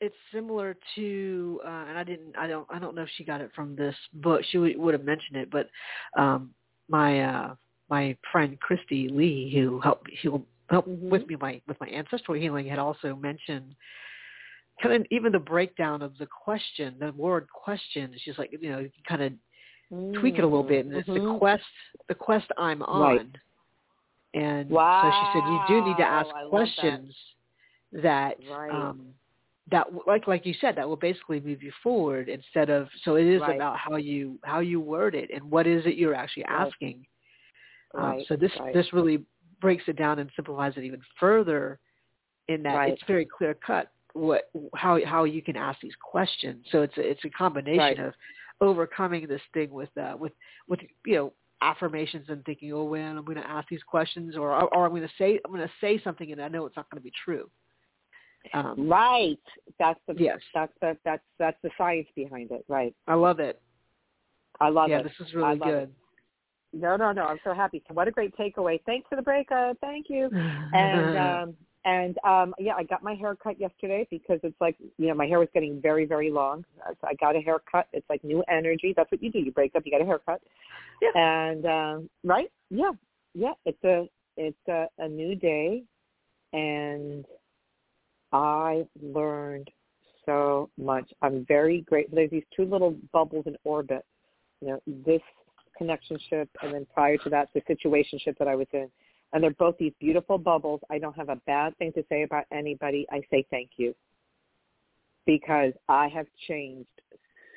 It's 0.00 0.14
similar 0.32 0.76
to, 0.94 1.60
uh, 1.64 1.84
and 1.88 1.98
I 1.98 2.04
didn't. 2.04 2.36
I 2.36 2.46
don't. 2.46 2.66
I 2.70 2.78
don't 2.78 2.94
know 2.94 3.02
if 3.02 3.08
she 3.16 3.24
got 3.24 3.40
it 3.40 3.50
from 3.54 3.74
this 3.76 3.94
book. 4.12 4.42
She 4.50 4.58
would, 4.58 4.76
would 4.76 4.94
have 4.94 5.04
mentioned 5.04 5.36
it, 5.36 5.50
but 5.50 5.70
um, 6.18 6.50
my 6.88 7.22
uh, 7.22 7.54
my 7.88 8.16
friend 8.30 8.58
Christy 8.60 9.08
Lee, 9.08 9.50
who 9.54 9.80
helped, 9.80 10.10
who 10.22 10.42
helped 10.68 10.88
mm-hmm. 10.88 11.08
with 11.08 11.26
me 11.26 11.36
my 11.40 11.60
with 11.66 11.80
my 11.80 11.88
ancestral 11.88 12.38
healing, 12.38 12.66
had 12.66 12.78
also 12.78 13.16
mentioned 13.16 13.74
kind 14.82 14.94
of 14.94 15.06
even 15.10 15.32
the 15.32 15.38
breakdown 15.38 16.02
of 16.02 16.12
the 16.18 16.26
question, 16.26 16.96
the 17.00 17.12
word 17.12 17.46
question. 17.50 18.12
She's 18.22 18.36
like, 18.38 18.52
you 18.60 18.70
know, 18.70 18.80
you 18.80 18.90
kind 19.08 19.22
of 19.22 19.32
mm-hmm. 19.92 20.20
tweak 20.20 20.34
it 20.38 20.42
a 20.42 20.46
little 20.46 20.62
bit, 20.62 20.84
and 20.86 20.94
it's 20.94 21.06
the 21.06 21.14
Mm-hmm. 21.14 21.38
quest, 21.38 21.64
the 22.08 22.14
quest 22.14 22.46
I'm 22.58 22.82
on. 22.82 23.00
Right. 23.00 23.26
And 24.34 24.68
Wow. 24.68 25.02
so 25.02 25.10
she 25.10 25.40
said, 25.40 25.48
you 25.48 25.80
do 25.80 25.88
need 25.88 25.96
to 25.96 26.04
ask 26.04 26.28
I 26.34 26.46
questions 26.48 27.16
that, 27.92 28.36
Right. 28.50 28.70
um, 28.70 29.14
that 29.70 29.86
like 30.06 30.26
like 30.26 30.46
you 30.46 30.54
said, 30.60 30.76
that 30.76 30.88
will 30.88 30.96
basically 30.96 31.40
move 31.40 31.62
you 31.62 31.72
forward 31.82 32.28
instead 32.28 32.70
of. 32.70 32.88
So 33.04 33.16
it 33.16 33.26
is 33.26 33.40
Right. 33.40 33.56
about 33.56 33.76
how 33.76 33.96
you 33.96 34.38
how 34.44 34.60
you 34.60 34.80
word 34.80 35.14
it 35.14 35.30
and 35.34 35.50
what 35.50 35.66
is 35.66 35.84
it 35.86 35.96
you're 35.96 36.14
actually 36.14 36.44
asking. 36.44 37.06
Right. 37.92 38.20
Um, 38.20 38.24
so 38.28 38.36
this 38.36 38.52
right. 38.60 38.72
this 38.72 38.92
really 38.92 39.24
breaks 39.60 39.84
it 39.88 39.96
down 39.96 40.18
and 40.18 40.30
simplifies 40.36 40.74
it 40.76 40.84
even 40.84 41.00
further, 41.18 41.80
in 42.48 42.62
that 42.62 42.90
it's 42.90 43.02
very 43.06 43.26
clear 43.26 43.54
cut 43.54 43.90
what 44.12 44.50
how 44.74 44.98
how 45.04 45.24
you 45.24 45.42
can 45.42 45.56
ask 45.56 45.80
these 45.80 45.96
questions. 46.00 46.64
So 46.70 46.82
it's 46.82 46.96
a, 46.96 47.00
it's 47.00 47.24
a 47.24 47.30
combination 47.30 48.00
of 48.00 48.14
overcoming 48.60 49.26
this 49.26 49.42
thing 49.52 49.70
with 49.70 49.90
uh, 49.96 50.14
with 50.18 50.32
with 50.68 50.80
you 51.04 51.14
know 51.16 51.32
affirmations 51.62 52.26
and 52.28 52.44
thinking, 52.44 52.72
oh 52.72 52.84
well, 52.84 53.00
I'm 53.00 53.24
going 53.24 53.36
to 53.36 53.48
ask 53.48 53.68
these 53.68 53.82
questions, 53.82 54.36
or 54.36 54.52
or 54.52 54.84
I'm 54.84 54.90
going 54.90 55.02
to 55.02 55.08
say 55.18 55.40
I'm 55.44 55.50
going 55.50 55.66
to 55.66 55.72
say 55.80 56.00
something 56.02 56.30
and 56.30 56.40
I 56.40 56.48
know 56.48 56.66
it's 56.66 56.76
not 56.76 56.88
going 56.90 57.00
to 57.00 57.04
be 57.04 57.12
true. 57.24 57.50
Um, 58.54 58.88
Right. 58.88 59.38
That's 59.78 60.00
the 60.06 60.14
Yes. 60.14 60.40
that's 60.54 60.72
the 60.80 60.96
that's 61.04 61.22
that's 61.38 61.60
the 61.62 61.70
science 61.76 62.08
behind 62.14 62.50
it. 62.50 62.64
Right. 62.68 62.94
I 63.06 63.14
love 63.14 63.40
it. 63.40 63.60
I 64.60 64.68
love 64.68 64.88
yeah, 64.88 65.00
it. 65.00 65.04
this 65.04 65.26
is 65.26 65.34
really 65.34 65.58
good. 65.58 65.92
No, 66.72 66.96
no, 66.96 67.12
no. 67.12 67.26
I'm 67.26 67.38
so 67.44 67.54
happy. 67.54 67.82
What 67.92 68.08
a 68.08 68.10
great 68.10 68.36
takeaway. 68.36 68.80
Thanks 68.84 69.08
for 69.08 69.16
the 69.16 69.22
breakup. 69.22 69.78
Thank 69.80 70.06
you. 70.08 70.28
And 70.72 71.16
um 71.16 71.56
and 71.84 72.18
um 72.24 72.54
yeah, 72.58 72.74
I 72.74 72.82
got 72.84 73.02
my 73.02 73.14
hair 73.14 73.34
cut 73.36 73.58
yesterday 73.60 74.06
because 74.10 74.40
it's 74.42 74.60
like 74.60 74.76
you 74.98 75.08
know 75.08 75.14
my 75.14 75.26
hair 75.26 75.38
was 75.38 75.48
getting 75.54 75.80
very 75.80 76.04
very 76.06 76.30
long. 76.30 76.64
Uh, 76.86 76.92
So 77.00 77.08
I 77.08 77.14
got 77.14 77.36
a 77.36 77.40
haircut. 77.40 77.88
It's 77.92 78.08
like 78.10 78.22
new 78.24 78.42
energy. 78.48 78.92
That's 78.96 79.10
what 79.10 79.22
you 79.22 79.30
do. 79.30 79.38
You 79.38 79.52
break 79.52 79.74
up. 79.74 79.82
You 79.84 79.92
get 79.92 80.00
a 80.00 80.04
haircut. 80.04 80.40
Yeah. 81.02 81.10
And 81.14 81.66
um 81.66 82.10
right? 82.24 82.50
Yeah. 82.70 82.92
Yeah. 83.34 83.52
It's 83.64 83.82
a 83.84 84.08
it's 84.36 84.68
a, 84.68 84.86
a 84.98 85.08
new 85.08 85.34
day, 85.34 85.82
and 86.52 87.24
I 88.36 88.86
learned 89.00 89.70
so 90.26 90.68
much. 90.76 91.10
I'm 91.22 91.46
very 91.46 91.80
grateful. 91.80 92.16
There's 92.16 92.30
these 92.30 92.44
two 92.54 92.66
little 92.66 92.94
bubbles 93.10 93.46
in 93.46 93.56
orbit. 93.64 94.04
You 94.60 94.68
know, 94.68 94.80
this 95.06 95.22
connectionship, 95.78 96.50
and 96.62 96.74
then 96.74 96.86
prior 96.92 97.16
to 97.18 97.30
that, 97.30 97.48
the 97.54 97.62
situationship 97.62 98.36
that 98.38 98.46
I 98.46 98.54
was 98.54 98.66
in. 98.74 98.90
And 99.32 99.42
they're 99.42 99.50
both 99.52 99.78
these 99.78 99.92
beautiful 99.98 100.36
bubbles. 100.36 100.80
I 100.90 100.98
don't 100.98 101.16
have 101.16 101.30
a 101.30 101.36
bad 101.46 101.76
thing 101.78 101.92
to 101.94 102.04
say 102.10 102.24
about 102.24 102.44
anybody. 102.52 103.06
I 103.10 103.22
say 103.30 103.46
thank 103.50 103.70
you 103.76 103.94
because 105.24 105.72
I 105.88 106.08
have 106.08 106.26
changed 106.46 106.88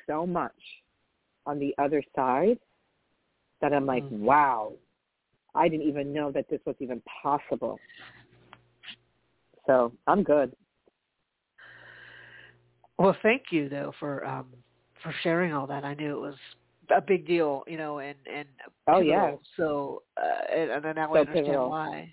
so 0.06 0.26
much 0.26 0.52
on 1.46 1.58
the 1.58 1.74
other 1.78 2.02
side 2.16 2.58
that 3.60 3.74
I'm 3.74 3.86
like, 3.86 4.04
Mm. 4.04 4.20
wow, 4.20 4.72
I 5.54 5.68
didn't 5.68 5.86
even 5.86 6.12
know 6.12 6.32
that 6.32 6.48
this 6.48 6.60
was 6.64 6.76
even 6.80 7.02
possible. 7.22 7.78
So 9.66 9.92
I'm 10.06 10.22
good. 10.22 10.56
Well, 13.00 13.16
thank 13.22 13.44
you 13.50 13.70
though 13.70 13.92
for 13.98 14.26
um 14.26 14.48
for 15.02 15.14
sharing 15.22 15.54
all 15.54 15.66
that. 15.68 15.84
I 15.86 15.94
knew 15.94 16.16
it 16.18 16.20
was 16.20 16.34
a 16.94 17.00
big 17.00 17.26
deal, 17.26 17.64
you 17.66 17.78
know, 17.78 17.98
and 18.00 18.16
and 18.30 18.46
Oh, 18.88 19.00
yeah. 19.00 19.36
So 19.56 20.02
uh, 20.18 20.54
and, 20.54 20.84
and 20.84 20.96
now 20.96 21.14
So 21.14 21.16
I 21.16 21.20
understand 21.20 21.46
pivotal. 21.46 21.70
why. 21.70 22.12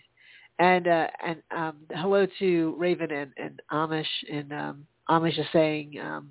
And 0.60 0.88
uh 0.88 1.08
and 1.26 1.44
um 1.54 1.76
hello 1.94 2.26
to 2.40 2.76
Raven 2.78 3.12
and, 3.12 3.32
and 3.36 3.62
Amish 3.70 4.06
and 4.32 4.54
um 4.54 4.88
Amish 5.10 5.38
is 5.38 5.46
saying 5.52 6.00
um 6.02 6.30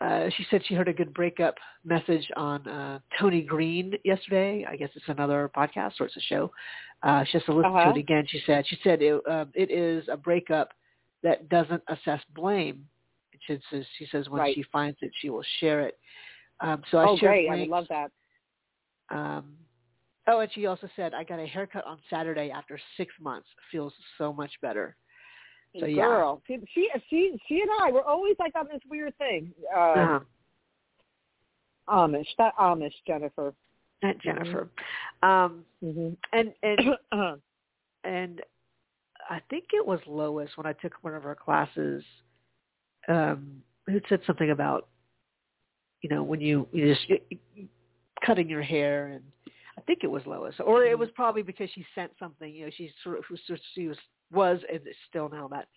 uh, 0.00 0.28
she 0.36 0.46
said 0.50 0.62
she 0.66 0.74
heard 0.74 0.88
a 0.88 0.92
good 0.92 1.12
breakup 1.14 1.54
message 1.84 2.28
on 2.36 2.66
uh, 2.68 3.00
Tony 3.18 3.42
Green 3.42 3.94
yesterday. 4.04 4.64
I 4.68 4.76
guess 4.76 4.90
it's 4.94 5.08
another 5.08 5.50
podcast 5.56 5.94
or 6.00 6.06
it's 6.06 6.16
a 6.16 6.20
show. 6.20 6.52
Uh, 7.02 7.24
she 7.24 7.32
has 7.38 7.44
to 7.44 7.52
listen 7.52 7.70
Uh-huh. 7.70 7.92
to 7.92 7.98
it 7.98 8.00
again. 8.00 8.24
She 8.28 8.40
said 8.46 8.64
she 8.66 8.78
said 8.84 9.02
it, 9.02 9.20
um, 9.28 9.50
it 9.54 9.70
is 9.72 10.04
a 10.08 10.16
breakup 10.16 10.70
that 11.22 11.48
doesn't 11.48 11.82
assess 11.88 12.20
blame. 12.34 12.86
She 13.46 13.58
says 13.70 13.84
she 13.96 14.06
says 14.06 14.28
when 14.28 14.40
Right. 14.40 14.54
she 14.54 14.62
finds 14.64 14.98
it, 15.00 15.12
she 15.20 15.30
will 15.30 15.44
share 15.60 15.80
it. 15.82 15.98
Um, 16.60 16.82
so 16.90 16.98
I 16.98 17.04
oh, 17.04 17.16
shared 17.16 17.30
great. 17.32 17.48
I 17.50 17.60
would 17.60 17.68
love 17.68 17.86
that. 17.88 18.10
Um, 19.10 19.56
oh, 20.26 20.40
and 20.40 20.52
she 20.52 20.66
also 20.66 20.88
said 20.96 21.14
I 21.14 21.24
got 21.24 21.38
a 21.38 21.46
haircut 21.46 21.84
on 21.86 21.98
Saturday 22.10 22.50
after 22.50 22.78
six 22.96 23.14
months. 23.20 23.48
Feels 23.70 23.92
so 24.18 24.32
much 24.32 24.52
better. 24.60 24.96
So, 25.78 25.86
yeah. 25.86 26.06
Girl, 26.06 26.42
she, 26.46 26.58
she, 26.74 26.88
she, 27.10 27.38
she 27.46 27.60
and 27.60 27.70
I 27.80 27.92
were 27.92 28.02
always 28.02 28.34
like 28.38 28.56
on 28.56 28.66
this 28.68 28.80
weird 28.90 29.16
thing. 29.18 29.52
Uh, 29.74 29.78
Uh, 29.78 30.20
Amish, 31.88 32.26
that 32.38 32.54
Amish, 32.56 32.92
Jennifer. 33.06 33.54
and 34.02 34.20
Jennifer. 34.20 34.68
Um, 35.22 35.64
hmm 35.80 36.10
and 36.32 36.52
and 36.62 36.80
uh-huh. 37.12 37.36
and 38.04 38.40
I 39.28 39.40
think 39.50 39.66
it 39.72 39.86
was 39.86 40.00
Lois 40.06 40.50
when 40.56 40.66
I 40.66 40.72
took 40.72 40.92
one 41.02 41.14
of 41.14 41.22
her 41.22 41.34
classes 41.34 42.02
um, 43.08 43.62
who 43.86 44.00
said 44.08 44.20
something 44.26 44.50
about 44.50 44.88
you 46.02 46.08
know 46.08 46.22
when 46.22 46.40
you 46.40 46.66
you 46.72 46.94
just 46.94 47.06
cutting 48.24 48.48
your 48.48 48.62
hair 48.62 49.08
and 49.08 49.22
I 49.76 49.80
think 49.82 50.00
it 50.02 50.10
was 50.10 50.22
Lois 50.26 50.54
or 50.64 50.84
it 50.84 50.98
was 50.98 51.08
probably 51.14 51.42
because 51.42 51.68
she 51.74 51.84
sent 51.94 52.12
something 52.18 52.52
you 52.54 52.66
know 52.66 52.70
she 52.76 52.90
sort 53.02 53.18
of 53.18 53.24
she 53.74 53.88
was 53.88 53.98
was 54.32 54.60
and 54.70 54.80
is 54.86 54.94
still 55.08 55.28
now 55.28 55.48
that 55.48 55.68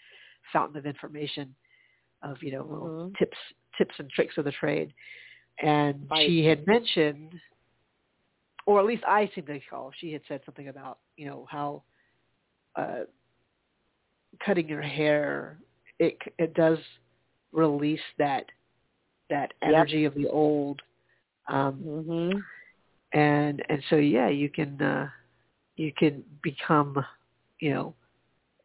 fountain 0.54 0.78
of 0.78 0.86
information 0.86 1.54
of 2.24 2.38
you 2.42 2.52
know 2.52 2.64
little 2.64 2.90
Mhm. 2.90 3.18
tips 3.18 3.38
tips 3.78 3.96
and 4.00 4.10
tricks 4.12 4.38
of 4.38 4.46
the 4.46 4.52
trade 4.52 4.94
and 5.62 6.08
Right. 6.10 6.28
she 6.28 6.46
had 6.46 6.66
mentioned 6.68 7.40
or 8.66 8.80
at 8.80 8.86
least 8.86 9.04
I 9.06 9.28
seem 9.34 9.46
to 9.46 9.54
recall 9.54 9.92
she 9.98 10.12
had 10.14 10.22
said 10.28 10.42
something 10.46 10.68
about 10.68 11.00
you 11.18 11.26
know 11.26 11.48
how 11.50 11.84
uh, 12.76 13.02
cutting 14.46 14.68
your 14.68 14.82
hair 14.82 15.58
it 16.00 16.18
it 16.38 16.54
does 16.54 16.78
release 17.52 18.00
that 18.18 18.46
that 19.30 19.54
Yep. 19.62 19.74
energy 19.74 20.06
of 20.06 20.14
the 20.16 20.28
old 20.30 20.82
um 21.48 21.74
hmm 21.76 23.18
and 23.18 23.64
and 23.70 23.84
so 23.90 23.98
yeah 23.98 24.30
you 24.30 24.50
can 24.50 24.82
uh 24.82 25.08
you 25.76 25.92
can 25.98 26.24
become 26.42 27.04
you 27.60 27.74
know 27.74 27.94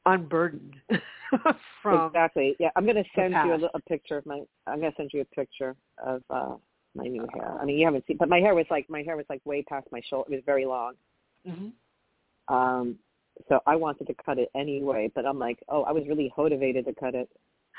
unburdened 0.06 0.74
from 1.82 2.06
exactly. 2.06 2.56
Yeah, 2.58 2.70
I'm 2.76 2.84
going 2.84 2.96
to 2.96 3.04
send 3.14 3.34
you 3.44 3.52
a, 3.52 3.70
a 3.74 3.80
picture 3.80 4.16
of 4.16 4.26
my. 4.26 4.42
I'm 4.66 4.80
going 4.80 4.92
to 4.92 4.96
send 4.96 5.10
you 5.12 5.20
a 5.20 5.34
picture 5.34 5.76
of 6.04 6.22
uh 6.30 6.54
my 6.94 7.04
new 7.04 7.26
hair. 7.34 7.56
I 7.60 7.64
mean, 7.64 7.78
you 7.78 7.84
haven't 7.84 8.04
seen, 8.06 8.16
but 8.16 8.28
my 8.28 8.38
hair 8.38 8.54
was 8.54 8.66
like 8.70 8.88
my 8.88 9.02
hair 9.02 9.16
was 9.16 9.26
like 9.28 9.40
way 9.44 9.62
past 9.62 9.86
my 9.92 10.00
shoulder. 10.08 10.32
It 10.32 10.36
was 10.36 10.42
very 10.46 10.64
long. 10.64 10.94
hmm 11.44 11.68
Um, 12.48 12.98
so 13.48 13.60
I 13.66 13.76
wanted 13.76 14.06
to 14.06 14.14
cut 14.14 14.38
it 14.38 14.50
anyway, 14.54 15.10
but 15.14 15.26
I'm 15.26 15.38
like, 15.38 15.58
oh, 15.68 15.82
I 15.82 15.92
was 15.92 16.04
really 16.08 16.32
motivated 16.36 16.86
to 16.86 16.94
cut 16.94 17.14
it 17.14 17.28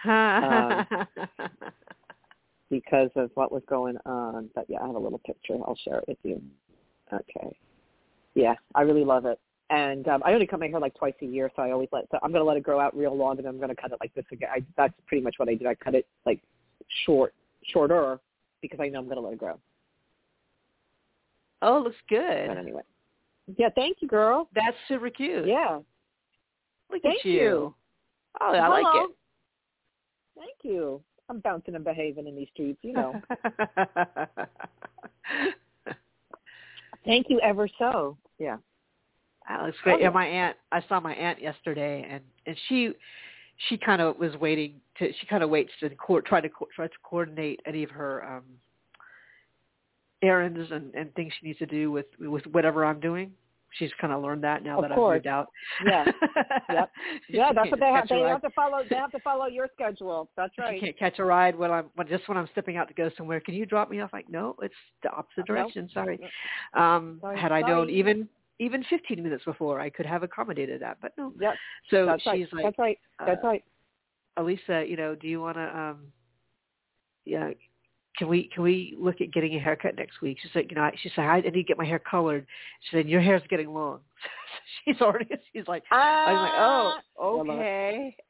Um, 0.06 1.08
because 2.70 3.10
of 3.16 3.32
what 3.36 3.52
was 3.52 3.64
going 3.68 3.98
on. 4.06 4.50
But 4.56 4.66
yeah, 4.70 4.80
I 4.82 4.88
have 4.88 4.96
a 4.96 5.00
little 5.00 5.20
picture. 5.20 5.56
I'll 5.56 5.78
share 5.84 6.00
it 6.00 6.06
with 6.08 6.18
you. 6.24 6.42
Okay. 7.12 7.58
Yeah, 8.36 8.56
I 8.76 8.82
really 8.82 9.04
love 9.06 9.26
it. 9.26 9.40
And 9.70 10.08
um, 10.08 10.22
I 10.26 10.34
only 10.34 10.48
cut 10.48 10.60
my 10.60 10.68
hair 10.68 10.80
like 10.80 10.96
twice 10.96 11.16
a 11.22 11.26
year, 11.26 11.52
so 11.56 11.62
I 11.62 11.72
always 11.72 11.90
let. 11.92 12.06
So 12.12 12.20
I'm 12.24 12.32
gonna 12.32 12.46
let 12.46 12.56
it 12.56 12.64
grow 12.64 12.80
out 12.80 12.96
real 12.96 13.16
long, 13.18 13.38
and 13.38 13.46
then 13.46 13.54
I'm 13.54 13.60
gonna 13.60 13.76
cut 13.76 13.92
it 13.92 13.98
like 14.00 14.14
this 14.14 14.24
again. 14.32 14.50
I, 14.54 14.64
that's 14.78 14.94
pretty 15.08 15.24
much 15.24 15.36
what 15.38 15.50
I 15.50 15.56
did. 15.56 15.68
I 15.68 15.76
cut 15.76 15.96
it 15.96 16.06
like 16.26 16.42
short, 17.06 17.34
shorter, 17.74 18.20
because 18.62 18.80
I 18.80 18.88
know 18.88 19.00
I'm 19.00 19.10
gonna 19.10 19.20
let 19.20 19.34
it 19.34 19.40
grow. 19.40 19.60
oh, 21.64 21.80
it 21.80 21.84
looks 21.84 21.98
good. 22.08 22.48
But 22.48 22.58
anyway, 22.58 22.82
yeah. 23.56 23.70
Thank 23.76 23.98
you, 24.02 24.08
girl. 24.08 24.50
That's 24.54 24.76
super 24.88 25.10
cute. 25.10 25.48
Yeah. 25.48 25.80
Look 26.92 27.02
Thank 27.02 27.20
at 27.20 27.26
you. 27.26 27.34
you. 27.34 27.76
Oh, 28.42 28.54
I 28.54 28.68
like 28.68 28.86
it. 28.96 29.12
Thank 30.38 30.58
you. 30.64 31.02
I'm 31.30 31.40
bouncing 31.40 31.76
and 31.76 31.84
behaving 31.84 32.28
in 32.28 32.36
these 32.36 32.48
streets, 32.54 32.80
you 32.84 32.94
know. 32.94 33.22
Thank 37.06 37.30
you 37.30 37.40
ever 37.42 37.68
so. 37.78 38.18
Yeah. 38.40 38.58
That 39.48 39.64
looks 39.64 39.78
great. 39.84 39.96
Oh, 39.96 39.98
yeah, 39.98 40.04
yeah. 40.06 40.10
my 40.10 40.26
aunt. 40.26 40.58
I 40.72 40.82
saw 40.88 41.00
my 41.00 41.14
aunt 41.14 41.42
yesterday, 41.42 42.06
and 42.10 42.22
and 42.46 42.56
she 42.68 42.94
she 43.70 43.78
kind 43.78 44.02
of 44.02 44.18
was 44.18 44.36
waiting 44.36 44.82
to. 45.00 45.12
She 45.20 45.26
kind 45.26 45.42
of 45.44 45.50
waits 45.50 45.72
to 45.80 45.90
co- 45.96 46.22
try 46.22 46.42
to 46.42 46.50
co- 46.50 46.68
try 46.76 46.88
to 46.88 46.94
coordinate 47.04 47.62
any 47.66 47.84
of 47.84 47.90
her 47.92 48.26
um 48.26 48.44
errands 50.22 50.72
and 50.72 50.94
and 50.96 51.14
things 51.16 51.32
she 51.40 51.48
needs 51.48 51.60
to 51.60 51.66
do 51.66 51.92
with 51.92 52.06
with 52.20 52.46
whatever 52.48 52.86
I'm 52.86 53.00
doing. 53.00 53.32
She's 53.72 53.92
kind 54.00 54.14
of 54.14 54.24
learned 54.24 54.44
that 54.44 54.64
now 54.64 54.78
Of 54.78 54.90
that 54.90 54.96
course. 54.96 55.16
I've 55.16 55.26
moved 55.26 55.28
out. 55.28 55.48
Yeah. 55.86 56.06
Yep. 56.70 56.92
Yeah, 57.30 57.54
that's 57.54 57.72
what 57.72 57.80
they 57.80 57.86
have. 57.88 58.08
They 58.10 58.20
have 58.20 58.42
to 58.42 58.50
follow. 58.50 58.80
They 58.90 58.96
have 58.98 59.12
to 59.12 59.20
follow 59.20 59.46
your 59.46 59.68
schedule. 59.74 60.30
That's 60.36 60.52
right. 60.58 60.72
right. 60.72 60.82
can't 60.82 61.00
catch 61.00 61.20
a 61.20 61.24
ride 61.24 61.58
when 61.58 61.72
I'm 61.72 61.86
when 61.96 62.08
just 62.08 62.28
when 62.28 62.38
I'm 62.38 62.48
stepping 62.52 62.76
out 62.76 62.88
to 62.90 62.94
go 62.94 63.10
somewhere. 63.18 63.40
Can 63.40 63.54
you 63.54 63.66
drop 63.66 63.90
me 63.90 64.02
off? 64.02 64.12
Like, 64.12 64.30
no, 64.30 64.56
it's 64.62 64.76
the 65.02 65.10
opposite 65.12 65.46
No. 65.48 65.56
direction. 65.56 65.90
Sorry. 65.94 66.20
Um, 66.74 67.20
Sorry. 67.22 67.40
had 67.40 67.52
I 67.52 67.62
known 67.62 67.88
Sorry. 67.88 68.00
even 68.00 68.28
even 68.60 68.84
15 68.90 69.24
minutes 69.24 69.46
before, 69.46 69.80
I 69.80 69.90
could 69.90 70.06
have 70.06 70.24
accommodated 70.24 70.82
that. 70.82 70.98
But 71.02 71.14
no. 71.18 71.32
Yep. 71.40 71.56
So 71.90 72.06
That's 72.06 72.26
right. 72.26 72.38
she's 72.38 72.52
like, 72.54 72.66
That's 72.66 72.80
right. 72.80 73.00
That's 73.26 73.44
uh, 73.44 73.48
right. 73.48 73.64
Alyssa, 74.38 74.88
you 74.90 74.98
know, 74.98 75.16
do 75.16 75.28
you 75.28 75.42
want 75.42 75.58
to, 75.58 75.78
um, 75.78 76.08
yeah, 77.26 77.52
can 78.18 78.28
we 78.28 78.50
can 78.54 78.64
we 78.64 78.96
look 79.00 79.22
at 79.22 79.32
getting 79.32 79.56
a 79.56 79.60
haircut 79.60 79.96
next 79.96 80.22
week? 80.22 80.40
She's 80.42 80.52
like, 80.56 80.72
you 80.72 80.76
know, 80.76 80.84
I, 80.84 80.92
she 81.02 81.10
said 81.16 81.26
I 81.26 81.40
need 81.42 81.52
to 81.52 81.64
get 81.64 81.78
my 81.78 81.86
hair 81.86 82.00
colored. 82.00 82.46
She 82.84 82.98
said 82.98 83.08
your 83.08 83.22
hair's 83.22 83.44
getting 83.50 83.74
long. 83.74 84.00
she's 84.86 85.00
already, 85.02 85.30
she's 85.54 85.68
like, 85.68 85.84
I'm 85.92 86.36
like, 86.36 86.52
oh, 86.56 86.94
Well, 87.18 87.52
uh, 87.52 87.54
okay. 87.54 88.16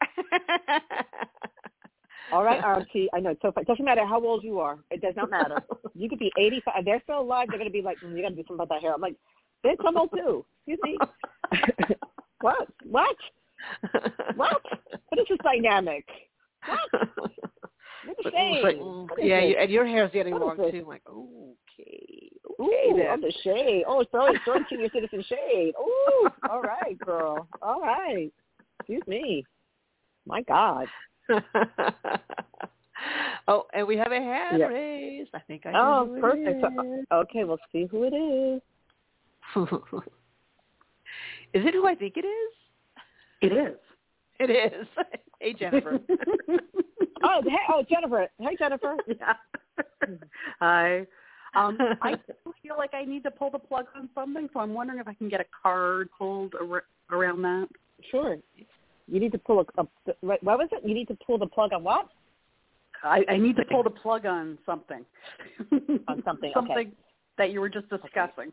All 2.31 2.43
right, 2.43 2.61
Auntie. 2.61 3.07
I 3.13 3.21
know 3.21 3.29
it's 3.31 3.41
so 3.41 3.53
funny. 3.53 3.63
It 3.63 3.69
doesn't 3.69 3.85
matter 3.85 4.05
how 4.05 4.21
old 4.21 4.43
you 4.43 4.59
are. 4.59 4.77
It 4.91 5.01
does 5.01 5.13
not 5.15 5.29
matter. 5.29 5.61
You 5.95 6.09
could 6.09 6.19
be 6.19 6.31
85. 6.38 6.85
They're 6.85 7.01
still 7.01 7.21
alive. 7.21 7.47
They're 7.49 7.57
going 7.57 7.71
to 7.71 7.73
be 7.73 7.81
like, 7.81 7.97
mm, 8.05 8.15
you 8.15 8.21
got 8.21 8.29
to 8.29 8.35
do 8.35 8.43
something 8.43 8.53
about 8.53 8.69
that 8.69 8.83
hair. 8.83 8.93
I'm 8.93 9.01
like, 9.01 9.15
bitch, 9.65 9.77
I'm 9.83 9.97
old 9.97 10.11
too. 10.11 10.45
Excuse 10.67 10.79
me. 10.83 10.95
what? 12.41 12.67
What? 12.83 13.15
What? 14.35 14.61
What 15.09 15.19
is 15.19 15.25
this 15.27 15.39
dynamic? 15.43 16.05
What? 16.65 16.79
What 18.03 18.17
But 18.23 18.33
a 18.33 18.37
it 18.37 18.49
was 18.49 18.59
like, 18.63 18.77
mm, 18.77 19.09
yeah, 19.21 19.41
you, 19.41 19.57
and 19.57 19.69
your 19.69 19.85
hair's 19.85 20.11
getting 20.11 20.33
What 20.33 20.41
is 20.41 20.47
long 20.47 20.71
too. 20.71 20.79
I'm 20.79 20.87
like, 20.87 21.01
okay, 21.09 22.29
okay 22.49 22.63
Ooh, 22.63 22.95
then. 22.95 23.07
on 23.07 23.21
the 23.21 23.33
shade. 23.43 23.83
Oh, 23.87 24.05
sorry, 24.11 24.39
sorry, 24.45 24.65
senior 24.69 24.89
citizen 24.93 25.23
shade. 25.27 25.73
Ooh, 25.79 26.29
all 26.49 26.61
right, 26.61 26.97
girl. 27.03 27.47
All 27.61 27.81
right. 27.81 28.31
Excuse 28.79 29.03
me. 29.07 29.43
My 30.25 30.41
God. 30.43 30.87
oh, 33.47 33.65
and 33.73 33.85
we 33.87 33.97
have 33.97 34.11
a 34.11 34.19
hand 34.21 34.59
Yeah. 34.59 34.67
raised. 34.67 35.31
I 35.33 35.39
think 35.39 35.65
I 35.65 35.73
Oh, 35.73 36.05
know 36.05 36.05
who 36.07 36.15
it 36.15 36.21
perfect. 36.21 36.63
is. 36.99 37.05
Okay, 37.11 37.43
we'll 37.43 37.57
see 37.71 37.85
who 37.91 38.03
it 38.03 38.13
is. 38.15 38.61
is 41.53 41.65
it 41.65 41.73
who 41.73 41.85
I 41.87 41.95
think 41.95 42.15
it 42.17 42.25
is? 42.25 42.53
It 43.41 43.51
is. 43.51 43.77
It 44.39 44.49
is. 44.49 44.87
Hey, 45.39 45.53
Jennifer. 45.53 45.99
Oh, 47.23 47.41
hey, 47.43 47.55
oh, 47.69 47.83
Jennifer. 47.89 48.27
Hey, 48.39 48.55
Jennifer. 48.57 48.95
yeah. 49.07 49.33
Hi. 50.59 50.99
Um, 51.55 51.77
I 52.01 52.13
feel 52.61 52.75
like 52.77 52.93
I 52.93 53.03
need 53.05 53.23
to 53.23 53.31
pull 53.31 53.49
the 53.49 53.59
plug 53.59 53.85
on 53.95 54.09
something, 54.13 54.47
so 54.53 54.59
I'm 54.59 54.73
wondering 54.73 54.99
if 54.99 55.07
I 55.07 55.13
can 55.13 55.27
get 55.27 55.41
a 55.41 55.45
card 55.63 56.09
pulled 56.17 56.53
ar- 56.55 56.85
around 57.11 57.41
that. 57.41 57.67
Sure. 58.11 58.38
You 59.07 59.19
need 59.19 59.31
to 59.31 59.38
pull 59.38 59.65
a, 59.77 59.81
a 59.81 59.88
what 60.21 60.43
was 60.43 60.69
it? 60.71 60.88
You 60.88 60.93
need 60.93 61.07
to 61.07 61.17
pull 61.25 61.38
the 61.38 61.47
plug 61.47 61.73
on 61.73 61.83
what? 61.83 62.07
I, 63.03 63.23
I 63.29 63.38
need 63.38 63.55
to 63.55 63.65
pull 63.65 63.83
the 63.83 63.89
plug 63.89 64.25
on 64.25 64.57
something. 64.65 65.05
On 66.07 66.21
something, 66.23 66.51
okay. 66.55 66.67
something 66.67 66.91
that 67.38 67.51
you 67.51 67.61
were 67.61 67.69
just 67.69 67.89
discussing. 67.89 68.51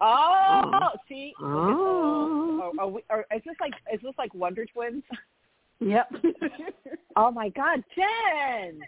Oh, 0.00 0.88
see. 1.08 1.32
Oh. 1.40 2.60
Oh, 2.62 2.72
are 2.78 2.88
we, 2.88 3.02
are, 3.10 3.26
is 3.34 3.42
this 3.44 3.56
like 3.60 3.72
is 3.92 4.00
this 4.02 4.14
like 4.18 4.32
Wonder 4.34 4.64
Twins? 4.66 5.02
Yep. 5.82 6.10
Oh 7.16 7.30
my 7.30 7.50
God, 7.50 7.82
Jen! 7.94 8.80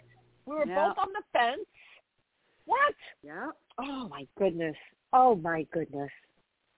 We 0.47 0.55
were 0.55 0.65
Yeah. 0.65 0.87
both 0.87 0.97
on 0.97 1.13
the 1.13 1.21
fence. 1.31 1.67
What? 2.65 2.95
yeah. 3.21 3.51
Oh 3.77 4.07
my 4.09 4.25
goodness. 4.37 4.75
Oh 5.13 5.35
my 5.35 5.63
goodness. 5.71 6.09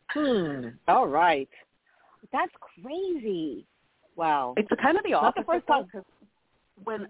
Hmm. 0.09 0.69
All 0.89 1.07
right. 1.07 1.47
That's 2.33 2.51
crazy. 2.83 3.65
Wow. 4.17 4.55
It's 4.57 4.67
kind 4.81 4.97
of 4.97 5.03
the 5.05 5.13
opposite. 5.13 5.23
Not 5.23 5.35
the 5.45 5.53
first 5.53 5.67
though, 5.67 5.73
time. 5.73 5.87
'cause 5.89 6.03
when 6.83 7.07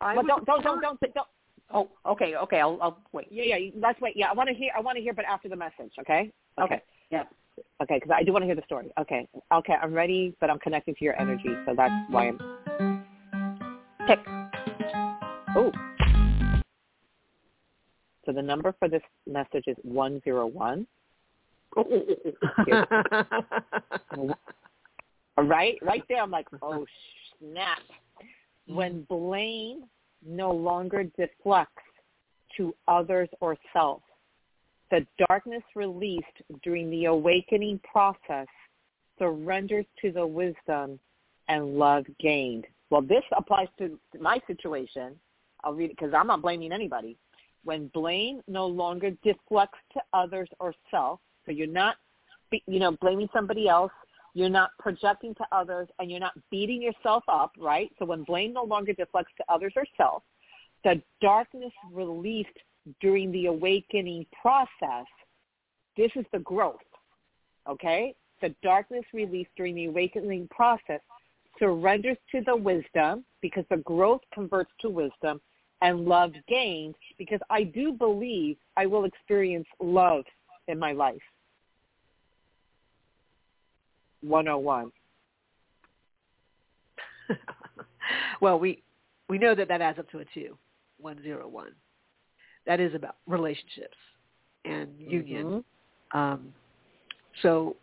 I 0.00 0.14
Well, 0.14 0.24
was 0.24 0.28
don't 0.28 0.44
don't 0.46 0.62
don't 0.62 1.00
don't 1.00 1.14
don't. 1.14 1.28
Oh, 1.72 1.88
okay, 2.12 2.36
okay. 2.36 2.60
I'll 2.60 2.78
I'll 2.80 3.02
wait. 3.12 3.28
Yeah, 3.30 3.56
yeah. 3.56 3.70
Let's 3.76 4.00
wait. 4.00 4.16
Yeah, 4.16 4.30
I 4.30 4.34
want 4.34 4.48
to 4.48 4.54
hear. 4.54 4.70
I 4.76 4.80
want 4.80 4.96
to 4.96 5.02
hear, 5.02 5.14
but 5.14 5.24
after 5.24 5.48
the 5.48 5.56
message. 5.56 5.92
Okay. 6.00 6.30
Okay. 6.60 6.82
Yeah. 7.10 7.24
Okay, 7.82 7.96
because 7.96 8.14
I 8.16 8.22
do 8.22 8.32
want 8.32 8.42
to 8.42 8.46
hear 8.46 8.54
the 8.54 8.62
story. 8.62 8.92
Okay. 8.98 9.28
Okay, 9.52 9.74
I'm 9.80 9.92
ready, 9.92 10.34
but 10.40 10.50
I'm 10.50 10.58
connecting 10.58 10.94
to 10.94 11.04
your 11.04 11.20
energy, 11.20 11.50
so 11.66 11.74
that's 11.76 11.92
why 12.10 12.28
I'm. 12.28 13.04
Pick. 14.06 14.18
Oh. 15.56 15.72
So 18.26 18.32
the 18.32 18.42
number 18.42 18.74
for 18.78 18.88
this 18.88 19.02
message 19.26 19.64
is 19.66 19.76
one 19.82 20.20
zero 20.24 20.46
one. 20.46 20.86
Right, 25.42 25.78
right 25.80 26.02
there. 26.08 26.22
I'm 26.22 26.30
like, 26.30 26.46
oh 26.62 26.84
snap. 27.38 27.78
When 28.66 29.06
blame 29.08 29.84
no 30.26 30.52
longer 30.52 31.04
deflects 31.18 31.82
to 32.56 32.74
others 32.86 33.28
or 33.40 33.56
self, 33.72 34.02
the 34.90 35.06
darkness 35.28 35.62
released 35.74 36.24
during 36.62 36.90
the 36.90 37.06
awakening 37.06 37.80
process 37.90 38.46
surrenders 39.18 39.86
to 40.00 40.10
the 40.10 40.26
wisdom 40.26 40.98
and 41.48 41.78
love 41.78 42.04
gained. 42.18 42.66
Well, 42.90 43.02
this 43.02 43.22
applies 43.36 43.68
to 43.78 43.98
my 44.18 44.40
situation. 44.46 45.14
I'll 45.62 45.74
read 45.74 45.90
it 45.90 45.96
because 45.98 46.14
I'm 46.14 46.26
not 46.26 46.42
blaming 46.42 46.72
anybody. 46.72 47.16
When 47.64 47.88
blame 47.88 48.40
no 48.48 48.66
longer 48.66 49.10
deflects 49.22 49.78
to 49.92 50.00
others 50.12 50.48
or 50.58 50.74
self, 50.90 51.20
so 51.44 51.52
you're 51.52 51.66
not, 51.66 51.96
you 52.50 52.78
know, 52.80 52.92
blaming 53.00 53.28
somebody 53.32 53.68
else, 53.68 53.92
you're 54.32 54.48
not 54.48 54.70
projecting 54.78 55.34
to 55.34 55.44
others, 55.52 55.88
and 55.98 56.10
you're 56.10 56.20
not 56.20 56.34
beating 56.50 56.80
yourself 56.80 57.24
up, 57.28 57.52
right? 57.58 57.90
So 57.98 58.04
when 58.06 58.22
blame 58.22 58.52
no 58.52 58.62
longer 58.62 58.92
deflects 58.92 59.32
to 59.38 59.44
others 59.48 59.72
or 59.76 59.84
self, 59.96 60.22
the 60.84 61.02
darkness 61.20 61.72
released 61.92 62.48
during 63.00 63.30
the 63.32 63.46
awakening 63.46 64.26
process, 64.40 65.06
this 65.96 66.10
is 66.16 66.24
the 66.32 66.38
growth, 66.40 66.76
okay? 67.68 68.14
The 68.40 68.54
darkness 68.62 69.04
released 69.12 69.50
during 69.56 69.74
the 69.74 69.86
awakening 69.86 70.48
process 70.50 71.00
surrenders 71.58 72.16
to 72.32 72.40
the 72.46 72.56
wisdom 72.56 73.24
because 73.42 73.64
the 73.70 73.76
growth 73.78 74.22
converts 74.32 74.70
to 74.80 74.88
wisdom 74.88 75.40
and 75.82 76.06
love 76.06 76.32
gained 76.48 76.94
because 77.18 77.40
I 77.50 77.64
do 77.64 77.92
believe 77.92 78.56
I 78.76 78.86
will 78.86 79.04
experience 79.04 79.66
love 79.80 80.24
in 80.68 80.78
my 80.78 80.92
life. 80.92 81.20
101. 84.22 84.90
well, 88.40 88.58
we 88.58 88.82
we 89.28 89.38
know 89.38 89.54
that 89.54 89.68
that 89.68 89.80
adds 89.80 89.98
up 89.98 90.10
to 90.10 90.18
a 90.18 90.24
two, 90.34 90.58
one 90.98 91.22
zero 91.22 91.48
one. 91.48 91.72
That 92.66 92.80
is 92.80 92.94
about 92.94 93.16
relationships 93.26 93.96
and 94.64 94.88
union. 94.98 95.64
Mhm. 96.12 96.18
Um, 96.18 96.54
so 97.42 97.76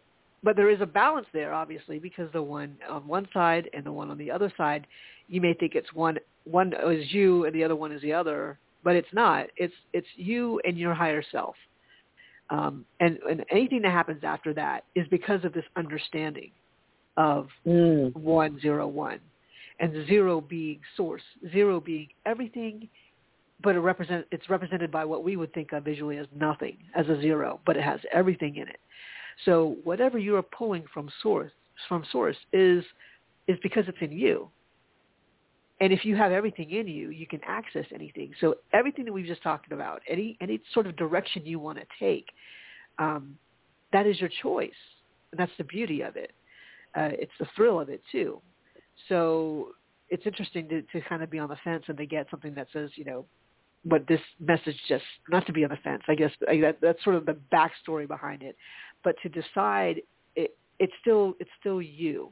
but 0.44 0.56
there 0.56 0.70
is 0.70 0.82
a 0.82 0.86
balance 0.86 1.28
there, 1.34 1.54
obviously, 1.54 2.00
because 2.00 2.32
the 2.32 2.42
one 2.42 2.78
on 2.88 3.08
one 3.08 3.28
side 3.34 3.70
and 3.74 3.84
the 3.86 3.92
one 3.92 4.10
on 4.10 4.18
the 4.18 4.30
other 4.32 4.52
side, 4.56 4.86
you 5.28 5.42
may 5.42 5.54
think 5.54 5.76
it's 5.76 5.94
one 5.94 6.18
one 6.46 6.74
is 6.74 7.14
you 7.14 7.46
and 7.46 7.54
the 7.54 7.64
other 7.64 7.76
one 7.76 7.92
is 7.92 8.02
the 8.02 8.14
other, 8.14 8.58
but 8.84 8.96
it's 8.96 9.12
not. 9.14 9.48
It's 9.58 9.74
it's 9.94 10.08
you 10.16 10.62
and 10.64 10.78
your 10.78 10.94
higher 10.94 11.24
self. 11.32 11.56
Um, 12.50 12.86
and, 13.02 13.18
and 13.30 13.44
anything 13.52 13.82
that 13.82 13.92
happens 13.92 14.24
after 14.24 14.54
that 14.54 14.86
is 14.96 15.06
because 15.10 15.44
of 15.44 15.52
this 15.52 15.66
understanding 15.76 16.52
of 17.18 17.50
Mm. 17.66 18.16
one 18.16 18.60
zero 18.60 18.88
one, 18.88 19.20
and 19.80 20.06
zero 20.08 20.40
being 20.40 20.80
source, 20.96 21.24
zero 21.52 21.80
being 21.82 22.08
everything, 22.26 22.88
but 23.62 23.76
it 23.76 23.80
represent 23.80 24.26
it's 24.32 24.50
represented 24.50 24.92
by 24.92 25.06
what 25.06 25.24
we 25.24 25.36
would 25.36 25.54
think 25.54 25.74
of 25.74 25.84
visually 25.84 26.18
as 26.18 26.28
nothing, 26.36 26.78
as 26.96 27.08
a 27.10 27.20
zero, 27.22 27.60
but 27.66 27.76
it 27.78 27.84
has 27.84 28.00
everything 28.12 28.56
in 28.58 28.68
it. 28.68 28.80
So 29.46 29.78
whatever 29.84 30.18
you 30.18 30.36
are 30.36 30.44
pulling 30.44 30.86
from 30.94 31.10
source 31.22 31.52
from 31.88 32.04
source 32.12 32.38
is 32.54 32.84
is 33.48 33.58
because 33.64 33.86
it's 33.88 33.98
in 34.02 34.12
you. 34.12 34.50
And 35.80 35.94
if 35.94 36.04
you 36.04 36.16
have 36.16 36.32
everything 36.32 36.72
in 36.72 36.88
you, 36.88 37.12
you 37.12 37.28
can 37.28 37.40
access 37.48 37.86
anything. 37.94 38.32
So 38.42 38.56
everything 38.74 39.06
that 39.06 39.14
we've 39.14 39.28
just 39.28 39.44
talked 39.44 39.72
about, 39.72 40.02
any 40.08 40.38
any 40.42 40.60
sort 40.74 40.88
of 40.88 40.96
direction 40.96 41.46
you 41.46 41.60
want 41.60 41.78
to 41.78 41.86
take, 42.00 42.28
um, 43.00 43.38
that 43.94 44.06
is 44.08 44.20
your 44.20 44.30
choice. 44.42 44.72
And 45.32 45.40
that's 45.40 45.52
the 45.58 45.64
beauty 45.64 46.02
of 46.02 46.16
it. 46.16 46.32
Uh, 46.96 47.10
it's 47.14 47.32
the 47.40 47.48
thrill 47.56 47.80
of 47.80 47.90
it 47.90 48.02
too. 48.12 48.42
So 49.10 49.70
it's 50.10 50.26
interesting 50.26 50.68
to, 50.70 50.82
to 50.82 51.02
kind 51.08 51.22
of 51.22 51.30
be 51.30 51.38
on 51.38 51.50
the 51.50 51.58
fence 51.64 51.84
and 51.88 51.98
to 51.98 52.06
get 52.06 52.28
something 52.32 52.56
that 52.56 52.68
says, 52.74 52.90
you 52.96 53.06
know, 53.06 53.26
what 53.84 54.08
this 54.08 54.22
message 54.40 54.76
just 54.88 55.04
not 55.30 55.46
to 55.46 55.54
be 55.54 55.64
on 55.64 55.70
the 55.70 55.78
fence. 55.78 56.04
I 56.08 56.16
guess 56.16 56.32
that, 56.42 56.78
that's 56.82 57.04
sort 57.04 57.16
of 57.16 57.26
the 57.26 57.38
backstory 57.52 58.08
behind 58.08 58.44
it, 58.44 58.56
but 59.04 59.16
to 59.24 59.30
decide 59.30 60.02
it, 60.36 60.58
it's 60.80 60.94
still 61.02 61.34
it's 61.40 61.50
still 61.60 61.82
you. 61.82 62.32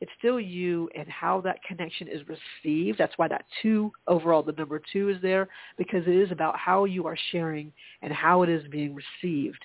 It's 0.00 0.12
still 0.18 0.38
you 0.38 0.88
and 0.96 1.08
how 1.08 1.40
that 1.40 1.58
connection 1.64 2.06
is 2.06 2.22
received. 2.28 2.98
That's 2.98 3.14
why 3.16 3.26
that 3.28 3.44
two 3.60 3.90
overall, 4.06 4.44
the 4.44 4.52
number 4.52 4.80
two 4.92 5.08
is 5.08 5.20
there 5.22 5.48
because 5.76 6.04
it 6.06 6.14
is 6.14 6.30
about 6.30 6.56
how 6.56 6.84
you 6.84 7.06
are 7.06 7.16
sharing 7.32 7.72
and 8.02 8.12
how 8.12 8.42
it 8.42 8.48
is 8.48 8.62
being 8.68 8.94
received. 8.94 9.64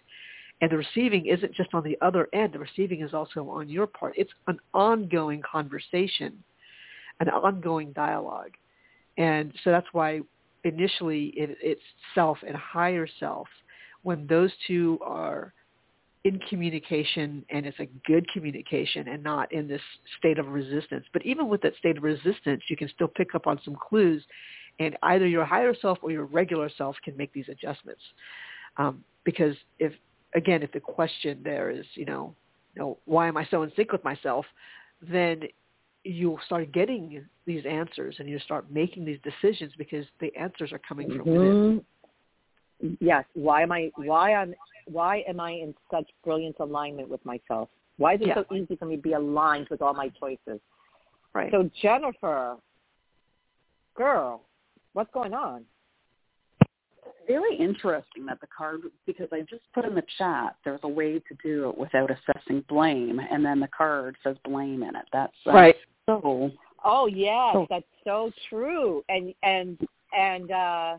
And 0.61 0.72
the 0.72 0.78
receiving 0.78 1.28
isn't 1.28 1.53
just 1.53 1.74
on 1.74 1.84
the 1.84 1.97
other 2.01 2.30
end. 2.34 2.53
The 2.53 2.59
receiving 2.59 3.01
is 3.01 3.14
also 3.14 3.47
on 3.49 3.70
your 3.70 3.86
part. 3.86 4.14
It's 4.18 4.32
an 4.47 4.59
ongoing 4.74 5.41
conversation, 5.41 6.43
an 7.20 7.30
ongoing 7.30 7.91
dialogue. 7.91 8.51
And 9.18 9.53
so 9.64 9.70
that's 9.70 9.88
why 9.91 10.22
initially 10.64 11.28
it, 11.36 11.57
it's 11.61 11.82
self 12.16 12.38
and 12.45 12.55
higher 12.55 13.07
self. 13.20 13.47
When 14.03 14.28
those 14.28 14.51
two 14.68 14.99
are 15.01 15.53
in 16.24 16.39
communication 16.49 17.43
and 17.49 17.66
it's 17.66 17.80
a 17.80 17.88
good 18.05 18.26
communication 18.32 19.09
and 19.09 19.22
not 19.22 19.51
in 19.51 19.68
this 19.68 19.82
state 20.18 20.39
of 20.39 20.47
resistance. 20.47 21.05
But 21.11 21.26
even 21.26 21.49
with 21.49 21.61
that 21.61 21.76
state 21.78 21.97
of 21.97 22.03
resistance, 22.03 22.64
you 22.70 22.78
can 22.78 22.89
still 22.89 23.09
pick 23.09 23.36
up 23.36 23.45
on 23.45 23.59
some 23.66 23.76
clues 23.76 24.24
and 24.80 24.97
either 25.03 25.28
your 25.28 25.45
higher 25.45 25.76
self 25.80 25.99
or 26.01 26.11
your 26.11 26.26
regular 26.26 26.70
self 26.78 26.95
can 27.03 27.16
make 27.18 27.34
these 27.34 27.49
adjustments. 27.49 28.01
Um, 28.78 29.03
because 29.26 29.55
if, 29.80 29.93
again, 30.34 30.64
if 30.64 30.72
the 30.72 30.80
question 30.80 31.41
there 31.43 31.70
is, 31.70 31.86
you 31.95 32.05
know, 32.05 32.34
you 32.74 32.82
know, 32.82 32.97
why 33.05 33.28
am 33.28 33.38
I 33.38 33.45
so 33.51 33.64
in 33.64 33.72
sync 33.76 33.91
with 33.91 34.03
myself? 34.03 34.45
Then 35.01 35.41
you'll 36.04 36.39
start 36.45 36.72
getting 36.72 37.26
these 37.45 37.66
answers 37.66 38.16
and 38.20 38.30
you 38.30 38.39
start 38.39 38.70
making 38.72 39.06
these 39.06 39.20
decisions 39.24 39.72
because 39.78 40.06
the 40.20 40.36
answers 40.36 40.72
are 40.72 40.80
coming 40.80 41.10
from 41.10 41.20
within. 41.20 41.86
Mhm. 42.82 42.97
Yes. 42.99 43.26
Why 43.34 43.62
am 43.62 43.72
I? 43.72 43.91
Why 43.95 44.32
am 44.32 44.56
Why 44.86 45.24
am 45.28 45.39
I 45.39 45.51
in 45.51 45.74
such 45.89 46.10
brilliant 46.26 46.58
alignment 46.60 47.08
with 47.08 47.24
myself? 47.26 47.70
Why 47.97 48.16
is 48.16 48.22
it 48.22 48.28
Yeah. 48.28 48.43
so 48.43 48.45
easy 48.54 48.76
for 48.76 48.86
me 48.86 48.97
to 48.97 49.01
be 49.01 49.14
aligned 49.14 49.70
with 49.70 49.82
all 49.82 49.93
my 49.93 50.10
choices? 50.10 50.60
Right. 51.34 51.51
So 51.51 51.64
Jennifer, 51.82 52.58
girl, 53.93 54.43
what's 54.91 55.12
going 55.12 55.34
on? 55.34 55.66
Very 57.26 57.56
interesting 57.56 58.26
that 58.26 58.41
the 58.41 58.47
card, 58.47 58.82
because 59.06 59.32
I 59.32 59.41
just 59.41 59.64
put 59.72 59.86
in 59.86 59.95
the 59.95 60.04
chat, 60.18 60.58
there's 60.66 60.84
a 60.84 60.88
way 60.89 61.20
to 61.20 61.36
do 61.41 61.70
it 61.70 61.78
without 61.78 62.12
assessing 62.12 62.62
blame, 62.68 63.20
and 63.20 63.45
then 63.45 63.62
the 63.62 63.70
card 63.70 64.18
says 64.24 64.38
blame 64.43 64.84
in 64.84 64.95
it. 64.95 65.06
That's 65.14 65.47
uh, 65.47 65.54
right. 65.54 65.76
So 66.08 66.51
Oh 66.84 67.06
yes, 67.08 67.56
Oh. 67.56 67.68
that's 67.70 67.86
so 68.04 68.32
true. 68.49 69.04
And 69.10 69.34
and 69.43 69.78
and 70.16 70.51
uh 70.51 70.97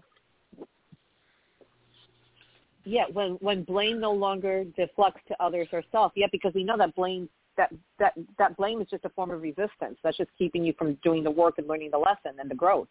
yeah, 2.85 3.05
when 3.13 3.33
when 3.35 3.65
blame 3.65 4.01
no 4.01 4.13
longer 4.13 4.65
deflects 4.77 5.23
to 5.29 5.43
others 5.43 5.69
or 5.73 5.83
self. 5.93 6.13
Yeah, 6.15 6.27
because 6.33 6.53
we 6.55 6.65
know 6.65 6.77
that 6.79 6.95
blame 6.95 7.29
that 7.57 7.73
that 7.99 8.15
that 8.39 8.57
blame 8.57 8.81
is 8.81 8.89
just 8.89 9.05
a 9.05 9.11
form 9.11 9.31
of 9.31 9.43
resistance. 9.43 9.99
That's 10.03 10.17
just 10.17 10.31
keeping 10.39 10.65
you 10.65 10.73
from 10.79 10.95
doing 11.03 11.23
the 11.23 11.31
work 11.31 11.59
and 11.59 11.67
learning 11.67 11.91
the 11.91 11.99
lesson 11.99 12.39
and 12.39 12.51
the 12.51 12.55
growth. 12.55 12.89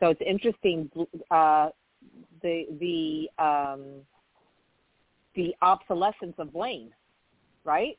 So 0.00 0.08
it's 0.08 0.20
interesting 0.24 0.90
uh 1.30 1.70
the 2.42 2.66
the 2.80 3.28
um 3.42 3.82
the 5.34 5.54
obsolescence 5.62 6.34
of 6.38 6.52
blame, 6.52 6.90
right? 7.64 7.98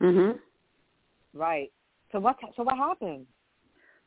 mhm. 0.00 0.38
Right. 1.32 1.70
So 2.12 2.20
what 2.20 2.36
so 2.56 2.62
what 2.62 2.76
happened? 2.76 3.26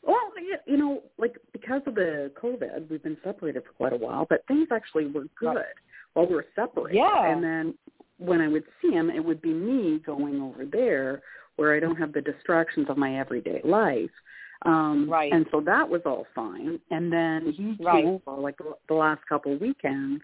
Well, 0.01 0.19
you- 0.67 0.77
know, 0.77 1.03
like 1.17 1.37
because 1.53 1.81
of 1.85 1.95
the 1.95 2.31
COVID, 2.41 2.89
we've 2.89 3.03
been 3.03 3.17
separated 3.23 3.63
for 3.63 3.71
quite 3.71 3.93
a 3.93 3.97
while, 3.97 4.25
but 4.29 4.45
things 4.47 4.67
actually 4.71 5.05
were 5.07 5.25
good 5.39 5.55
Right. 5.55 5.65
while 6.13 6.25
we 6.27 6.35
were 6.35 6.45
separated. 6.55 6.97
Yeah. 6.97 7.27
And 7.31 7.43
then 7.43 7.77
when 8.17 8.41
I 8.41 8.47
would 8.49 8.65
see 8.81 8.91
him, 8.91 9.09
it 9.09 9.23
would 9.23 9.41
be 9.41 9.53
me 9.53 9.99
going 9.99 10.41
over 10.41 10.65
there 10.65 11.21
where 11.55 11.73
I 11.73 11.79
don't 11.79 11.95
have 11.95 12.11
the 12.13 12.21
distractions 12.21 12.89
of 12.89 12.97
my 12.97 13.17
everyday 13.19 13.61
life. 13.63 14.11
Um, 14.63 15.09
Right. 15.09 15.31
And 15.31 15.45
so 15.51 15.61
that 15.61 15.87
was 15.87 16.01
all 16.05 16.25
fine. 16.35 16.79
And 16.89 17.11
then 17.11 17.51
he 17.51 17.75
came 17.77 17.85
Right. 17.85 18.05
over 18.05 18.41
like 18.41 18.57
the, 18.87 18.93
last 18.93 19.25
couple 19.27 19.53
of 19.53 19.61
weekends, 19.61 20.23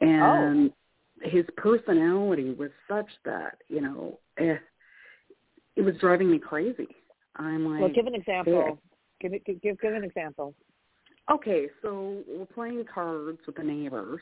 Oh. 0.00 0.06
and 0.06 0.72
his 1.22 1.46
personality 1.56 2.52
was 2.54 2.70
such 2.88 3.10
that 3.24 3.62
you 3.68 3.80
know, 3.80 4.18
eh, 4.38 4.58
it 5.76 5.82
was 5.82 5.94
driving 6.00 6.30
me 6.30 6.38
crazy. 6.38 6.88
I'm 7.36 7.66
like, 7.70 7.80
Well, 7.80 7.90
give 7.92 8.06
an 8.06 8.14
example. 8.14 8.78
Give 9.20 9.32
it 9.34 9.44
give 9.44 9.60
give, 9.62 9.80
give 9.80 9.94
an 9.94 10.04
example. 10.04 10.54
Okay, 11.30 11.68
so 11.82 12.22
we're 12.28 12.44
playing 12.46 12.84
cards 12.92 13.38
with 13.46 13.56
the 13.56 13.62
neighbors, 13.62 14.20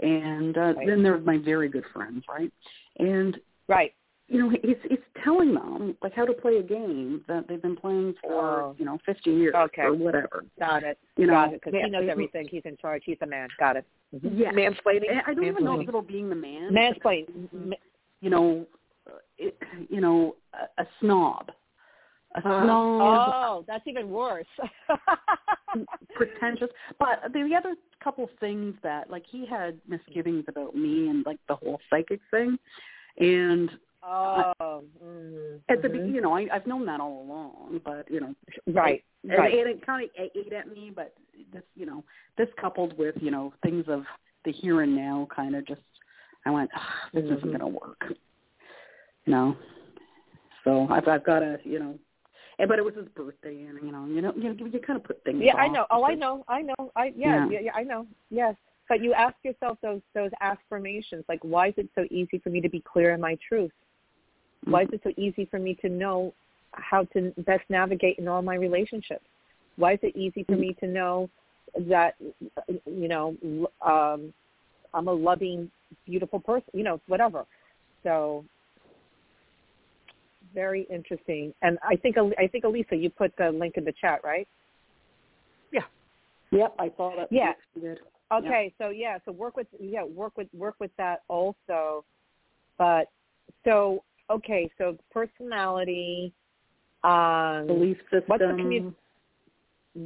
and 0.00 0.56
uh, 0.58 0.74
Right. 0.76 0.86
then 0.86 1.02
there's 1.02 1.24
my 1.24 1.38
very 1.38 1.68
good 1.68 1.84
friends, 1.92 2.24
right? 2.28 2.52
And 2.98 3.38
Right. 3.68 3.94
you 4.28 4.38
know, 4.38 4.50
he's 4.50 4.76
he's 4.88 4.98
telling 5.24 5.54
them 5.54 5.96
like 6.02 6.12
how 6.12 6.24
to 6.26 6.32
play 6.34 6.58
a 6.58 6.62
game 6.62 7.24
that 7.26 7.48
they've 7.48 7.62
been 7.62 7.76
playing 7.76 8.14
for 8.22 8.60
Oh. 8.62 8.76
you 8.78 8.84
know 8.84 8.98
50 9.06 9.30
years 9.30 9.54
Okay. 9.54 9.82
or 9.82 9.94
whatever. 9.94 10.44
Got 10.58 10.82
it. 10.82 10.98
You 11.16 11.26
know. 11.26 11.48
Because 11.52 11.72
he 11.72 11.88
knows 11.88 12.08
everything. 12.10 12.46
He's 12.50 12.62
in 12.64 12.76
charge. 12.76 13.02
He's 13.06 13.18
the 13.18 13.26
man. 13.26 13.48
Got 13.58 13.76
it. 13.76 13.86
Yeah, 14.20 14.52
Mansplaining. 14.52 15.22
I 15.26 15.32
don't 15.32 15.44
even 15.44 15.64
know 15.64 15.80
if 15.80 15.88
it'll 15.88 16.02
being 16.02 16.28
the 16.28 16.34
man. 16.34 16.70
Mansplain. 16.72 17.26
Ma- 17.52 17.76
You 18.20 18.28
know, 18.30 18.66
you 19.88 20.00
know, 20.00 20.36
a, 20.54 20.82
a 20.82 20.86
snob, 21.00 21.50
a 22.34 22.38
Uh-huh. 22.38 22.62
snob. 22.64 23.32
Oh, 23.34 23.64
that's 23.66 23.86
even 23.86 24.10
worse. 24.10 24.46
pretentious. 26.14 26.68
But 26.98 27.32
the 27.32 27.54
other 27.56 27.74
couple 28.02 28.28
things 28.40 28.74
that 28.82 29.10
like 29.10 29.24
he 29.30 29.46
had 29.46 29.78
misgivings 29.88 30.44
about 30.48 30.74
me 30.74 31.08
and 31.08 31.24
like 31.24 31.38
the 31.48 31.56
whole 31.56 31.80
psychic 31.88 32.20
thing, 32.30 32.58
and 33.18 33.70
oh. 34.02 34.52
Mm, 35.04 35.60
at 35.68 35.82
the 35.82 35.88
mhm. 35.88 36.12
you 36.12 36.20
know, 36.20 36.34
I, 36.36 36.46
I've 36.52 36.66
known 36.66 36.84
that 36.86 37.00
all 37.00 37.22
along. 37.22 37.80
But 37.84 38.10
you 38.10 38.20
know, 38.20 38.34
Right. 38.66 39.02
and, 39.24 39.32
Right. 39.38 39.54
and 39.54 39.68
it 39.70 39.86
kind 39.86 40.04
of 40.04 40.10
ate 40.18 40.52
at 40.52 40.68
me. 40.68 40.90
But 40.94 41.14
this, 41.52 41.62
you 41.74 41.86
know, 41.86 42.04
this 42.36 42.48
coupled 42.60 42.96
with 42.98 43.14
you 43.20 43.30
know 43.30 43.52
things 43.62 43.84
of 43.88 44.04
the 44.44 44.52
here 44.52 44.82
and 44.82 44.96
now, 44.96 45.28
kind 45.34 45.54
of 45.54 45.64
just, 45.66 45.80
I 46.44 46.50
went, 46.50 46.68
this 47.14 47.24
isn't 47.24 47.42
Mhm. 47.44 47.58
going 47.58 47.60
to 47.60 47.66
work. 47.68 48.02
You 49.24 49.32
know, 49.32 49.56
so 50.64 50.86
I've 50.90 51.06
I've 51.08 51.24
got 51.24 51.40
to 51.40 51.58
you 51.64 51.78
know. 51.78 51.98
And, 52.58 52.68
but 52.68 52.78
it 52.78 52.84
was 52.84 52.94
his 52.94 53.08
birthday, 53.08 53.62
and 53.62 53.78
you 53.82 53.92
know, 53.92 54.06
you 54.06 54.20
know, 54.20 54.32
you, 54.36 54.54
know, 54.54 54.66
you 54.66 54.78
kind 54.80 54.98
of 54.98 55.04
put 55.04 55.22
things. 55.24 55.40
Yeah, 55.40 55.54
I 55.54 55.68
know. 55.68 55.86
Oh, 55.90 56.04
I 56.04 56.14
know. 56.14 56.44
I 56.48 56.62
know. 56.62 56.92
I 56.94 57.12
yeah, 57.16 57.46
Yeah. 57.46 57.46
yeah, 57.50 57.60
yeah, 57.60 57.72
I 57.74 57.82
know. 57.82 58.06
Yes. 58.30 58.54
But 58.88 59.02
you 59.02 59.14
ask 59.14 59.34
yourself 59.42 59.78
those 59.82 60.02
those 60.14 60.30
afformations 60.42 61.24
like 61.28 61.40
why 61.42 61.68
is 61.68 61.74
it 61.76 61.88
so 61.94 62.04
easy 62.10 62.38
for 62.38 62.50
me 62.50 62.60
to 62.60 62.68
be 62.68 62.80
clear 62.80 63.14
in 63.14 63.20
my 63.20 63.38
truth? 63.48 63.72
Why 64.64 64.82
is 64.82 64.88
it 64.92 65.00
so 65.02 65.12
easy 65.16 65.46
for 65.46 65.58
me 65.58 65.74
to 65.76 65.88
know 65.88 66.34
how 66.72 67.04
to 67.14 67.32
best 67.38 67.64
navigate 67.68 68.18
in 68.18 68.28
all 68.28 68.42
my 68.42 68.54
relationships? 68.54 69.24
Why 69.76 69.94
is 69.94 70.00
it 70.02 70.14
easy 70.14 70.44
for 70.44 70.56
me 70.56 70.76
to 70.80 70.86
know 70.86 71.30
that 71.88 72.16
you 72.84 73.08
know 73.08 73.36
um 73.80 74.34
I'm 74.94 75.08
a 75.08 75.12
loving, 75.12 75.70
beautiful 76.04 76.38
person, 76.38 76.68
you 76.74 76.84
know, 76.84 77.00
whatever. 77.06 77.46
So 78.02 78.44
very 80.54 80.86
interesting. 80.90 81.52
And 81.62 81.78
I 81.86 81.96
think 81.96 82.16
I 82.18 82.46
think 82.46 82.64
Alyssa, 82.64 83.00
you 83.00 83.10
put 83.10 83.32
the 83.36 83.50
link 83.50 83.74
in 83.76 83.84
the 83.84 83.92
chat, 84.00 84.20
right? 84.24 84.46
Yeah. 85.72 85.82
Yep, 86.50 86.74
I 86.78 86.90
saw 86.96 87.16
that. 87.16 87.28
Yeah. 87.30 87.52
You 87.74 87.82
did. 87.82 87.98
Okay, 88.32 88.72
so 88.78 88.88
yeah, 88.88 89.18
so 89.26 89.32
work 89.32 89.56
with 89.56 89.66
yeah, 89.78 90.04
work 90.04 90.36
with 90.38 90.48
work 90.56 90.76
with 90.80 90.90
that 90.96 91.22
also. 91.28 92.04
But 92.78 93.08
so 93.64 94.04
okay, 94.30 94.70
so 94.78 94.96
personality, 95.10 96.32
um, 97.04 97.66
Belief 97.66 97.98
system. 98.10 98.22
What's 98.26 98.40
the 98.40 98.46
commu- 98.46 98.94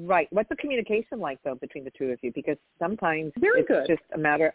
right? 0.08 0.26
What's 0.30 0.48
the 0.48 0.56
communication 0.56 1.20
like 1.20 1.38
though 1.44 1.54
between 1.54 1.84
the 1.84 1.92
two 1.96 2.06
of 2.06 2.18
you? 2.22 2.32
Because 2.34 2.56
sometimes 2.80 3.32
Very 3.38 3.60
it's 3.60 3.68
good. 3.68 3.86
just 3.86 4.02
a 4.12 4.18
matter. 4.18 4.54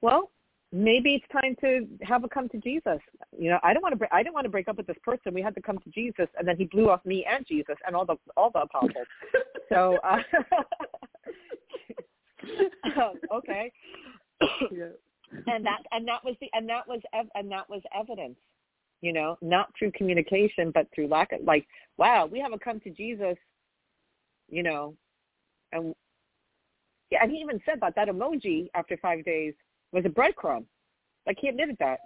Well, 0.00 0.30
maybe 0.74 1.14
it's 1.14 1.24
time 1.32 1.54
to 1.60 1.86
have 2.04 2.24
a 2.24 2.28
come 2.28 2.48
to 2.48 2.58
Jesus. 2.58 2.98
You 3.38 3.50
know, 3.50 3.60
I 3.62 3.72
don't 3.72 3.82
want 3.82 3.92
to. 3.92 3.96
Bre- 3.96 4.12
I 4.12 4.22
didn't 4.22 4.34
want 4.34 4.44
to 4.44 4.50
break 4.50 4.68
up 4.68 4.76
with 4.76 4.88
this 4.88 4.96
person. 5.04 5.32
We 5.32 5.40
had 5.40 5.54
to 5.54 5.62
come 5.62 5.78
to 5.78 5.90
Jesus, 5.90 6.26
and 6.36 6.46
then 6.46 6.56
he 6.56 6.64
blew 6.64 6.90
off 6.90 7.04
me 7.06 7.24
and 7.30 7.46
Jesus 7.46 7.76
and 7.86 7.94
all 7.94 8.04
the 8.04 8.16
all 8.36 8.50
the 8.50 8.62
apostles. 8.62 9.06
so, 9.68 9.98
uh, 10.02 10.18
um, 13.00 13.12
okay. 13.32 13.70
yeah. 14.72 14.88
and 15.46 15.64
that 15.64 15.82
and 15.92 16.06
that 16.08 16.24
was 16.24 16.34
the 16.40 16.48
and 16.52 16.68
that 16.68 16.86
was 16.88 17.00
ev- 17.14 17.30
and 17.36 17.50
that 17.50 17.70
was 17.70 17.80
evidence 17.98 18.36
you 19.00 19.12
know 19.12 19.36
not 19.40 19.68
through 19.78 19.92
communication 19.92 20.70
but 20.74 20.86
through 20.94 21.06
lack 21.06 21.32
of 21.32 21.40
like 21.44 21.66
wow 21.98 22.26
we 22.26 22.40
haven't 22.40 22.62
come 22.62 22.80
to 22.80 22.90
jesus 22.90 23.36
you 24.50 24.62
know 24.62 24.94
and 25.72 25.94
yeah 27.10 27.20
and 27.22 27.30
he 27.30 27.38
even 27.38 27.60
said 27.64 27.78
that 27.80 27.94
that 27.94 28.08
emoji 28.08 28.68
after 28.74 28.96
five 28.96 29.24
days 29.24 29.54
was 29.94 30.04
a 30.04 30.08
breadcrumb 30.08 30.64
like 31.26 31.38
he 31.40 31.48
admitted 31.48 31.76
that 31.78 32.00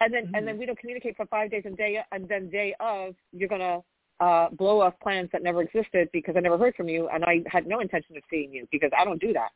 and 0.00 0.12
then 0.12 0.30
and 0.34 0.46
then 0.46 0.58
we 0.58 0.66
don't 0.66 0.78
communicate 0.78 1.16
for 1.16 1.26
five 1.26 1.50
days 1.50 1.62
and 1.64 1.76
day 1.76 1.98
and 2.12 2.28
then 2.28 2.48
day 2.50 2.74
of 2.80 3.14
you're 3.32 3.48
gonna 3.48 3.80
uh 4.20 4.48
blow 4.50 4.80
off 4.80 4.94
plans 5.02 5.28
that 5.32 5.42
never 5.42 5.62
existed 5.62 6.08
because 6.12 6.36
i 6.36 6.40
never 6.40 6.58
heard 6.58 6.74
from 6.76 6.88
you 6.88 7.08
and 7.08 7.24
i 7.24 7.42
had 7.46 7.66
no 7.66 7.80
intention 7.80 8.16
of 8.16 8.22
seeing 8.30 8.52
you 8.52 8.66
because 8.70 8.90
i 8.96 9.04
don't 9.04 9.20
do 9.20 9.32
that 9.32 9.50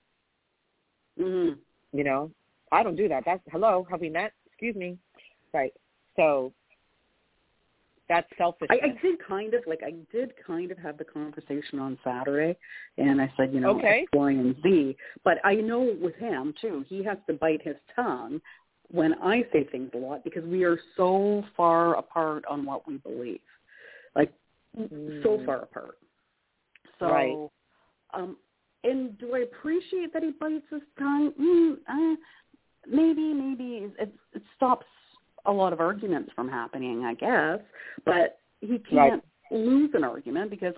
mm 1.20 1.56
you 1.92 2.04
know, 2.04 2.30
I 2.70 2.82
don't 2.82 2.96
do 2.96 3.08
that. 3.08 3.24
That's 3.24 3.42
hello, 3.50 3.86
have 3.90 4.00
we 4.00 4.10
met? 4.10 4.32
Excuse 4.46 4.76
me. 4.76 4.98
Right. 5.52 5.72
So 6.16 6.52
that's 8.08 8.28
selfish. 8.38 8.68
I, 8.70 8.86
I 8.86 8.88
did 9.02 9.18
kind 9.26 9.54
of 9.54 9.62
like 9.66 9.80
I 9.84 9.92
did 10.10 10.32
kind 10.46 10.70
of 10.70 10.78
have 10.78 10.98
the 10.98 11.04
conversation 11.04 11.78
on 11.78 11.98
Saturday, 12.02 12.56
and 12.96 13.20
I 13.20 13.32
said, 13.36 13.52
you 13.52 13.60
know, 13.60 13.78
Okay. 13.78 14.02
X, 14.02 14.10
Y, 14.14 14.30
and 14.30 14.56
Z. 14.62 14.96
But 15.24 15.38
I 15.44 15.54
know 15.56 15.96
with 16.00 16.14
him 16.16 16.54
too, 16.60 16.84
he 16.88 17.04
has 17.04 17.18
to 17.26 17.34
bite 17.34 17.62
his 17.62 17.76
tongue 17.94 18.40
when 18.90 19.14
I 19.22 19.44
say 19.52 19.64
things 19.70 19.90
a 19.94 19.98
lot 19.98 20.24
because 20.24 20.44
we 20.44 20.64
are 20.64 20.78
so 20.96 21.44
far 21.56 21.96
apart 21.96 22.44
on 22.48 22.64
what 22.64 22.88
we 22.88 22.96
believe, 22.98 23.40
like 24.16 24.32
so 24.76 25.38
Mm. 25.38 25.46
far 25.46 25.62
apart. 25.62 25.98
So, 26.98 27.06
Right. 27.06 27.50
um, 28.14 28.36
and 28.84 29.18
do 29.18 29.34
I 29.34 29.40
appreciate 29.40 30.12
that 30.12 30.22
he 30.22 30.30
bites 30.30 30.64
his 30.70 30.82
tongue? 30.98 31.32
Mm, 31.32 31.78
uh, 31.88 32.16
maybe, 32.86 33.34
maybe 33.34 33.92
it, 33.98 34.14
it 34.32 34.42
stops 34.56 34.86
a 35.46 35.52
lot 35.52 35.72
of 35.72 35.80
arguments 35.80 36.30
from 36.34 36.48
happening, 36.48 37.04
I 37.04 37.14
guess. 37.14 37.58
But 38.04 38.38
he 38.60 38.78
can't 38.78 39.22
lose 39.50 39.90
an 39.94 40.04
argument 40.04 40.50
because 40.50 40.74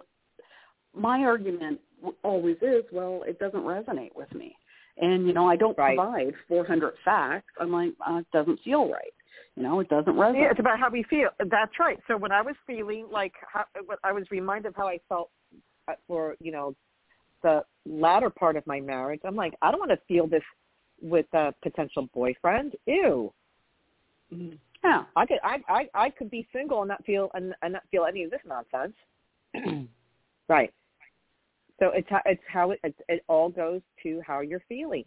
my 0.95 1.21
argument 1.21 1.81
always 2.23 2.57
is, 2.63 2.85
well, 2.93 3.23
it 3.27 3.39
doesn't 3.39 3.61
resonate 3.61 4.15
with 4.15 4.33
me. 4.35 4.57
And, 4.97 5.27
you 5.27 5.33
know, 5.33 5.49
I 5.49 5.57
don't 5.57 5.77
Right. 5.79 5.97
provide 5.97 6.35
400 6.49 6.95
facts. 7.05 7.53
I'm 7.59 7.73
like, 7.73 7.93
uh, 8.07 8.17
it 8.17 8.27
doesn't 8.33 8.61
feel 8.61 8.91
right. 8.91 9.13
You 9.57 9.63
know, 9.63 9.81
it 9.81 9.89
doesn't 9.89 10.15
resonate. 10.15 10.43
Yeah, 10.43 10.51
it's 10.51 10.61
about 10.61 10.79
how 10.79 10.91
we 10.91 11.03
feel. 11.05 11.31
That's 11.39 11.79
right. 11.79 11.99
So 12.07 12.17
when 12.17 12.33
I 12.33 12.41
was 12.43 12.55
feeling 12.67 13.09
like 13.11 13.35
how, 13.53 13.65
I 14.05 14.13
was 14.13 14.25
reminded 14.31 14.69
of 14.69 14.77
how 14.77 14.89
I 14.89 14.99
felt 15.09 15.31
uh, 15.89 15.95
for 16.07 16.37
you 16.41 16.53
know 16.53 16.75
the 17.43 17.65
latter 17.87 18.31
part 18.31 18.57
of 18.57 18.67
my 18.67 18.81
marriage. 18.81 19.21
I'm 19.25 19.37
like, 19.37 19.55
I 19.63 19.71
don't 19.71 19.81
want 19.81 19.91
to 19.91 20.01
feel 20.07 20.27
this 20.27 20.43
with 21.03 21.27
a 21.33 21.55
potential 21.63 22.09
boyfriend. 22.15 22.77
Ew. 22.87 23.33
Mhm. 24.33 24.59
Yeah. 24.85 25.05
I 25.17 25.27
could 25.27 25.39
I 25.43 25.63
I 25.69 25.89
I 25.95 26.11
could 26.11 26.31
be 26.31 26.47
single 26.53 26.81
and 26.83 26.89
not 26.89 27.05
feel 27.05 27.31
and, 27.35 27.55
and 27.63 27.73
not 27.75 27.83
feel 27.91 28.05
any 28.07 28.25
of 28.25 28.31
this 28.31 28.41
nonsense. 28.47 28.95
right. 30.49 30.73
So 31.79 31.89
it's 31.95 32.09
how 32.09 32.21
it's 32.25 32.43
how 32.47 32.71
it 32.73 32.81
it, 32.85 32.95
it 33.09 33.25
all 33.29 33.49
goes 33.49 33.83
to 34.03 34.21
how 34.27 34.41
you're 34.41 34.63
feeling. 34.69 35.05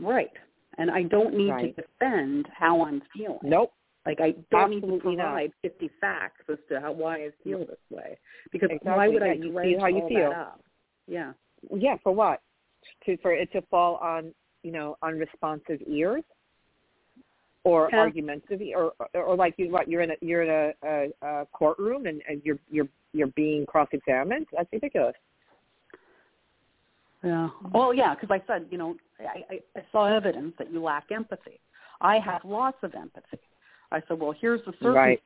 Right. 0.00 0.30
And 0.78 0.90
I 0.90 1.02
don't 1.02 1.34
need 1.34 1.50
Right. 1.50 1.74
to 1.76 1.82
defend 1.82 2.46
how 2.56 2.84
I'm 2.84 3.02
feeling. 3.12 3.38
Nope. 3.42 3.72
Like 4.06 4.20
I 4.20 4.32
don't 4.50 4.70
need 4.70 4.80
to 4.80 4.86
Absolutely 4.86 5.16
not. 5.16 5.24
provide 5.24 5.52
50 5.62 5.90
facts 6.00 6.44
as 6.48 6.58
to 6.68 6.80
how 6.80 6.92
why 6.92 7.16
I 7.24 7.30
feel 7.42 7.66
this 7.66 7.76
way. 7.90 8.16
Because 8.52 8.70
why 8.82 9.08
would 9.08 9.22
I 9.22 9.26
Yeah, 9.28 9.32
you 9.44 9.52
dredge 9.52 9.80
how 9.80 9.86
you 9.88 10.02
all 10.02 10.08
feel. 10.08 10.30
that 10.30 10.36
up? 10.36 10.64
Yeah. 11.06 11.32
Yeah, 11.74 11.96
for 12.02 12.12
what? 12.12 12.40
To 13.06 13.16
for 13.18 13.32
it 13.32 13.50
to 13.52 13.62
fall 13.62 13.96
on 13.96 14.32
you 14.62 14.70
know 14.72 14.96
unresponsive 15.02 15.80
ears, 15.86 16.22
or 17.64 17.88
Yeah. 17.92 18.00
argumentative, 18.00 18.60
or, 18.74 18.92
or 19.14 19.22
or 19.22 19.36
like 19.36 19.54
you 19.58 19.70
what 19.70 19.88
you're 19.88 20.02
in 20.02 20.10
a 20.12 20.16
you're 20.20 20.42
in 20.42 20.50
a, 20.50 20.72
a, 20.88 21.26
a 21.26 21.46
courtroom 21.46 22.06
and, 22.06 22.22
and 22.28 22.40
you're 22.44 22.58
you're 22.70 22.88
you're 23.12 23.28
being 23.28 23.66
cross 23.66 23.88
examined. 23.92 24.46
That's 24.52 24.72
ridiculous. 24.72 25.14
Yeah. 27.22 27.48
Well, 27.74 27.92
yeah, 27.92 28.14
because 28.14 28.30
I 28.30 28.40
said, 28.46 28.66
you 28.70 28.78
know, 28.78 28.96
I, 29.18 29.54
I, 29.54 29.60
I 29.76 29.82
saw 29.90 30.06
evidence 30.06 30.54
that 30.58 30.72
you 30.72 30.80
lack 30.80 31.10
empathy. 31.10 31.58
I 32.00 32.18
have 32.20 32.44
lots 32.44 32.78
of 32.82 32.94
empathy. 32.94 33.40
I 33.90 34.02
said, 34.06 34.20
well, 34.20 34.32
here's 34.32 34.60
the 34.64 34.90
Right. 34.90 35.22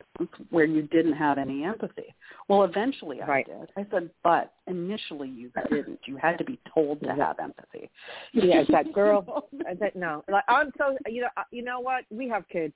where 0.50 0.64
you 0.64 0.82
didn't 0.82 1.14
have 1.14 1.36
any 1.38 1.64
empathy. 1.64 2.14
Well, 2.48 2.62
eventually 2.62 3.20
I 3.20 3.26
Right. 3.26 3.46
did. 3.46 3.72
I 3.76 3.84
said, 3.90 4.10
but 4.22 4.52
initially 4.66 5.28
you 5.28 5.50
didn't. 5.68 6.06
You 6.06 6.16
had 6.16 6.38
to 6.38 6.44
be 6.44 6.58
told 6.72 7.00
to 7.02 7.12
have 7.14 7.38
empathy. 7.40 7.90
Yeah, 8.32 8.62
that 8.70 8.92
girl. 8.92 9.48
I 9.66 9.76
said 9.76 9.94
no. 9.96 10.24
Like 10.28 10.44
I'm 10.48 10.72
so 10.78 10.96
you 11.06 11.22
know 11.22 11.28
uh, 11.36 11.42
you 11.50 11.62
know 11.62 11.80
what? 11.80 12.04
We 12.10 12.28
have 12.28 12.48
kids, 12.48 12.74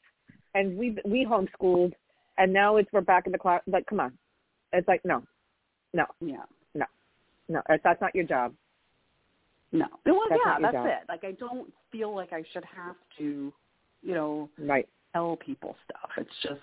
and 0.54 0.76
we 0.76 0.98
we 1.04 1.24
homeschooled, 1.24 1.92
and 2.38 2.52
now 2.52 2.76
it's 2.76 2.92
we're 2.92 3.00
back 3.00 3.26
in 3.26 3.32
the 3.32 3.38
class. 3.38 3.62
Like, 3.66 3.86
come 3.86 4.00
on, 4.00 4.18
it's 4.72 4.88
like 4.88 5.04
no, 5.04 5.22
no, 5.94 6.06
yeah. 6.20 6.44
no. 7.48 7.62
That's 7.68 7.82
that's 7.84 8.00
not 8.00 8.14
your 8.14 8.24
job. 8.24 8.54
No. 9.72 9.86
Well, 10.04 10.20
That's 10.28 10.40
yeah, 10.44 10.58
that's 10.60 10.74
job. 10.74 10.86
it. 10.86 10.98
Like 11.08 11.24
I 11.24 11.32
don't 11.32 11.72
feel 11.90 12.14
like 12.14 12.32
I 12.32 12.42
should 12.52 12.64
have 12.64 12.96
to, 13.18 13.52
you 14.02 14.14
know, 14.14 14.48
Right. 14.58 14.88
Tell 15.16 15.36
people 15.36 15.76
stuff. 15.84 16.10
It's 16.16 16.30
just, 16.42 16.60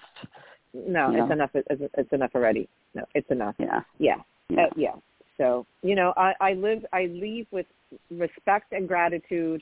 No, 0.74 1.12
Yeah. 1.12 1.24
it's 1.24 1.32
enough. 1.32 1.52
It's, 1.54 1.82
it's 1.98 2.14
enough 2.14 2.32
already. 2.34 2.68
No, 2.96 3.04
it's 3.14 3.30
enough. 3.30 3.56
yeah. 3.60 3.82
Yeah. 4.00 4.22
Yeah. 4.50 4.66
Uh, 4.66 4.70
yeah. 4.76 4.96
So 5.38 5.66
you 5.82 5.96
know, 5.96 6.14
I, 6.18 6.34
I 6.40 6.54
live. 6.54 6.86
I 6.94 7.06
leave 7.06 7.48
with 7.52 7.66
respect 8.10 8.72
and 8.72 8.88
gratitude, 8.88 9.62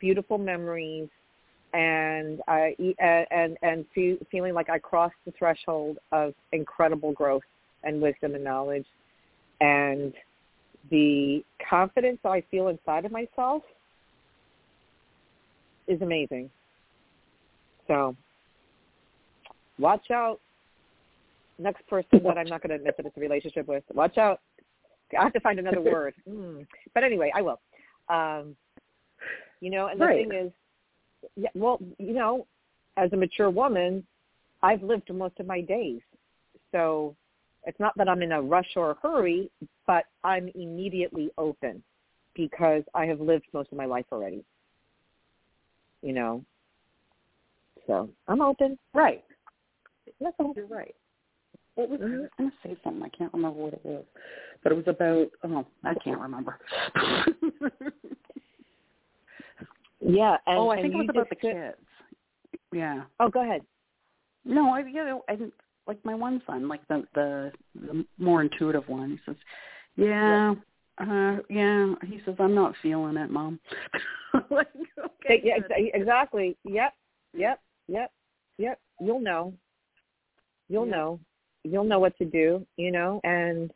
beautiful 0.00 0.38
memories, 0.38 1.08
and 1.72 2.40
I 2.48 2.76
and 3.00 3.56
and 3.62 3.84
feel, 3.94 4.16
feeling 4.30 4.54
like 4.54 4.70
I 4.70 4.78
crossed 4.78 5.14
the 5.24 5.32
threshold 5.38 5.98
of 6.12 6.34
incredible 6.52 7.12
growth 7.12 7.42
and 7.82 8.00
wisdom 8.00 8.34
and 8.34 8.44
knowledge, 8.44 8.86
and 9.60 10.12
the 10.90 11.44
confidence 11.68 12.18
I 12.24 12.42
feel 12.50 12.68
inside 12.68 13.04
of 13.04 13.12
myself 13.12 13.62
is 15.88 16.00
amazing. 16.02 16.50
So, 17.86 18.16
watch 19.78 20.10
out 20.10 20.40
next 21.58 21.86
person 21.86 22.22
that 22.24 22.38
I'm 22.38 22.46
not 22.46 22.62
going 22.62 22.70
to 22.70 22.76
admit 22.76 22.96
that 22.96 23.06
it's 23.06 23.16
a 23.16 23.20
relationship 23.20 23.68
with. 23.68 23.84
Watch 23.92 24.18
out. 24.18 24.40
I 25.18 25.22
have 25.22 25.32
to 25.34 25.40
find 25.40 25.58
another 25.58 25.80
word. 25.92 26.14
Mm. 26.28 26.66
But 26.94 27.04
anyway, 27.04 27.30
I 27.34 27.42
will. 27.42 27.60
Um, 28.08 28.56
you 29.60 29.70
know, 29.70 29.86
and 29.86 30.00
the 30.00 30.06
Right. 30.06 30.28
thing 30.28 30.38
is, 30.38 30.52
yeah, 31.36 31.48
well, 31.54 31.78
you 31.98 32.12
know, 32.12 32.46
as 32.96 33.12
a 33.12 33.16
mature 33.16 33.50
woman, 33.50 34.06
I've 34.62 34.82
lived 34.82 35.12
most 35.12 35.38
of 35.40 35.46
my 35.46 35.60
days. 35.60 36.00
So 36.72 37.14
it's 37.64 37.78
not 37.80 37.96
that 37.96 38.08
I'm 38.08 38.22
in 38.22 38.32
a 38.32 38.42
rush 38.42 38.76
or 38.76 38.90
a 38.90 38.94
hurry, 38.94 39.50
but 39.86 40.04
I'm 40.22 40.48
immediately 40.54 41.30
open 41.38 41.82
because 42.34 42.82
I 42.94 43.06
have 43.06 43.20
lived 43.20 43.46
most 43.52 43.70
of 43.72 43.78
my 43.78 43.86
life 43.86 44.06
already. 44.12 44.44
You 46.02 46.12
know. 46.12 46.44
So 47.86 48.08
I'm 48.28 48.40
open. 48.40 48.78
Right. 48.92 49.22
All. 50.38 50.52
You're 50.56 50.66
right. 50.66 50.94
What 51.74 51.88
was 51.90 52.00
I 52.00 52.04
Mhm. 52.04 52.20
was 52.20 52.30
going 52.38 52.50
to 52.50 52.56
say 52.62 52.76
something? 52.84 53.02
I 53.02 53.08
can't 53.08 53.32
remember 53.32 53.58
what 53.58 53.72
it 53.74 53.84
was, 53.84 54.04
but 54.62 54.72
it 54.72 54.76
was 54.76 54.86
about. 54.86 55.30
Oh, 55.42 55.66
I 55.82 55.94
can't 55.94 56.20
remember. 56.20 56.58
Yeah. 60.06 60.36
And, 60.46 60.58
oh, 60.58 60.68
I 60.68 60.82
think 60.82 60.94
it 60.94 60.98
was 60.98 61.06
about 61.08 61.30
the 61.30 61.36
sit- 61.40 61.52
kids. 61.52 61.76
Yeah. 62.72 63.04
Oh, 63.20 63.28
go 63.28 63.42
ahead. 63.42 63.62
No, 64.44 64.74
I 64.74 64.80
you 64.80 64.92
know 65.04 65.24
I 65.28 65.36
think 65.36 65.54
like 65.86 66.04
my 66.04 66.14
one 66.14 66.42
son, 66.46 66.68
like 66.68 66.86
the 66.88 67.06
the, 67.14 67.52
the 67.74 68.04
more 68.18 68.42
intuitive 68.42 68.86
one. 68.88 69.12
He 69.12 69.18
says, 69.24 69.36
"Yeah, 69.96 70.54
uh, 70.98 71.38
yeah." 71.48 71.94
He 72.04 72.20
says, 72.26 72.34
"I'm 72.38 72.54
not 72.54 72.74
feeling 72.82 73.16
it, 73.16 73.30
mom." 73.30 73.58
like, 74.50 74.68
okay, 74.98 75.40
yeah, 75.42 75.54
ex- 75.56 75.90
exactly. 75.94 76.56
Yep. 76.64 76.92
Yep. 77.32 77.60
Yep. 77.88 78.12
Yep. 78.58 78.80
You'll 79.00 79.20
know. 79.20 79.54
You'll 80.68 80.86
Yeah. 80.86 80.92
know. 80.92 81.20
You'll 81.64 81.84
know 81.84 81.98
what 81.98 82.16
to 82.18 82.24
do. 82.24 82.66
You 82.76 82.92
know, 82.92 83.20
and 83.24 83.72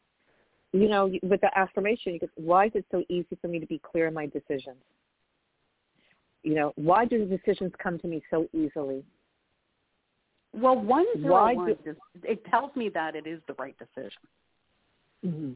you 0.72 0.88
know, 0.88 1.10
with 1.22 1.40
the 1.40 1.50
afformation, 1.58 2.12
you 2.12 2.20
could, 2.20 2.30
why 2.34 2.66
is 2.66 2.72
it 2.74 2.84
so 2.90 3.02
easy 3.08 3.36
for 3.40 3.48
me 3.48 3.58
to 3.58 3.66
be 3.66 3.78
clear 3.78 4.06
in 4.06 4.14
my 4.14 4.26
decisions? 4.26 4.76
You 6.42 6.54
know, 6.54 6.72
why 6.76 7.04
do 7.04 7.26
the 7.26 7.36
decisions 7.36 7.72
come 7.82 7.98
to 8.00 8.06
me 8.06 8.22
so 8.30 8.48
easily? 8.52 9.02
Well, 10.52 10.78
one 10.78 11.06
Why 11.16 11.54
do- 11.54 11.76
it 12.24 12.44
tells 12.46 12.74
me 12.76 12.88
that 12.90 13.14
it 13.16 13.26
is 13.26 13.40
the 13.46 13.54
right 13.54 13.76
decision. 13.78 14.20
hmm 15.22 15.52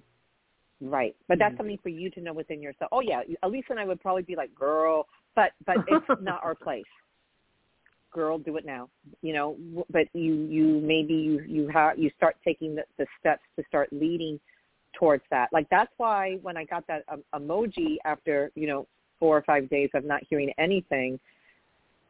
Right. 0.80 1.14
But 1.28 1.38
that's 1.38 1.54
Mhm. 1.54 1.58
something 1.58 1.78
for 1.78 1.90
you 1.90 2.10
to 2.10 2.20
know 2.20 2.32
within 2.32 2.60
yourself. 2.60 2.88
Oh 2.90 3.00
yeah, 3.00 3.22
Alyssa 3.44 3.70
and 3.70 3.78
I 3.78 3.84
would 3.84 4.00
probably 4.00 4.22
be 4.22 4.34
like, 4.34 4.52
"Girl," 4.54 5.08
but 5.36 5.52
but 5.64 5.76
it's 5.86 6.04
not 6.20 6.42
our 6.42 6.56
place. 6.56 6.84
Girl, 8.12 8.38
do 8.38 8.56
it 8.56 8.66
now. 8.66 8.88
You 9.22 9.32
know, 9.32 9.56
w- 9.70 9.84
but 9.90 10.06
you 10.12 10.34
you 10.34 10.80
maybe 10.82 11.14
you 11.14 11.40
you 11.48 11.68
have 11.68 11.98
you 11.98 12.10
start 12.16 12.36
taking 12.44 12.74
the, 12.74 12.84
the 12.98 13.06
steps 13.18 13.42
to 13.56 13.64
start 13.68 13.88
leading 13.92 14.38
towards 14.98 15.22
that. 15.30 15.48
Like 15.52 15.66
that's 15.70 15.92
why 15.96 16.38
when 16.42 16.56
I 16.56 16.64
got 16.64 16.86
that 16.88 17.04
um, 17.10 17.22
emoji 17.34 17.96
after 18.04 18.50
you 18.54 18.66
know 18.66 18.86
four 19.18 19.36
or 19.36 19.42
five 19.42 19.68
days 19.70 19.88
of 19.94 20.04
not 20.04 20.20
hearing 20.28 20.52
anything, 20.58 21.18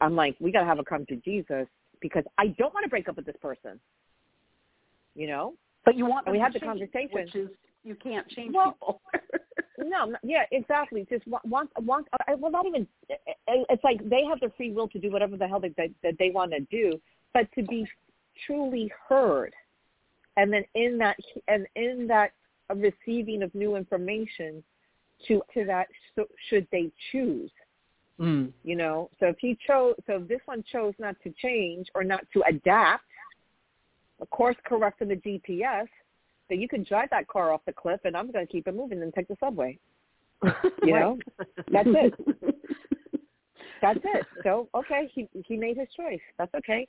I'm 0.00 0.16
like, 0.16 0.34
we 0.40 0.50
got 0.50 0.60
to 0.60 0.66
have 0.66 0.78
a 0.78 0.84
come 0.84 1.06
to 1.06 1.16
Jesus 1.16 1.66
because 2.00 2.24
I 2.38 2.48
don't 2.48 2.74
want 2.74 2.84
to 2.84 2.90
break 2.90 3.08
up 3.08 3.16
with 3.16 3.26
this 3.26 3.36
person. 3.40 3.78
You 5.14 5.28
know, 5.28 5.54
But 5.84 5.96
you 5.96 6.06
want 6.06 6.26
And 6.26 6.32
we 6.32 6.40
had 6.40 6.52
the 6.54 6.60
conversation. 6.60 7.10
which 7.12 7.34
is 7.34 7.48
you 7.84 7.94
can't 7.94 8.26
change 8.28 8.54
Well, 8.54 8.72
people. 8.72 9.02
No, 9.84 10.14
yeah, 10.22 10.44
exactly. 10.52 11.06
Just 11.10 11.26
want. 11.26 11.70
I- 12.26 12.34
Well, 12.34 12.50
not 12.50 12.66
even. 12.66 12.86
Eh, 13.10 13.14
eh, 13.26 13.32
eh, 13.48 13.64
it's 13.70 13.84
like 13.84 14.06
they 14.08 14.24
have 14.24 14.40
their 14.40 14.50
free 14.50 14.70
will 14.72 14.88
to 14.88 14.98
do 14.98 15.10
whatever 15.10 15.36
the 15.36 15.48
hell 15.48 15.60
that 15.60 15.76
that, 15.76 15.90
that 16.02 16.18
they 16.18 16.30
want 16.30 16.52
to 16.52 16.60
do, 16.60 17.00
but 17.32 17.50
to 17.52 17.62
be 17.62 17.86
truly 18.46 18.90
heard, 19.08 19.54
and 20.36 20.52
then 20.52 20.64
in 20.74 20.98
that 20.98 21.16
and 21.48 21.66
in 21.76 22.06
that 22.08 22.32
receiving 22.74 23.42
of 23.42 23.54
new 23.54 23.76
information, 23.76 24.62
to 25.26 25.42
to 25.54 25.64
that 25.64 25.88
so, 26.14 26.26
should 26.48 26.66
they 26.72 26.90
choose, 27.10 27.50
Mm. 28.18 28.52
you 28.64 28.76
know. 28.76 29.10
So 29.18 29.26
if 29.26 29.38
he 29.38 29.56
chose, 29.66 29.94
so 30.06 30.16
if 30.16 30.28
this 30.28 30.40
one 30.46 30.62
chose 30.70 30.94
not 30.98 31.16
to 31.22 31.30
change 31.32 31.88
or 31.94 32.04
not 32.04 32.24
to 32.32 32.42
adapt, 32.46 33.04
of 34.20 34.30
course, 34.30 34.56
correct 34.64 35.02
in 35.02 35.08
the 35.08 35.16
GPS, 35.16 35.88
then 36.52 36.60
you 36.60 36.68
can 36.68 36.84
drive 36.84 37.08
that 37.10 37.26
car 37.28 37.50
off 37.50 37.62
the 37.64 37.72
cliff, 37.72 38.00
and 38.04 38.14
I'm 38.14 38.30
going 38.30 38.46
to 38.46 38.52
keep 38.52 38.68
it 38.68 38.76
moving 38.76 39.00
and 39.00 39.12
take 39.14 39.26
the 39.26 39.36
subway. 39.40 39.78
You 40.84 40.94
know, 40.94 41.18
that's 41.70 41.88
it. 41.88 42.14
That's 43.80 44.00
it. 44.04 44.26
So 44.44 44.68
okay, 44.74 45.10
he 45.12 45.28
he 45.46 45.56
made 45.56 45.76
his 45.76 45.88
choice. 45.96 46.20
That's 46.38 46.52
okay. 46.54 46.86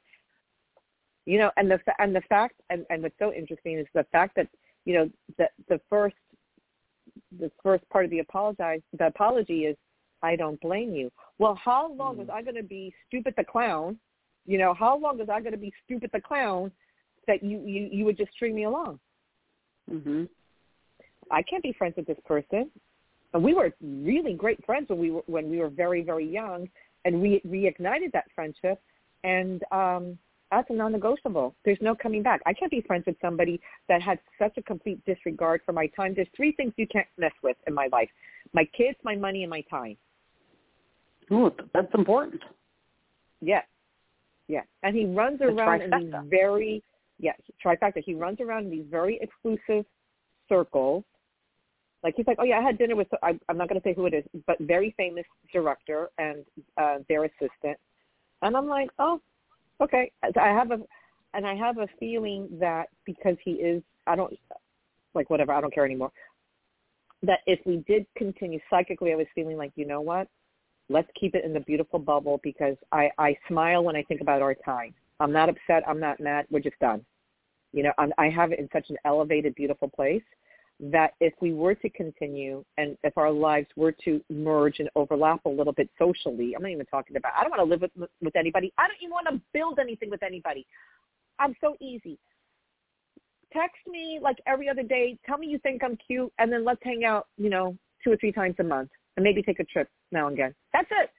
You 1.25 1.39
know, 1.39 1.51
and 1.57 1.69
the 1.69 1.79
and 1.99 2.15
the 2.15 2.21
fact 2.21 2.55
and 2.69 2.85
and 2.89 3.01
what's 3.03 3.17
so 3.19 3.31
interesting 3.31 3.77
is 3.77 3.87
the 3.93 4.05
fact 4.11 4.35
that 4.35 4.47
you 4.85 4.95
know 4.95 5.09
that 5.37 5.51
the 5.69 5.79
first 5.89 6.15
the 7.39 7.51
first 7.63 7.87
part 7.89 8.05
of 8.05 8.11
the 8.11 8.19
apologize 8.19 8.81
the 8.97 9.07
apology 9.07 9.65
is 9.65 9.77
I 10.23 10.35
don't 10.35 10.59
blame 10.61 10.93
you. 10.93 11.11
Well, 11.37 11.59
how 11.63 11.91
long 11.93 12.17
was 12.17 12.27
mm. 12.27 12.33
I 12.33 12.41
going 12.41 12.55
to 12.55 12.63
be 12.63 12.93
stupid 13.07 13.33
the 13.37 13.43
clown? 13.43 13.97
You 14.45 14.57
know, 14.57 14.73
how 14.73 14.97
long 14.97 15.17
was 15.17 15.29
I 15.29 15.39
going 15.39 15.53
to 15.53 15.57
be 15.57 15.73
stupid 15.85 16.09
the 16.13 16.21
clown 16.21 16.71
that 17.27 17.43
you 17.43 17.59
you 17.65 17.89
you 17.91 18.05
would 18.05 18.17
just 18.17 18.33
string 18.33 18.55
me 18.55 18.63
along? 18.65 18.99
Mhm. 19.91 20.27
I 21.31 21.41
can't 21.43 21.63
be 21.63 21.73
friends 21.73 21.95
with 21.97 22.05
this 22.05 22.17
person. 22.25 22.69
And 23.33 23.43
we 23.43 23.53
were 23.53 23.73
really 23.81 24.33
great 24.33 24.63
friends 24.65 24.89
when 24.89 24.99
we 24.99 25.11
were 25.11 25.23
when 25.25 25.49
we 25.49 25.57
were 25.57 25.69
very 25.69 26.03
very 26.03 26.27
young, 26.27 26.69
and 27.05 27.21
we 27.21 27.41
reignited 27.45 28.11
that 28.13 28.25
friendship. 28.35 28.81
And 29.23 29.63
um, 29.71 30.17
that's 30.51 30.69
a 30.69 30.73
non-negotiable. 30.73 31.55
There's 31.65 31.79
no 31.81 31.95
coming 31.95 32.21
back. 32.21 32.41
I 32.45 32.53
can't 32.53 32.69
be 32.69 32.81
friends 32.81 33.05
with 33.07 33.15
somebody 33.21 33.59
that 33.89 34.01
had 34.01 34.19
such 34.37 34.57
a 34.57 34.61
complete 34.61 35.03
disregard 35.05 35.61
for 35.65 35.71
my 35.71 35.87
time. 35.87 36.13
There's 36.13 36.27
three 36.35 36.51
things 36.51 36.73
you 36.77 36.87
can't 36.87 37.07
mess 37.17 37.31
with 37.41 37.57
in 37.65 37.73
my 37.73 37.87
life: 37.91 38.09
my 38.53 38.65
kids, 38.77 38.97
my 39.03 39.15
money, 39.15 39.43
and 39.43 39.49
my 39.49 39.61
time. 39.61 39.97
Oh, 41.31 41.51
that's 41.73 41.93
important. 41.95 42.41
Yeah, 43.41 43.61
yeah. 44.47 44.61
And 44.83 44.95
he 44.95 45.05
runs 45.05 45.41
around 45.41 45.81
and 45.81 45.93
he's 46.03 46.13
very 46.29 46.83
yeah 47.19 47.33
trifecta. 47.63 48.01
He 48.03 48.13
runs 48.13 48.39
around 48.39 48.65
in 48.65 48.71
these 48.71 48.85
very 48.89 49.19
exclusive 49.21 49.85
circles. 50.49 51.03
Like 52.03 52.15
he's 52.17 52.27
like, 52.27 52.37
oh 52.39 52.43
yeah, 52.43 52.59
I 52.59 52.61
had 52.61 52.77
dinner 52.77 52.95
with. 52.95 53.07
I, 53.21 53.39
I'm 53.47 53.57
not 53.57 53.69
going 53.69 53.79
to 53.79 53.87
say 53.87 53.93
who 53.93 54.05
it 54.05 54.13
is, 54.13 54.25
but 54.45 54.57
very 54.59 54.93
famous 54.97 55.25
director 55.53 56.09
and 56.17 56.43
uh, 56.77 56.97
their 57.07 57.23
assistant. 57.23 57.77
And 58.41 58.57
I'm 58.57 58.67
like, 58.67 58.89
oh, 58.99 59.21
okay. 59.81 60.11
I 60.21 60.49
have 60.49 60.71
a, 60.71 60.79
and 61.33 61.47
I 61.47 61.55
have 61.55 61.77
a 61.77 61.87
feeling 61.99 62.49
that 62.59 62.89
because 63.05 63.37
he 63.43 63.51
is, 63.51 63.81
I 64.05 64.17
don't 64.17 64.33
like 65.13 65.29
whatever. 65.29 65.53
I 65.53 65.61
don't 65.61 65.73
care 65.73 65.85
anymore. 65.85 66.11
That 67.21 67.39
if 67.45 67.59
we 67.65 67.77
did 67.87 68.05
continue 68.17 68.59
psychically, 68.69 69.13
I 69.13 69.15
was 69.15 69.27
feeling 69.33 69.55
like, 69.55 69.71
you 69.75 69.85
know 69.85 70.01
what? 70.01 70.27
Let's 70.89 71.07
keep 71.17 71.35
it 71.35 71.45
in 71.45 71.53
the 71.53 71.61
beautiful 71.61 71.99
bubble 71.99 72.41
because 72.43 72.75
I 72.91 73.09
I 73.17 73.37
smile 73.47 73.81
when 73.81 73.95
I 73.95 74.03
think 74.03 74.19
about 74.19 74.41
our 74.41 74.53
time. 74.53 74.93
I'm 75.19 75.31
not 75.31 75.49
upset. 75.49 75.83
I'm 75.87 75.99
not 75.99 76.19
mad. 76.19 76.45
We're 76.49 76.59
just 76.59 76.79
done. 76.79 77.05
You 77.71 77.83
know, 77.83 77.93
I'm, 77.97 78.13
I 78.17 78.29
have 78.29 78.51
it 78.51 78.59
in 78.59 78.69
such 78.71 78.89
an 78.89 78.97
elevated, 79.05 79.55
beautiful 79.55 79.89
place 79.89 80.23
that 80.79 81.13
if 81.19 81.33
we 81.39 81.53
were 81.53 81.75
to 81.75 81.89
continue 81.89 82.63
and 82.77 82.97
if 83.03 83.17
our 83.17 83.31
lives 83.31 83.67
were 83.75 83.93
to 84.03 84.21
merge 84.29 84.79
and 84.79 84.89
overlap 84.95 85.39
a 85.45 85.49
little 85.49 85.73
bit 85.73 85.89
socially, 85.97 86.55
I'm 86.55 86.63
not 86.63 86.71
even 86.71 86.85
talking 86.87 87.15
about, 87.15 87.33
I 87.37 87.41
don't 87.41 87.51
want 87.51 87.61
to 87.61 87.69
live 87.69 87.81
with, 87.81 88.09
with 88.21 88.35
anybody. 88.35 88.73
I 88.77 88.87
don't 88.87 88.97
even 89.01 89.11
want 89.11 89.27
to 89.29 89.41
build 89.53 89.79
anything 89.79 90.09
with 90.09 90.23
anybody. 90.23 90.65
I'm 91.39 91.55
so 91.61 91.75
easy. 91.79 92.17
Text 93.51 93.77
me 93.87 94.19
like 94.21 94.37
every 94.47 94.67
other 94.67 94.83
day. 94.83 95.17
Tell 95.25 95.37
me 95.37 95.47
you 95.47 95.59
think 95.59 95.83
I'm 95.83 95.97
cute, 96.05 96.33
and 96.39 96.51
then 96.51 96.65
let's 96.65 96.81
hang 96.83 97.05
out, 97.05 97.27
you 97.37 97.49
know, 97.49 97.77
two 98.03 98.11
or 98.11 98.17
three 98.17 98.31
times 98.31 98.55
a 98.59 98.63
month, 98.63 98.89
and 99.15 99.23
maybe 99.23 99.43
take 99.43 99.59
a 99.59 99.63
trip 99.65 99.89
now 100.11 100.27
and 100.27 100.33
again. 100.33 100.55
That's 100.73 100.89
it. 100.89 101.11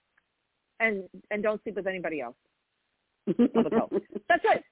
And 0.81 1.05
and 1.31 1.43
don't 1.45 1.63
sleep 1.63 1.77
with 1.77 1.87
anybody 1.87 2.21
else. 2.21 2.35
That's 4.29 4.45
it. 4.45 4.65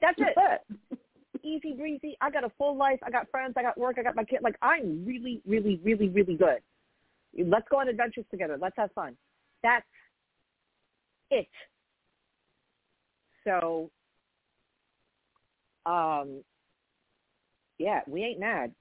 That's 0.00 0.18
it 0.18 0.34
That's 0.36 0.64
it. 0.92 0.98
easy 1.42 1.72
breezy. 1.72 2.16
I 2.20 2.30
got 2.30 2.44
a 2.44 2.50
full 2.58 2.76
life. 2.76 2.98
I 3.02 3.10
got 3.10 3.30
friends. 3.30 3.54
I 3.56 3.62
got 3.62 3.78
work. 3.78 3.96
I 3.98 4.02
got 4.02 4.16
my 4.16 4.24
kid. 4.24 4.40
Like 4.42 4.56
I'm 4.62 5.04
really, 5.04 5.40
really, 5.46 5.80
really, 5.82 6.08
really 6.08 6.36
good. 6.36 6.58
Let's 7.36 7.66
go 7.70 7.78
on 7.78 7.88
adventures 7.88 8.24
together. 8.30 8.58
Let's 8.60 8.76
have 8.76 8.92
fun. 8.92 9.16
That's 9.62 9.86
it. 11.30 11.48
So, 13.44 13.90
um, 15.86 16.42
yeah, 17.78 18.00
we 18.06 18.22
ain't 18.22 18.40
mad, 18.40 18.72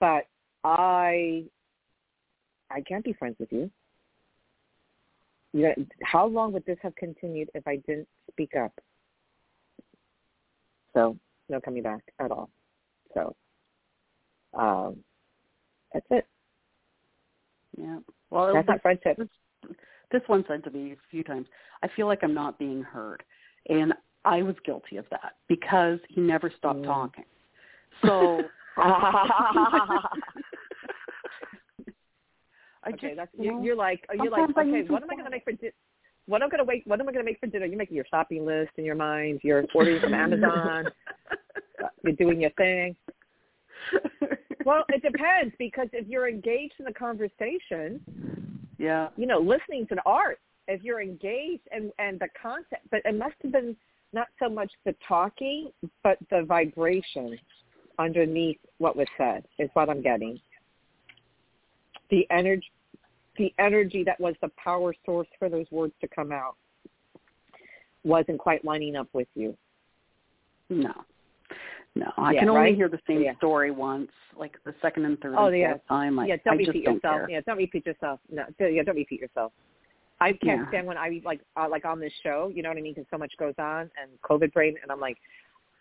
but 0.00 0.26
I, 0.64 1.44
I 2.70 2.80
can't 2.86 3.04
be 3.04 3.14
friends 3.14 3.36
with 3.38 3.52
you. 3.52 3.70
You 5.56 5.62
know, 5.62 5.74
how 6.02 6.26
long 6.26 6.52
would 6.52 6.66
this 6.66 6.76
have 6.82 6.94
continued 6.96 7.48
if 7.54 7.66
I 7.66 7.76
didn't 7.86 8.06
speak 8.30 8.54
up? 8.62 8.78
So 10.92 11.16
no 11.48 11.62
coming 11.62 11.82
back 11.82 12.02
at 12.20 12.30
all. 12.30 12.50
So 13.14 13.34
um, 14.52 14.96
that's 15.94 16.04
it. 16.10 16.26
Yeah. 17.78 18.00
Well, 18.28 18.52
That's 18.52 18.68
not 18.68 18.82
friendship. 18.82 19.16
this, 19.16 19.28
this 20.12 20.20
one 20.26 20.44
said 20.46 20.62
to 20.64 20.70
me 20.70 20.92
a 20.92 20.96
few 21.10 21.24
times, 21.24 21.46
I 21.82 21.88
feel 21.96 22.06
like 22.06 22.18
I'm 22.22 22.34
not 22.34 22.58
being 22.58 22.82
heard. 22.82 23.22
And 23.70 23.94
I 24.26 24.42
was 24.42 24.56
guilty 24.62 24.98
of 24.98 25.06
that 25.10 25.36
because 25.48 25.98
he 26.10 26.20
never 26.20 26.52
stopped 26.54 26.80
Mm. 26.80 26.84
talking. 26.84 27.24
So 28.04 28.42
I 32.86 32.90
okay, 32.90 33.08
just, 33.08 33.16
that's 33.16 33.30
you 33.38 33.62
you're, 33.62 33.76
like 33.76 34.06
you're 34.14 34.30
like 34.30 34.48
okay, 34.50 34.82
what 34.88 35.02
am 35.02 35.10
I 35.10 35.14
going 35.14 35.24
to 35.24 35.30
make 35.30 35.44
for 35.44 35.52
dinner? 35.52 35.72
what 36.26 36.42
am 36.42 36.48
I 36.48 36.50
going 36.50 36.58
to 36.58 36.64
wait? 36.64 36.86
What 36.86 37.00
am 37.00 37.08
I 37.08 37.12
going 37.12 37.24
to 37.24 37.30
make 37.30 37.40
for 37.40 37.46
dinner? 37.46 37.66
You're 37.66 37.78
making 37.78 37.96
your 37.96 38.06
shopping 38.10 38.44
list 38.44 38.72
in 38.76 38.84
your 38.84 38.94
mind. 38.94 39.40
You're 39.42 39.64
ordering 39.74 40.00
from 40.00 40.14
Amazon. 40.14 40.86
You're 42.02 42.14
doing 42.14 42.40
your 42.40 42.50
thing. 42.50 42.96
Well, 44.66 44.82
it 44.88 45.00
depends 45.00 45.54
because 45.60 45.86
if 45.92 46.08
you're 46.08 46.28
engaged 46.28 46.74
in 46.80 46.86
the 46.86 46.92
conversation, 46.92 48.00
yeah. 48.78 49.10
you 49.16 49.24
know, 49.24 49.38
listening 49.38 49.86
to 49.86 49.94
the 49.94 50.02
art, 50.04 50.40
if 50.66 50.82
you're 50.82 51.00
engaged 51.00 51.62
and 51.70 51.92
and 52.00 52.18
the 52.18 52.26
content, 52.42 52.82
but 52.90 53.00
it 53.04 53.16
must 53.16 53.36
have 53.44 53.52
been 53.52 53.76
not 54.12 54.26
so 54.40 54.48
much 54.48 54.72
the 54.84 54.92
talking, 55.06 55.70
but 56.02 56.18
the 56.30 56.42
vibration 56.42 57.38
underneath 58.00 58.58
what 58.78 58.96
was 58.96 59.06
said 59.16 59.44
is 59.60 59.70
what 59.74 59.88
I'm 59.88 60.02
getting. 60.02 60.40
The 62.10 62.26
energy, 62.32 62.66
the 63.38 63.52
energy 63.58 64.02
that 64.04 64.18
was 64.20 64.34
the 64.42 64.50
power 64.62 64.94
source 65.04 65.28
for 65.38 65.48
those 65.48 65.66
words 65.70 65.92
to 66.00 66.08
come 66.08 66.32
out 66.32 66.56
wasn't 68.04 68.38
quite 68.38 68.64
lining 68.64 68.96
up 68.96 69.08
with 69.12 69.28
you. 69.34 69.56
No. 70.68 70.92
No, 71.94 72.12
I 72.18 72.32
Yeah, 72.34 72.40
can 72.40 72.48
only 72.50 72.60
right? 72.60 72.74
hear 72.74 72.88
the 72.88 73.00
same 73.06 73.22
Yeah. 73.22 73.34
story 73.36 73.70
once, 73.70 74.10
like 74.36 74.62
the 74.64 74.74
second 74.82 75.06
and 75.06 75.18
third 75.20 75.34
Oh, 75.36 75.46
and 75.46 75.56
yeah. 75.58 75.70
fourth 75.72 75.86
time. 75.86 76.18
I, 76.18 76.26
yeah, 76.26 76.36
don't 76.44 76.54
I 76.54 76.56
just 76.58 76.68
repeat 76.68 76.84
don't 76.84 76.94
yourself. 76.96 77.20
care. 77.20 77.30
Yeah, 77.30 77.40
don't 77.46 77.56
repeat 77.56 77.86
yourself. 77.86 78.20
No, 78.28 78.44
don't- 78.58 78.74
yeah, 78.74 78.82
don't 78.82 78.96
repeat 78.96 79.20
yourself. 79.20 79.52
I 80.20 80.32
can't 80.32 80.62
Yeah. 80.62 80.68
stand 80.68 80.86
when 80.86 80.96
I 80.98 81.20
like 81.24 81.40
uh, 81.56 81.68
like 81.68 81.84
on 81.84 81.98
this 82.00 82.12
show. 82.22 82.48
You 82.48 82.62
know 82.62 82.68
what 82.70 82.78
I 82.78 82.80
mean? 82.82 82.94
Because 82.94 83.08
so 83.10 83.18
much 83.18 83.34
goes 83.38 83.54
on 83.58 83.90
and 84.00 84.10
COVID 84.22 84.52
brain, 84.52 84.76
and 84.82 84.90
I'm 84.92 85.00
like, 85.00 85.18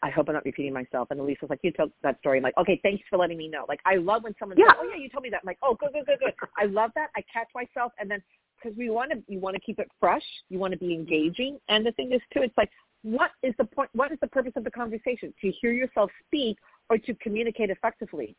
I 0.06 0.12
hope 0.12 0.30
I'm 0.30 0.36
not 0.36 0.46
repeating 0.46 0.72
myself. 0.72 1.08
And 1.10 1.20
Elise 1.20 1.40
was 1.42 1.50
like, 1.50 1.60
you 1.64 1.72
told 1.72 1.92
that 2.04 2.20
story. 2.20 2.38
I'm 2.38 2.44
like, 2.44 2.58
okay, 2.60 2.80
thanks 2.84 3.04
for 3.10 3.18
letting 3.18 3.38
me 3.38 3.48
know. 3.48 3.66
Like, 3.68 3.80
I 3.86 3.96
love 3.96 4.24
when 4.24 4.36
someone 4.38 4.56
Yeah. 4.58 4.68
says, 4.68 4.76
oh 4.80 4.88
yeah, 4.88 5.02
you 5.02 5.10
told 5.10 5.24
me 5.24 5.32
that. 5.32 5.42
I'm 5.42 5.48
like, 5.48 5.58
oh, 5.64 5.74
good, 5.74 5.94
good, 5.94 6.06
good, 6.06 6.20
good. 6.20 6.34
I 6.58 6.66
love 6.66 6.92
that. 6.94 7.10
I 7.18 7.22
catch 7.22 7.50
myself, 7.56 7.92
and 8.00 8.10
then 8.10 8.22
because 8.56 8.78
we 8.78 8.90
want 8.92 9.12
to, 9.12 9.24
you 9.28 9.40
want 9.40 9.56
to 9.56 9.60
keep 9.60 9.80
it 9.80 9.90
fresh. 10.00 10.24
You 10.50 10.60
want 10.60 10.74
to 10.74 10.78
be 10.78 10.94
engaging, 10.94 11.60
and 11.70 11.84
the 11.84 11.92
thing 11.94 12.12
is 12.14 12.22
too, 12.32 12.42
it's 12.44 12.58
like 12.58 12.70
what 13.06 13.32
is 13.44 13.54
the 13.60 13.66
point? 13.66 13.90
What 13.94 14.12
is 14.12 14.18
the 14.20 14.28
purpose 14.28 14.54
of 14.56 14.64
the 14.64 14.72
conversation? 14.72 15.32
To 15.42 15.52
hear 15.62 15.72
yourself 15.72 16.10
speak 16.26 16.58
or 16.90 16.98
to 16.98 17.14
communicate 17.16 17.70
effectively? 17.70 18.36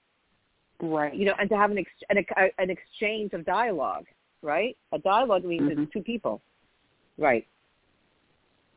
Right. 0.81 1.15
You 1.15 1.27
know, 1.27 1.35
and 1.39 1.49
to 1.51 1.57
have 1.57 1.71
an 1.71 1.79
ex- 1.79 1.91
an, 2.11 2.51
an 2.59 2.71
exchange 2.71 3.33
of 3.33 3.45
dialogue, 3.45 4.07
right? 4.43 4.77
A 4.93 4.99
dialogue 4.99 5.45
means 5.45 5.71
mm-hmm. 5.71 5.83
it's 5.83 5.93
two 5.93 6.03
people, 6.03 6.43
right? 7.17 7.47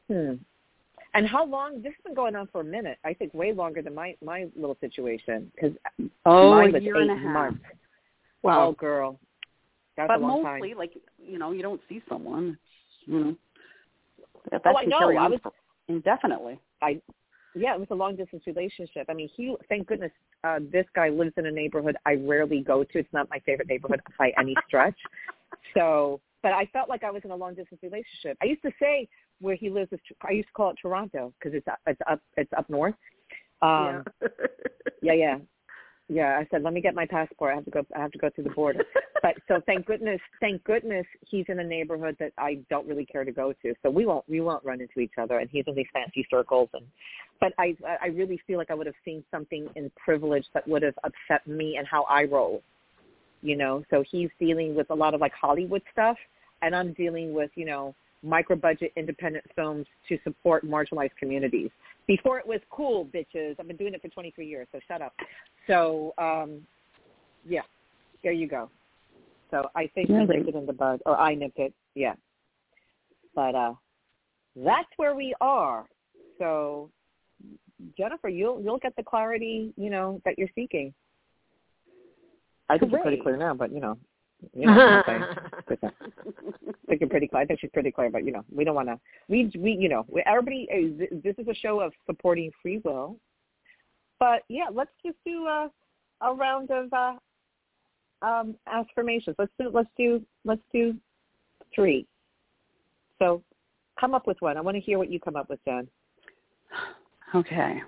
Hmm. 0.07 0.35
And 1.14 1.28
how 1.28 1.45
long? 1.45 1.82
This 1.82 1.93
has 1.93 2.03
been 2.03 2.14
going 2.14 2.36
on 2.36 2.47
for 2.51 2.62
a 2.62 2.64
minute. 2.64 2.97
I 3.03 3.14
think 3.14 3.34
way 3.34 3.51
longer 3.51 3.82
than 3.82 3.95
my 3.95 4.16
my 4.24 4.47
little 4.55 4.78
situation 4.80 5.51
because 5.55 5.76
oh, 6.26 6.51
mine 6.51 6.74
was 6.74 6.82
a 6.82 6.84
year 6.84 6.97
eight 6.97 7.10
and 7.10 7.12
a 7.12 7.16
half. 7.16 7.34
months. 7.34 7.64
Wow. 8.43 8.68
Oh, 8.68 8.72
girl, 8.74 9.20
that's 9.97 10.07
but 10.07 10.22
mostly, 10.22 10.70
time. 10.70 10.78
like 10.78 10.93
you 11.18 11.39
know, 11.39 11.51
you 11.51 11.62
don't 11.62 11.82
see 11.89 12.01
someone. 12.07 12.57
You 13.05 13.20
know, 13.20 13.36
that, 14.51 14.62
Oh, 14.66 14.72
that 14.72 14.76
I 14.76 14.84
can 14.84 14.91
carry 14.91 15.18
I 15.18 15.26
on 15.26 15.39
for 15.39 15.51
indefinitely. 15.88 16.60
I 16.82 17.01
yeah, 17.55 17.74
it 17.74 17.80
was 17.80 17.88
a 17.91 17.95
long 17.95 18.16
distance 18.16 18.43
relationship. 18.45 19.07
I 19.10 19.14
mean, 19.14 19.30
he 19.36 19.55
thank 19.68 19.88
goodness 19.88 20.12
uh 20.43 20.60
this 20.72 20.86
guy 20.95 21.10
lives 21.10 21.34
in 21.38 21.47
a 21.47 21.51
neighborhood 21.51 21.97
I 22.05 22.14
rarely 22.16 22.62
go 22.62 22.84
to. 22.84 22.99
It's 22.99 23.12
not 23.14 23.30
my 23.30 23.39
favorite 23.39 23.68
neighborhood 23.68 24.01
by 24.18 24.32
any 24.39 24.55
stretch. 24.68 24.97
So, 25.74 26.22
but 26.43 26.53
I 26.53 26.66
felt 26.68 26.88
like 26.88 27.03
I 27.03 27.12
was 27.12 27.24
in 27.26 27.32
a 27.32 27.36
long 27.36 27.55
distance 27.55 27.82
relationship. 27.82 28.38
I 28.41 28.45
used 28.45 28.62
to 28.62 28.72
say 28.80 29.07
where 29.41 29.55
he 29.55 29.69
lives 29.69 29.91
is 29.91 29.99
I 30.21 30.31
used 30.31 30.47
to 30.49 30.53
call 30.53 30.71
it 30.71 30.77
Toronto 30.81 31.33
because 31.39 31.55
it's 31.55 31.67
up, 31.67 31.79
it's 31.87 32.01
up 32.09 32.21
it's 32.37 32.51
up 32.57 32.69
north. 32.69 32.95
Um 33.61 34.05
yeah, 35.01 35.13
yeah. 35.13 35.37
Yeah, 36.11 36.39
I 36.39 36.47
said, 36.49 36.63
let 36.63 36.73
me 36.73 36.81
get 36.81 36.95
my 36.95 37.05
passport. 37.05 37.51
I 37.51 37.55
have 37.55 37.65
to 37.65 37.71
go. 37.71 37.85
I 37.95 37.99
have 37.99 38.11
to 38.11 38.17
go 38.17 38.31
through 38.31 38.45
the 38.45 38.49
border. 38.49 38.83
but 39.21 39.35
so 39.47 39.61
thank 39.67 39.85
goodness, 39.85 40.19
thank 40.39 40.63
goodness 40.63 41.05
he's 41.27 41.45
in 41.49 41.59
a 41.59 41.63
neighborhood 41.63 42.15
that 42.19 42.33
I 42.35 42.57
don't 42.67 42.87
really 42.87 43.05
care 43.05 43.23
to 43.23 43.31
go 43.31 43.53
to. 43.61 43.75
So 43.83 43.91
we 43.91 44.07
won't 44.07 44.27
we 44.27 44.41
won't 44.41 44.65
run 44.65 44.81
into 44.81 44.99
each 45.01 45.13
other. 45.21 45.37
And 45.37 45.47
he's 45.51 45.65
in 45.67 45.75
these 45.75 45.85
fancy 45.93 46.25
circles. 46.27 46.69
And 46.73 46.83
but 47.39 47.53
I 47.59 47.77
I 48.01 48.07
really 48.07 48.41
feel 48.47 48.57
like 48.57 48.71
I 48.71 48.73
would 48.73 48.87
have 48.87 48.95
seen 49.05 49.23
something 49.29 49.69
in 49.75 49.91
privilege 50.03 50.45
that 50.55 50.67
would 50.67 50.81
have 50.81 50.95
upset 51.03 51.45
me 51.45 51.77
and 51.77 51.87
how 51.87 52.03
I 52.09 52.23
roll. 52.23 52.63
You 53.43 53.55
know, 53.55 53.83
so 53.91 54.03
he's 54.09 54.29
dealing 54.39 54.75
with 54.75 54.89
a 54.89 54.95
lot 54.95 55.13
of 55.13 55.21
like 55.21 55.33
Hollywood 55.33 55.83
stuff, 55.91 56.17
and 56.63 56.75
I'm 56.75 56.93
dealing 56.93 57.33
with 57.33 57.51
you 57.53 57.65
know 57.65 57.93
micro 58.24 58.55
budget 58.55 58.91
independent 58.95 59.45
films 59.55 59.86
to 60.07 60.17
support 60.24 60.65
marginalized 60.65 61.15
communities. 61.17 61.70
Before 62.07 62.39
it 62.39 62.47
was 62.47 62.59
cool, 62.70 63.05
bitches. 63.05 63.55
I've 63.59 63.67
been 63.67 63.78
doing 63.78 63.93
it 63.93 64.01
for 64.01 64.09
23 64.09 64.47
years, 64.47 64.67
so 64.72 64.80
shut 64.88 65.01
up. 65.01 65.13
So, 65.67 66.13
um, 66.17 66.61
yeah, 67.47 67.61
there 68.24 68.32
you 68.32 68.47
go. 68.47 68.70
So 69.51 69.70
I 69.76 69.89
think 69.95 70.09
we 70.09 70.15
nipped 70.15 70.49
it 70.49 70.55
in 70.55 70.65
the 70.65 70.74
bud, 70.74 71.01
or 71.05 71.17
I 71.17 71.34
nipped 71.34 71.59
it, 71.59 71.74
yeah. 71.95 72.13
But 73.36 73.55
uh, 73.55 73.74
that's 74.55 74.89
where 74.97 75.15
we 75.15 75.34
are. 75.41 75.86
So, 76.38 76.89
Jennifer, 77.97 78.30
you'll 78.30 78.61
you'll 78.61 78.78
get 78.78 78.95
the 78.95 79.03
clarity, 79.03 79.74
you 79.76 79.89
know, 79.89 80.22
that 80.26 80.38
you're 80.38 80.49
seeking. 80.53 80.93
I 82.70 82.78
think 82.78 82.91
you're 82.91 83.01
pretty 83.01 83.22
clear 83.22 83.38
now, 83.38 83.53
but 83.53 83.72
you 83.72 83.80
know, 83.80 83.97
you 84.53 84.65
know 84.65 84.73
what 84.75 84.81
I'm 84.81 85.03
saying. 85.05 85.23
But, 85.67 85.83
uh, 85.83 85.89
I 85.89 86.71
think 86.87 87.01
you're 87.01 87.09
pretty 87.09 87.27
clear. 87.27 87.41
I 87.43 87.45
think 87.45 87.59
she's 87.59 87.69
pretty 87.71 87.91
clear, 87.91 88.09
but 88.09 88.23
you 88.25 88.31
know, 88.31 88.43
we 88.53 88.63
don't 88.63 88.75
want 88.75 88.87
to. 88.87 88.99
We 89.27 89.51
we 89.57 89.71
you 89.73 89.89
know, 89.89 90.05
everybody. 90.25 90.67
uh, 90.73 91.05
This 91.23 91.35
is 91.37 91.47
a 91.47 91.53
show 91.53 91.79
of 91.79 91.93
supporting 92.05 92.51
free 92.61 92.79
will. 92.83 93.17
But 94.19 94.43
yeah, 94.49 94.65
let's 94.73 94.91
just 95.05 95.17
do 95.25 95.45
a, 95.45 95.69
a 96.21 96.33
round 96.33 96.71
of 96.71 96.91
uh, 96.91 97.13
um, 98.25 98.55
afformations. 98.67 99.35
Let's 99.37 99.51
do 99.59 99.69
let's 99.73 99.89
do 99.97 100.21
let's 100.45 100.61
do 100.73 100.95
three. 101.75 102.05
So, 103.19 103.43
come 103.99 104.13
up 104.15 104.25
with 104.27 104.37
one. 104.41 104.57
I 104.57 104.61
want 104.61 104.75
to 104.75 104.81
hear 104.81 104.97
what 104.97 105.11
you 105.11 105.19
come 105.19 105.35
up 105.35 105.49
with, 105.49 105.59
Jen. 105.65 105.87
Okay. 107.35 107.81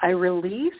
I 0.00 0.08
release 0.08 0.72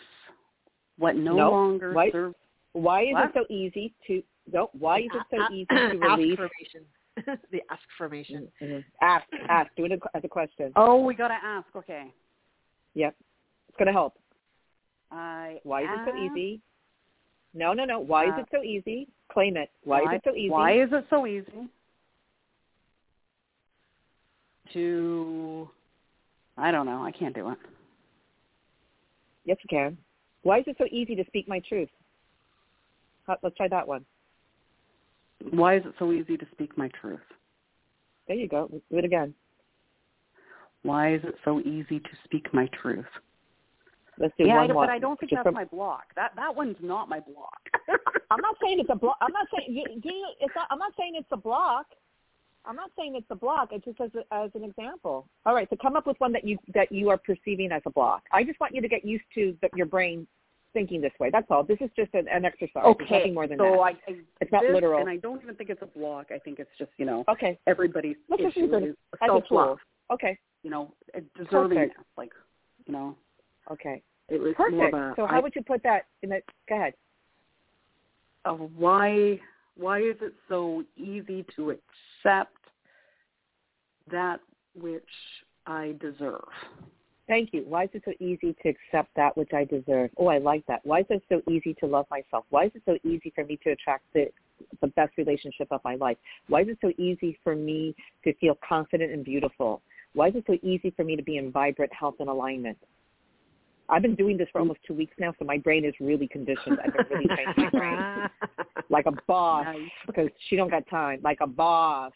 what 0.98 1.16
no 1.16 1.36
No, 1.36 1.50
longer 1.50 1.92
wait. 1.94 2.12
serves. 2.12 2.34
Why 2.72 3.02
is 3.02 3.12
What? 3.12 3.24
it 3.26 3.30
so 3.34 3.44
easy 3.50 3.94
to? 4.06 4.22
No, 4.50 4.70
why 4.72 5.00
is 5.00 5.10
it 5.12 5.22
so 5.30 5.54
easy 5.54 5.66
to 5.66 5.98
release? 5.98 6.38
Affirmation. 6.38 6.84
the 7.50 7.62
affirmation. 7.70 8.48
Mhm. 8.62 8.84
Ask, 9.02 9.26
ask. 9.48 9.70
Do 9.76 9.84
it 9.84 9.92
as 10.14 10.24
a 10.24 10.28
question. 10.28 10.72
Oh, 10.76 11.04
we 11.04 11.14
got 11.14 11.28
to 11.28 11.34
ask. 11.34 11.66
Okay. 11.76 12.12
Yep, 12.94 13.14
it's 13.68 13.76
gonna 13.78 13.92
help. 13.92 14.18
I 15.10 15.60
Why 15.62 15.82
is 15.82 15.88
it 15.92 16.10
so 16.10 16.16
easy? 16.16 16.60
No, 17.54 17.74
no, 17.74 17.84
no. 17.84 18.00
Why 18.00 18.26
is 18.26 18.32
Uh, 18.36 18.40
it 18.40 18.48
so 18.50 18.62
easy? 18.62 19.08
Claim 19.30 19.56
it. 19.58 19.70
Why, 19.84 20.02
is 20.02 20.08
it 20.12 20.22
so 20.24 20.34
easy? 20.34 20.50
Why 20.50 20.72
is 20.72 20.92
it 20.92 21.06
so 21.10 21.26
easy 21.26 21.68
to? 24.72 25.68
I 26.56 26.70
don't 26.70 26.86
know. 26.86 27.02
I 27.02 27.10
can't 27.12 27.34
do 27.34 27.50
it. 27.50 27.58
Yes, 29.44 29.58
you 29.62 29.68
can. 29.68 29.98
Why 30.42 30.58
is 30.60 30.64
it 30.66 30.76
so 30.78 30.86
easy 30.90 31.14
to 31.14 31.24
speak 31.26 31.48
my 31.48 31.60
truth? 31.60 31.90
How- 33.26 33.38
Let's 33.42 33.56
try 33.56 33.68
that 33.68 33.86
one. 33.86 34.04
Why 35.50 35.76
is 35.76 35.82
it 35.84 35.94
so 35.98 36.12
easy 36.12 36.36
to 36.36 36.46
speak 36.52 36.76
my 36.78 36.88
truth? 37.00 37.20
There 38.28 38.36
you 38.36 38.48
go. 38.48 38.68
Do 38.68 38.98
it 38.98 39.04
again. 39.04 39.34
Why 40.82 41.14
is 41.14 41.20
it 41.24 41.34
so 41.44 41.60
easy 41.60 42.00
to 42.00 42.10
speak 42.24 42.52
my 42.52 42.68
truth? 42.80 43.06
Let's 44.18 44.34
do 44.38 44.44
yeah, 44.44 44.56
one 44.56 44.70
I, 44.70 44.74
more. 44.74 44.86
but 44.86 44.92
I 44.92 44.98
don't 44.98 45.18
think 45.18 45.30
Just 45.30 45.38
that's 45.38 45.46
from- 45.46 45.54
my 45.54 45.64
block. 45.64 46.04
That 46.16 46.32
that 46.36 46.54
one's 46.54 46.76
not 46.80 47.08
my 47.08 47.20
block. 47.20 47.60
I'm 48.30 48.40
not 48.40 48.56
saying 48.62 48.78
it's 48.80 48.90
a 48.90 48.94
block. 48.94 49.16
I'm 49.20 49.32
not 49.32 49.46
saying 49.54 49.74
you, 49.74 49.84
do 50.00 50.12
you, 50.12 50.26
it's 50.40 50.54
not, 50.54 50.66
I'm 50.70 50.78
not 50.78 50.92
saying 50.98 51.14
it's 51.16 51.28
a 51.32 51.36
block. 51.36 51.86
I'm 52.64 52.76
not 52.76 52.90
saying 52.96 53.16
it's 53.16 53.26
a 53.30 53.34
block. 53.34 53.70
It's 53.72 53.84
just 53.84 54.00
as 54.00 54.10
a, 54.14 54.34
as 54.34 54.50
an 54.54 54.62
example. 54.64 55.26
All 55.44 55.54
right, 55.54 55.66
so 55.68 55.76
come 55.80 55.96
up 55.96 56.06
with 56.06 56.18
one 56.20 56.32
that 56.32 56.44
you 56.46 56.58
that 56.74 56.92
you 56.92 57.08
are 57.10 57.18
perceiving 57.18 57.72
as 57.72 57.82
a 57.86 57.90
block. 57.90 58.22
I 58.32 58.44
just 58.44 58.60
want 58.60 58.74
you 58.74 58.80
to 58.80 58.88
get 58.88 59.04
used 59.04 59.24
to 59.34 59.56
the, 59.62 59.68
your 59.74 59.86
brain 59.86 60.26
thinking 60.72 61.00
this 61.00 61.12
way. 61.20 61.30
That's 61.30 61.46
all. 61.50 61.62
This 61.64 61.78
is 61.80 61.90
just 61.96 62.12
an, 62.14 62.26
an 62.28 62.44
exercise. 62.44 62.84
Okay, 62.84 63.18
nothing 63.18 63.34
more 63.34 63.46
than 63.46 63.58
so 63.58 63.64
that. 63.64 63.78
I, 63.80 63.88
I 64.10 64.16
It's 64.40 64.52
not 64.52 64.62
this, 64.62 64.72
literal. 64.72 65.00
and 65.00 65.08
I 65.08 65.16
don't 65.16 65.42
even 65.42 65.54
think 65.54 65.70
it's 65.70 65.82
a 65.82 65.86
block. 65.98 66.26
I 66.34 66.38
think 66.38 66.58
it's 66.58 66.70
just 66.78 66.90
you 66.96 67.04
know 67.06 67.24
Okay. 67.28 67.58
everybody's 67.66 68.16
Let's 68.28 68.42
just 68.42 68.56
issue 68.56 68.66
use 68.66 68.74
it 68.74 68.82
is 68.88 68.96
as 69.22 69.28
self 69.28 69.44
love. 69.50 69.78
tool. 69.78 69.78
Okay. 70.12 70.38
You 70.62 70.70
know, 70.70 70.92
deservingness. 71.38 71.90
Like, 72.16 72.32
you 72.86 72.92
know, 72.92 73.16
Okay. 73.70 74.02
it 74.28 74.40
was 74.40 74.54
more 74.70 74.90
Perfect. 74.90 74.94
of 74.94 75.00
a, 75.00 75.12
So 75.16 75.24
I- 75.24 75.28
how 75.30 75.42
would 75.42 75.54
you 75.56 75.62
put 75.62 75.82
that 75.82 76.06
in 76.22 76.30
the? 76.30 76.40
Go 76.68 76.76
ahead. 76.76 76.94
of 78.44 78.58
why 78.76 79.40
why 79.76 80.00
is 80.00 80.16
it 80.20 80.34
so 80.48 80.84
easy 80.96 81.44
to 81.56 81.70
accept 81.70 82.56
that 84.10 84.40
which 84.74 85.02
I 85.66 85.94
deserve? 86.00 86.42
Thank 87.32 87.54
you. 87.54 87.64
Why 87.66 87.84
is 87.84 87.90
it 87.94 88.02
so 88.04 88.12
easy 88.20 88.54
to 88.62 88.68
accept 88.68 89.08
that 89.16 89.34
which 89.38 89.54
I 89.54 89.64
deserve? 89.64 90.10
Oh, 90.18 90.26
I 90.26 90.36
like 90.36 90.66
that. 90.66 90.84
Why 90.84 91.00
is 91.00 91.06
it 91.08 91.22
so 91.30 91.40
easy 91.50 91.72
to 91.80 91.86
love 91.86 92.04
myself? 92.10 92.44
Why 92.50 92.66
is 92.66 92.72
it 92.74 92.82
so 92.84 92.98
easy 93.08 93.32
for 93.34 93.42
me 93.42 93.58
to 93.64 93.70
attract 93.70 94.04
the 94.12 94.26
the 94.82 94.88
best 94.88 95.16
relationship 95.16 95.68
of 95.70 95.80
my 95.82 95.94
life? 95.94 96.18
Why 96.48 96.60
is 96.60 96.68
it 96.68 96.78
so 96.82 96.92
easy 96.98 97.38
for 97.42 97.56
me 97.56 97.96
to 98.24 98.34
feel 98.34 98.58
confident 98.68 99.12
and 99.12 99.24
beautiful? 99.24 99.80
Why 100.12 100.28
is 100.28 100.34
it 100.34 100.44
so 100.46 100.58
easy 100.62 100.90
for 100.94 101.04
me 101.04 101.16
to 101.16 101.22
be 101.22 101.38
in 101.38 101.50
vibrant 101.50 101.90
health 101.94 102.16
and 102.20 102.28
alignment? 102.28 102.76
I've 103.88 104.02
been 104.02 104.14
doing 104.14 104.36
this 104.36 104.48
for 104.52 104.58
almost 104.58 104.80
two 104.86 104.92
weeks 104.92 105.14
now, 105.18 105.32
so 105.38 105.46
my 105.46 105.56
brain 105.56 105.86
is 105.86 105.94
really 106.00 106.28
conditioned. 106.28 106.80
I've 106.84 106.92
been 106.92 107.06
really 107.18 107.28
training 107.34 107.54
my 107.56 107.70
brain 107.70 108.28
like 108.90 109.06
a 109.06 109.12
boss 109.26 109.66
because 110.06 110.28
she 110.50 110.56
don't 110.56 110.70
got 110.70 110.86
time, 110.90 111.20
like 111.24 111.38
a 111.40 111.46
boss. 111.46 112.12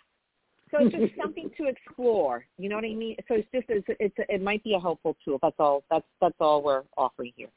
So 0.77 0.85
it's 0.85 0.93
just 0.93 1.13
something 1.21 1.51
to 1.57 1.67
explore. 1.67 2.45
You 2.59 2.69
know 2.69 2.77
what 2.77 2.85
I 2.85 2.95
mean? 2.95 3.17
So 3.29 3.35
it's 3.35 3.49
just 3.53 3.67
it's, 3.69 3.87
it's 4.01 4.15
it 4.19 4.43
might 4.43 4.63
be 4.63 4.75
a 4.75 4.81
helpful 4.81 5.17
tool. 5.25 5.39
That's 5.43 5.57
all. 5.59 5.85
That's 5.91 6.05
that's 6.21 6.35
all 6.41 6.63
we're 6.63 6.83
offering 6.97 7.33
here. 7.37 7.49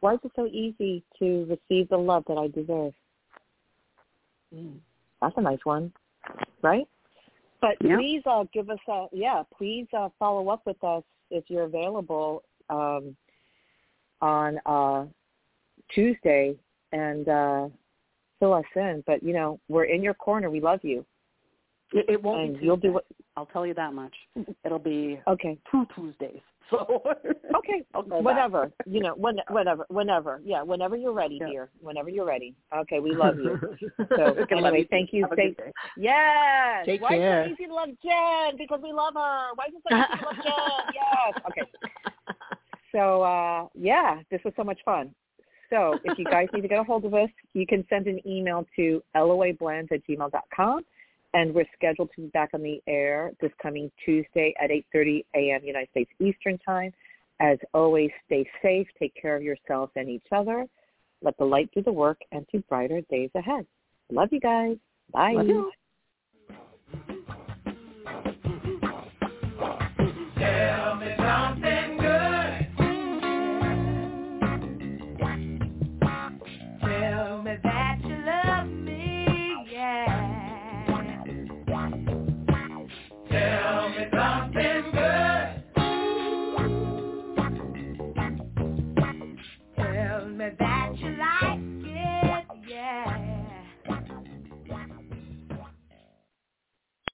Why 0.00 0.14
is 0.14 0.20
it 0.24 0.32
so 0.36 0.46
easy 0.46 1.02
to 1.18 1.46
receive 1.46 1.88
the 1.88 1.96
love 1.96 2.24
that 2.28 2.34
I 2.34 2.48
deserve? 2.48 2.92
Mm, 4.54 4.78
that's 5.20 5.34
a 5.36 5.40
nice 5.40 5.64
one, 5.64 5.92
right? 6.62 6.86
But 7.60 7.76
Yeah. 7.80 7.96
please 7.96 8.22
uh, 8.26 8.44
give 8.52 8.68
us 8.68 8.78
a 8.88 9.06
yeah. 9.12 9.42
Please 9.56 9.86
uh, 9.96 10.10
follow 10.18 10.48
up 10.50 10.66
with 10.66 10.82
us 10.84 11.02
if 11.30 11.44
you're 11.48 11.64
available 11.64 12.42
um, 12.68 13.16
on 14.20 14.60
uh, 14.66 15.06
Tuesday 15.94 16.56
and 16.92 17.28
uh, 17.28 17.68
fill 18.38 18.52
us 18.52 18.64
in. 18.74 19.02
But 19.06 19.22
you 19.22 19.32
know 19.32 19.58
we're 19.68 19.84
in 19.84 20.02
your 20.02 20.14
corner. 20.14 20.50
We 20.50 20.60
love 20.60 20.80
you, 20.82 21.06
It, 21.92 22.06
it 22.08 22.22
won't 22.22 22.40
and 22.42 22.58
be 22.60 22.66
you'll 22.66 22.76
do 22.76 22.92
what. 22.92 23.06
I'll 23.36 23.46
tell 23.46 23.66
you 23.66 23.74
that 23.74 23.92
much. 23.92 24.14
It'll 24.64 24.78
be 24.78 25.20
Okay. 25.26 25.58
two 25.70 25.86
Tuesdays. 25.94 26.40
So 26.68 26.78
Okay, 27.56 27.84
I'll 27.94 28.02
go 28.02 28.16
back. 28.20 28.24
whenever 28.24 28.72
you 28.86 28.98
know, 29.00 29.14
when, 29.14 29.36
whenever, 29.50 29.86
whenever, 29.88 30.40
yeah, 30.44 30.62
whenever 30.62 30.96
you're 30.96 31.12
ready, 31.12 31.38
Yeah. 31.40 31.46
dear. 31.48 31.68
Whenever 31.80 32.08
you're 32.10 32.24
ready. 32.26 32.56
Okay, 32.76 32.98
we 32.98 33.14
love 33.14 33.36
you. 33.38 33.56
So 34.16 34.22
Okay, 34.34 34.56
anyway, 34.56 34.80
you. 34.80 34.86
thank 34.90 35.12
you. 35.12 35.22
Have 35.22 35.32
a 35.32 35.36
Thank 35.36 35.56
good 35.58 35.62
day. 35.66 35.72
yes. 35.96 36.84
Take 36.84 37.02
Why 37.02 37.18
care. 37.18 37.44
is 37.44 37.46
it 37.50 37.56
so 37.58 37.62
easy 37.62 37.68
to 37.68 37.74
love 37.74 37.88
Jen? 38.02 38.58
Because 38.58 38.80
we 38.82 38.92
love 38.92 39.14
her. 39.14 39.50
Why 39.54 39.66
is 39.68 39.74
it 39.76 39.82
so 39.88 39.94
easy 39.96 40.18
to 40.18 40.24
love 40.24 40.34
Jen? 40.42 40.92
Yes. 40.92 41.34
Okay. 41.48 41.70
So 42.90 43.22
uh, 43.22 43.68
yeah, 43.76 44.22
this 44.32 44.40
was 44.44 44.52
so 44.56 44.64
much 44.64 44.80
fun. 44.84 45.14
So 45.70 46.00
if 46.04 46.18
you 46.18 46.26
guys 46.26 46.48
need 46.52 46.62
to 46.62 46.68
get 46.68 46.80
a 46.80 46.84
hold 46.84 47.04
of 47.04 47.14
us, 47.14 47.30
you 47.52 47.64
can 47.64 47.84
send 47.88 48.08
an 48.08 48.20
email 48.26 48.66
to 48.74 49.02
loablends 49.14 49.92
at 49.92 50.00
gmail.com. 50.08 50.84
and 51.34 51.54
we're 51.54 51.66
scheduled 51.74 52.10
to 52.14 52.22
be 52.22 52.28
back 52.28 52.50
on 52.54 52.62
the 52.62 52.80
air 52.86 53.30
this 53.40 53.50
coming 53.60 53.90
Tuesday 54.04 54.54
at 54.60 54.70
8:30 54.70 55.24
a.m. 55.34 55.64
United 55.64 55.90
States 55.90 56.10
Eastern 56.20 56.58
Time. 56.58 56.92
As 57.40 57.58
always, 57.74 58.10
stay 58.26 58.48
safe, 58.62 58.86
take 58.98 59.14
care 59.20 59.36
of 59.36 59.42
yourselves 59.42 59.92
and 59.96 60.08
each 60.08 60.26
other. 60.32 60.66
Let 61.22 61.36
the 61.38 61.44
light 61.44 61.70
do 61.74 61.82
the 61.82 61.92
work 61.92 62.18
and 62.32 62.46
to 62.52 62.60
brighter 62.68 63.00
days 63.10 63.30
ahead. 63.34 63.66
Love 64.10 64.28
you 64.32 64.40
guys. 64.40 64.76
Bye. 65.12 65.32
Love 65.32 65.46
you. 65.46 65.72
Tell 70.38 70.96
me 70.96 71.14
something. 71.18 71.65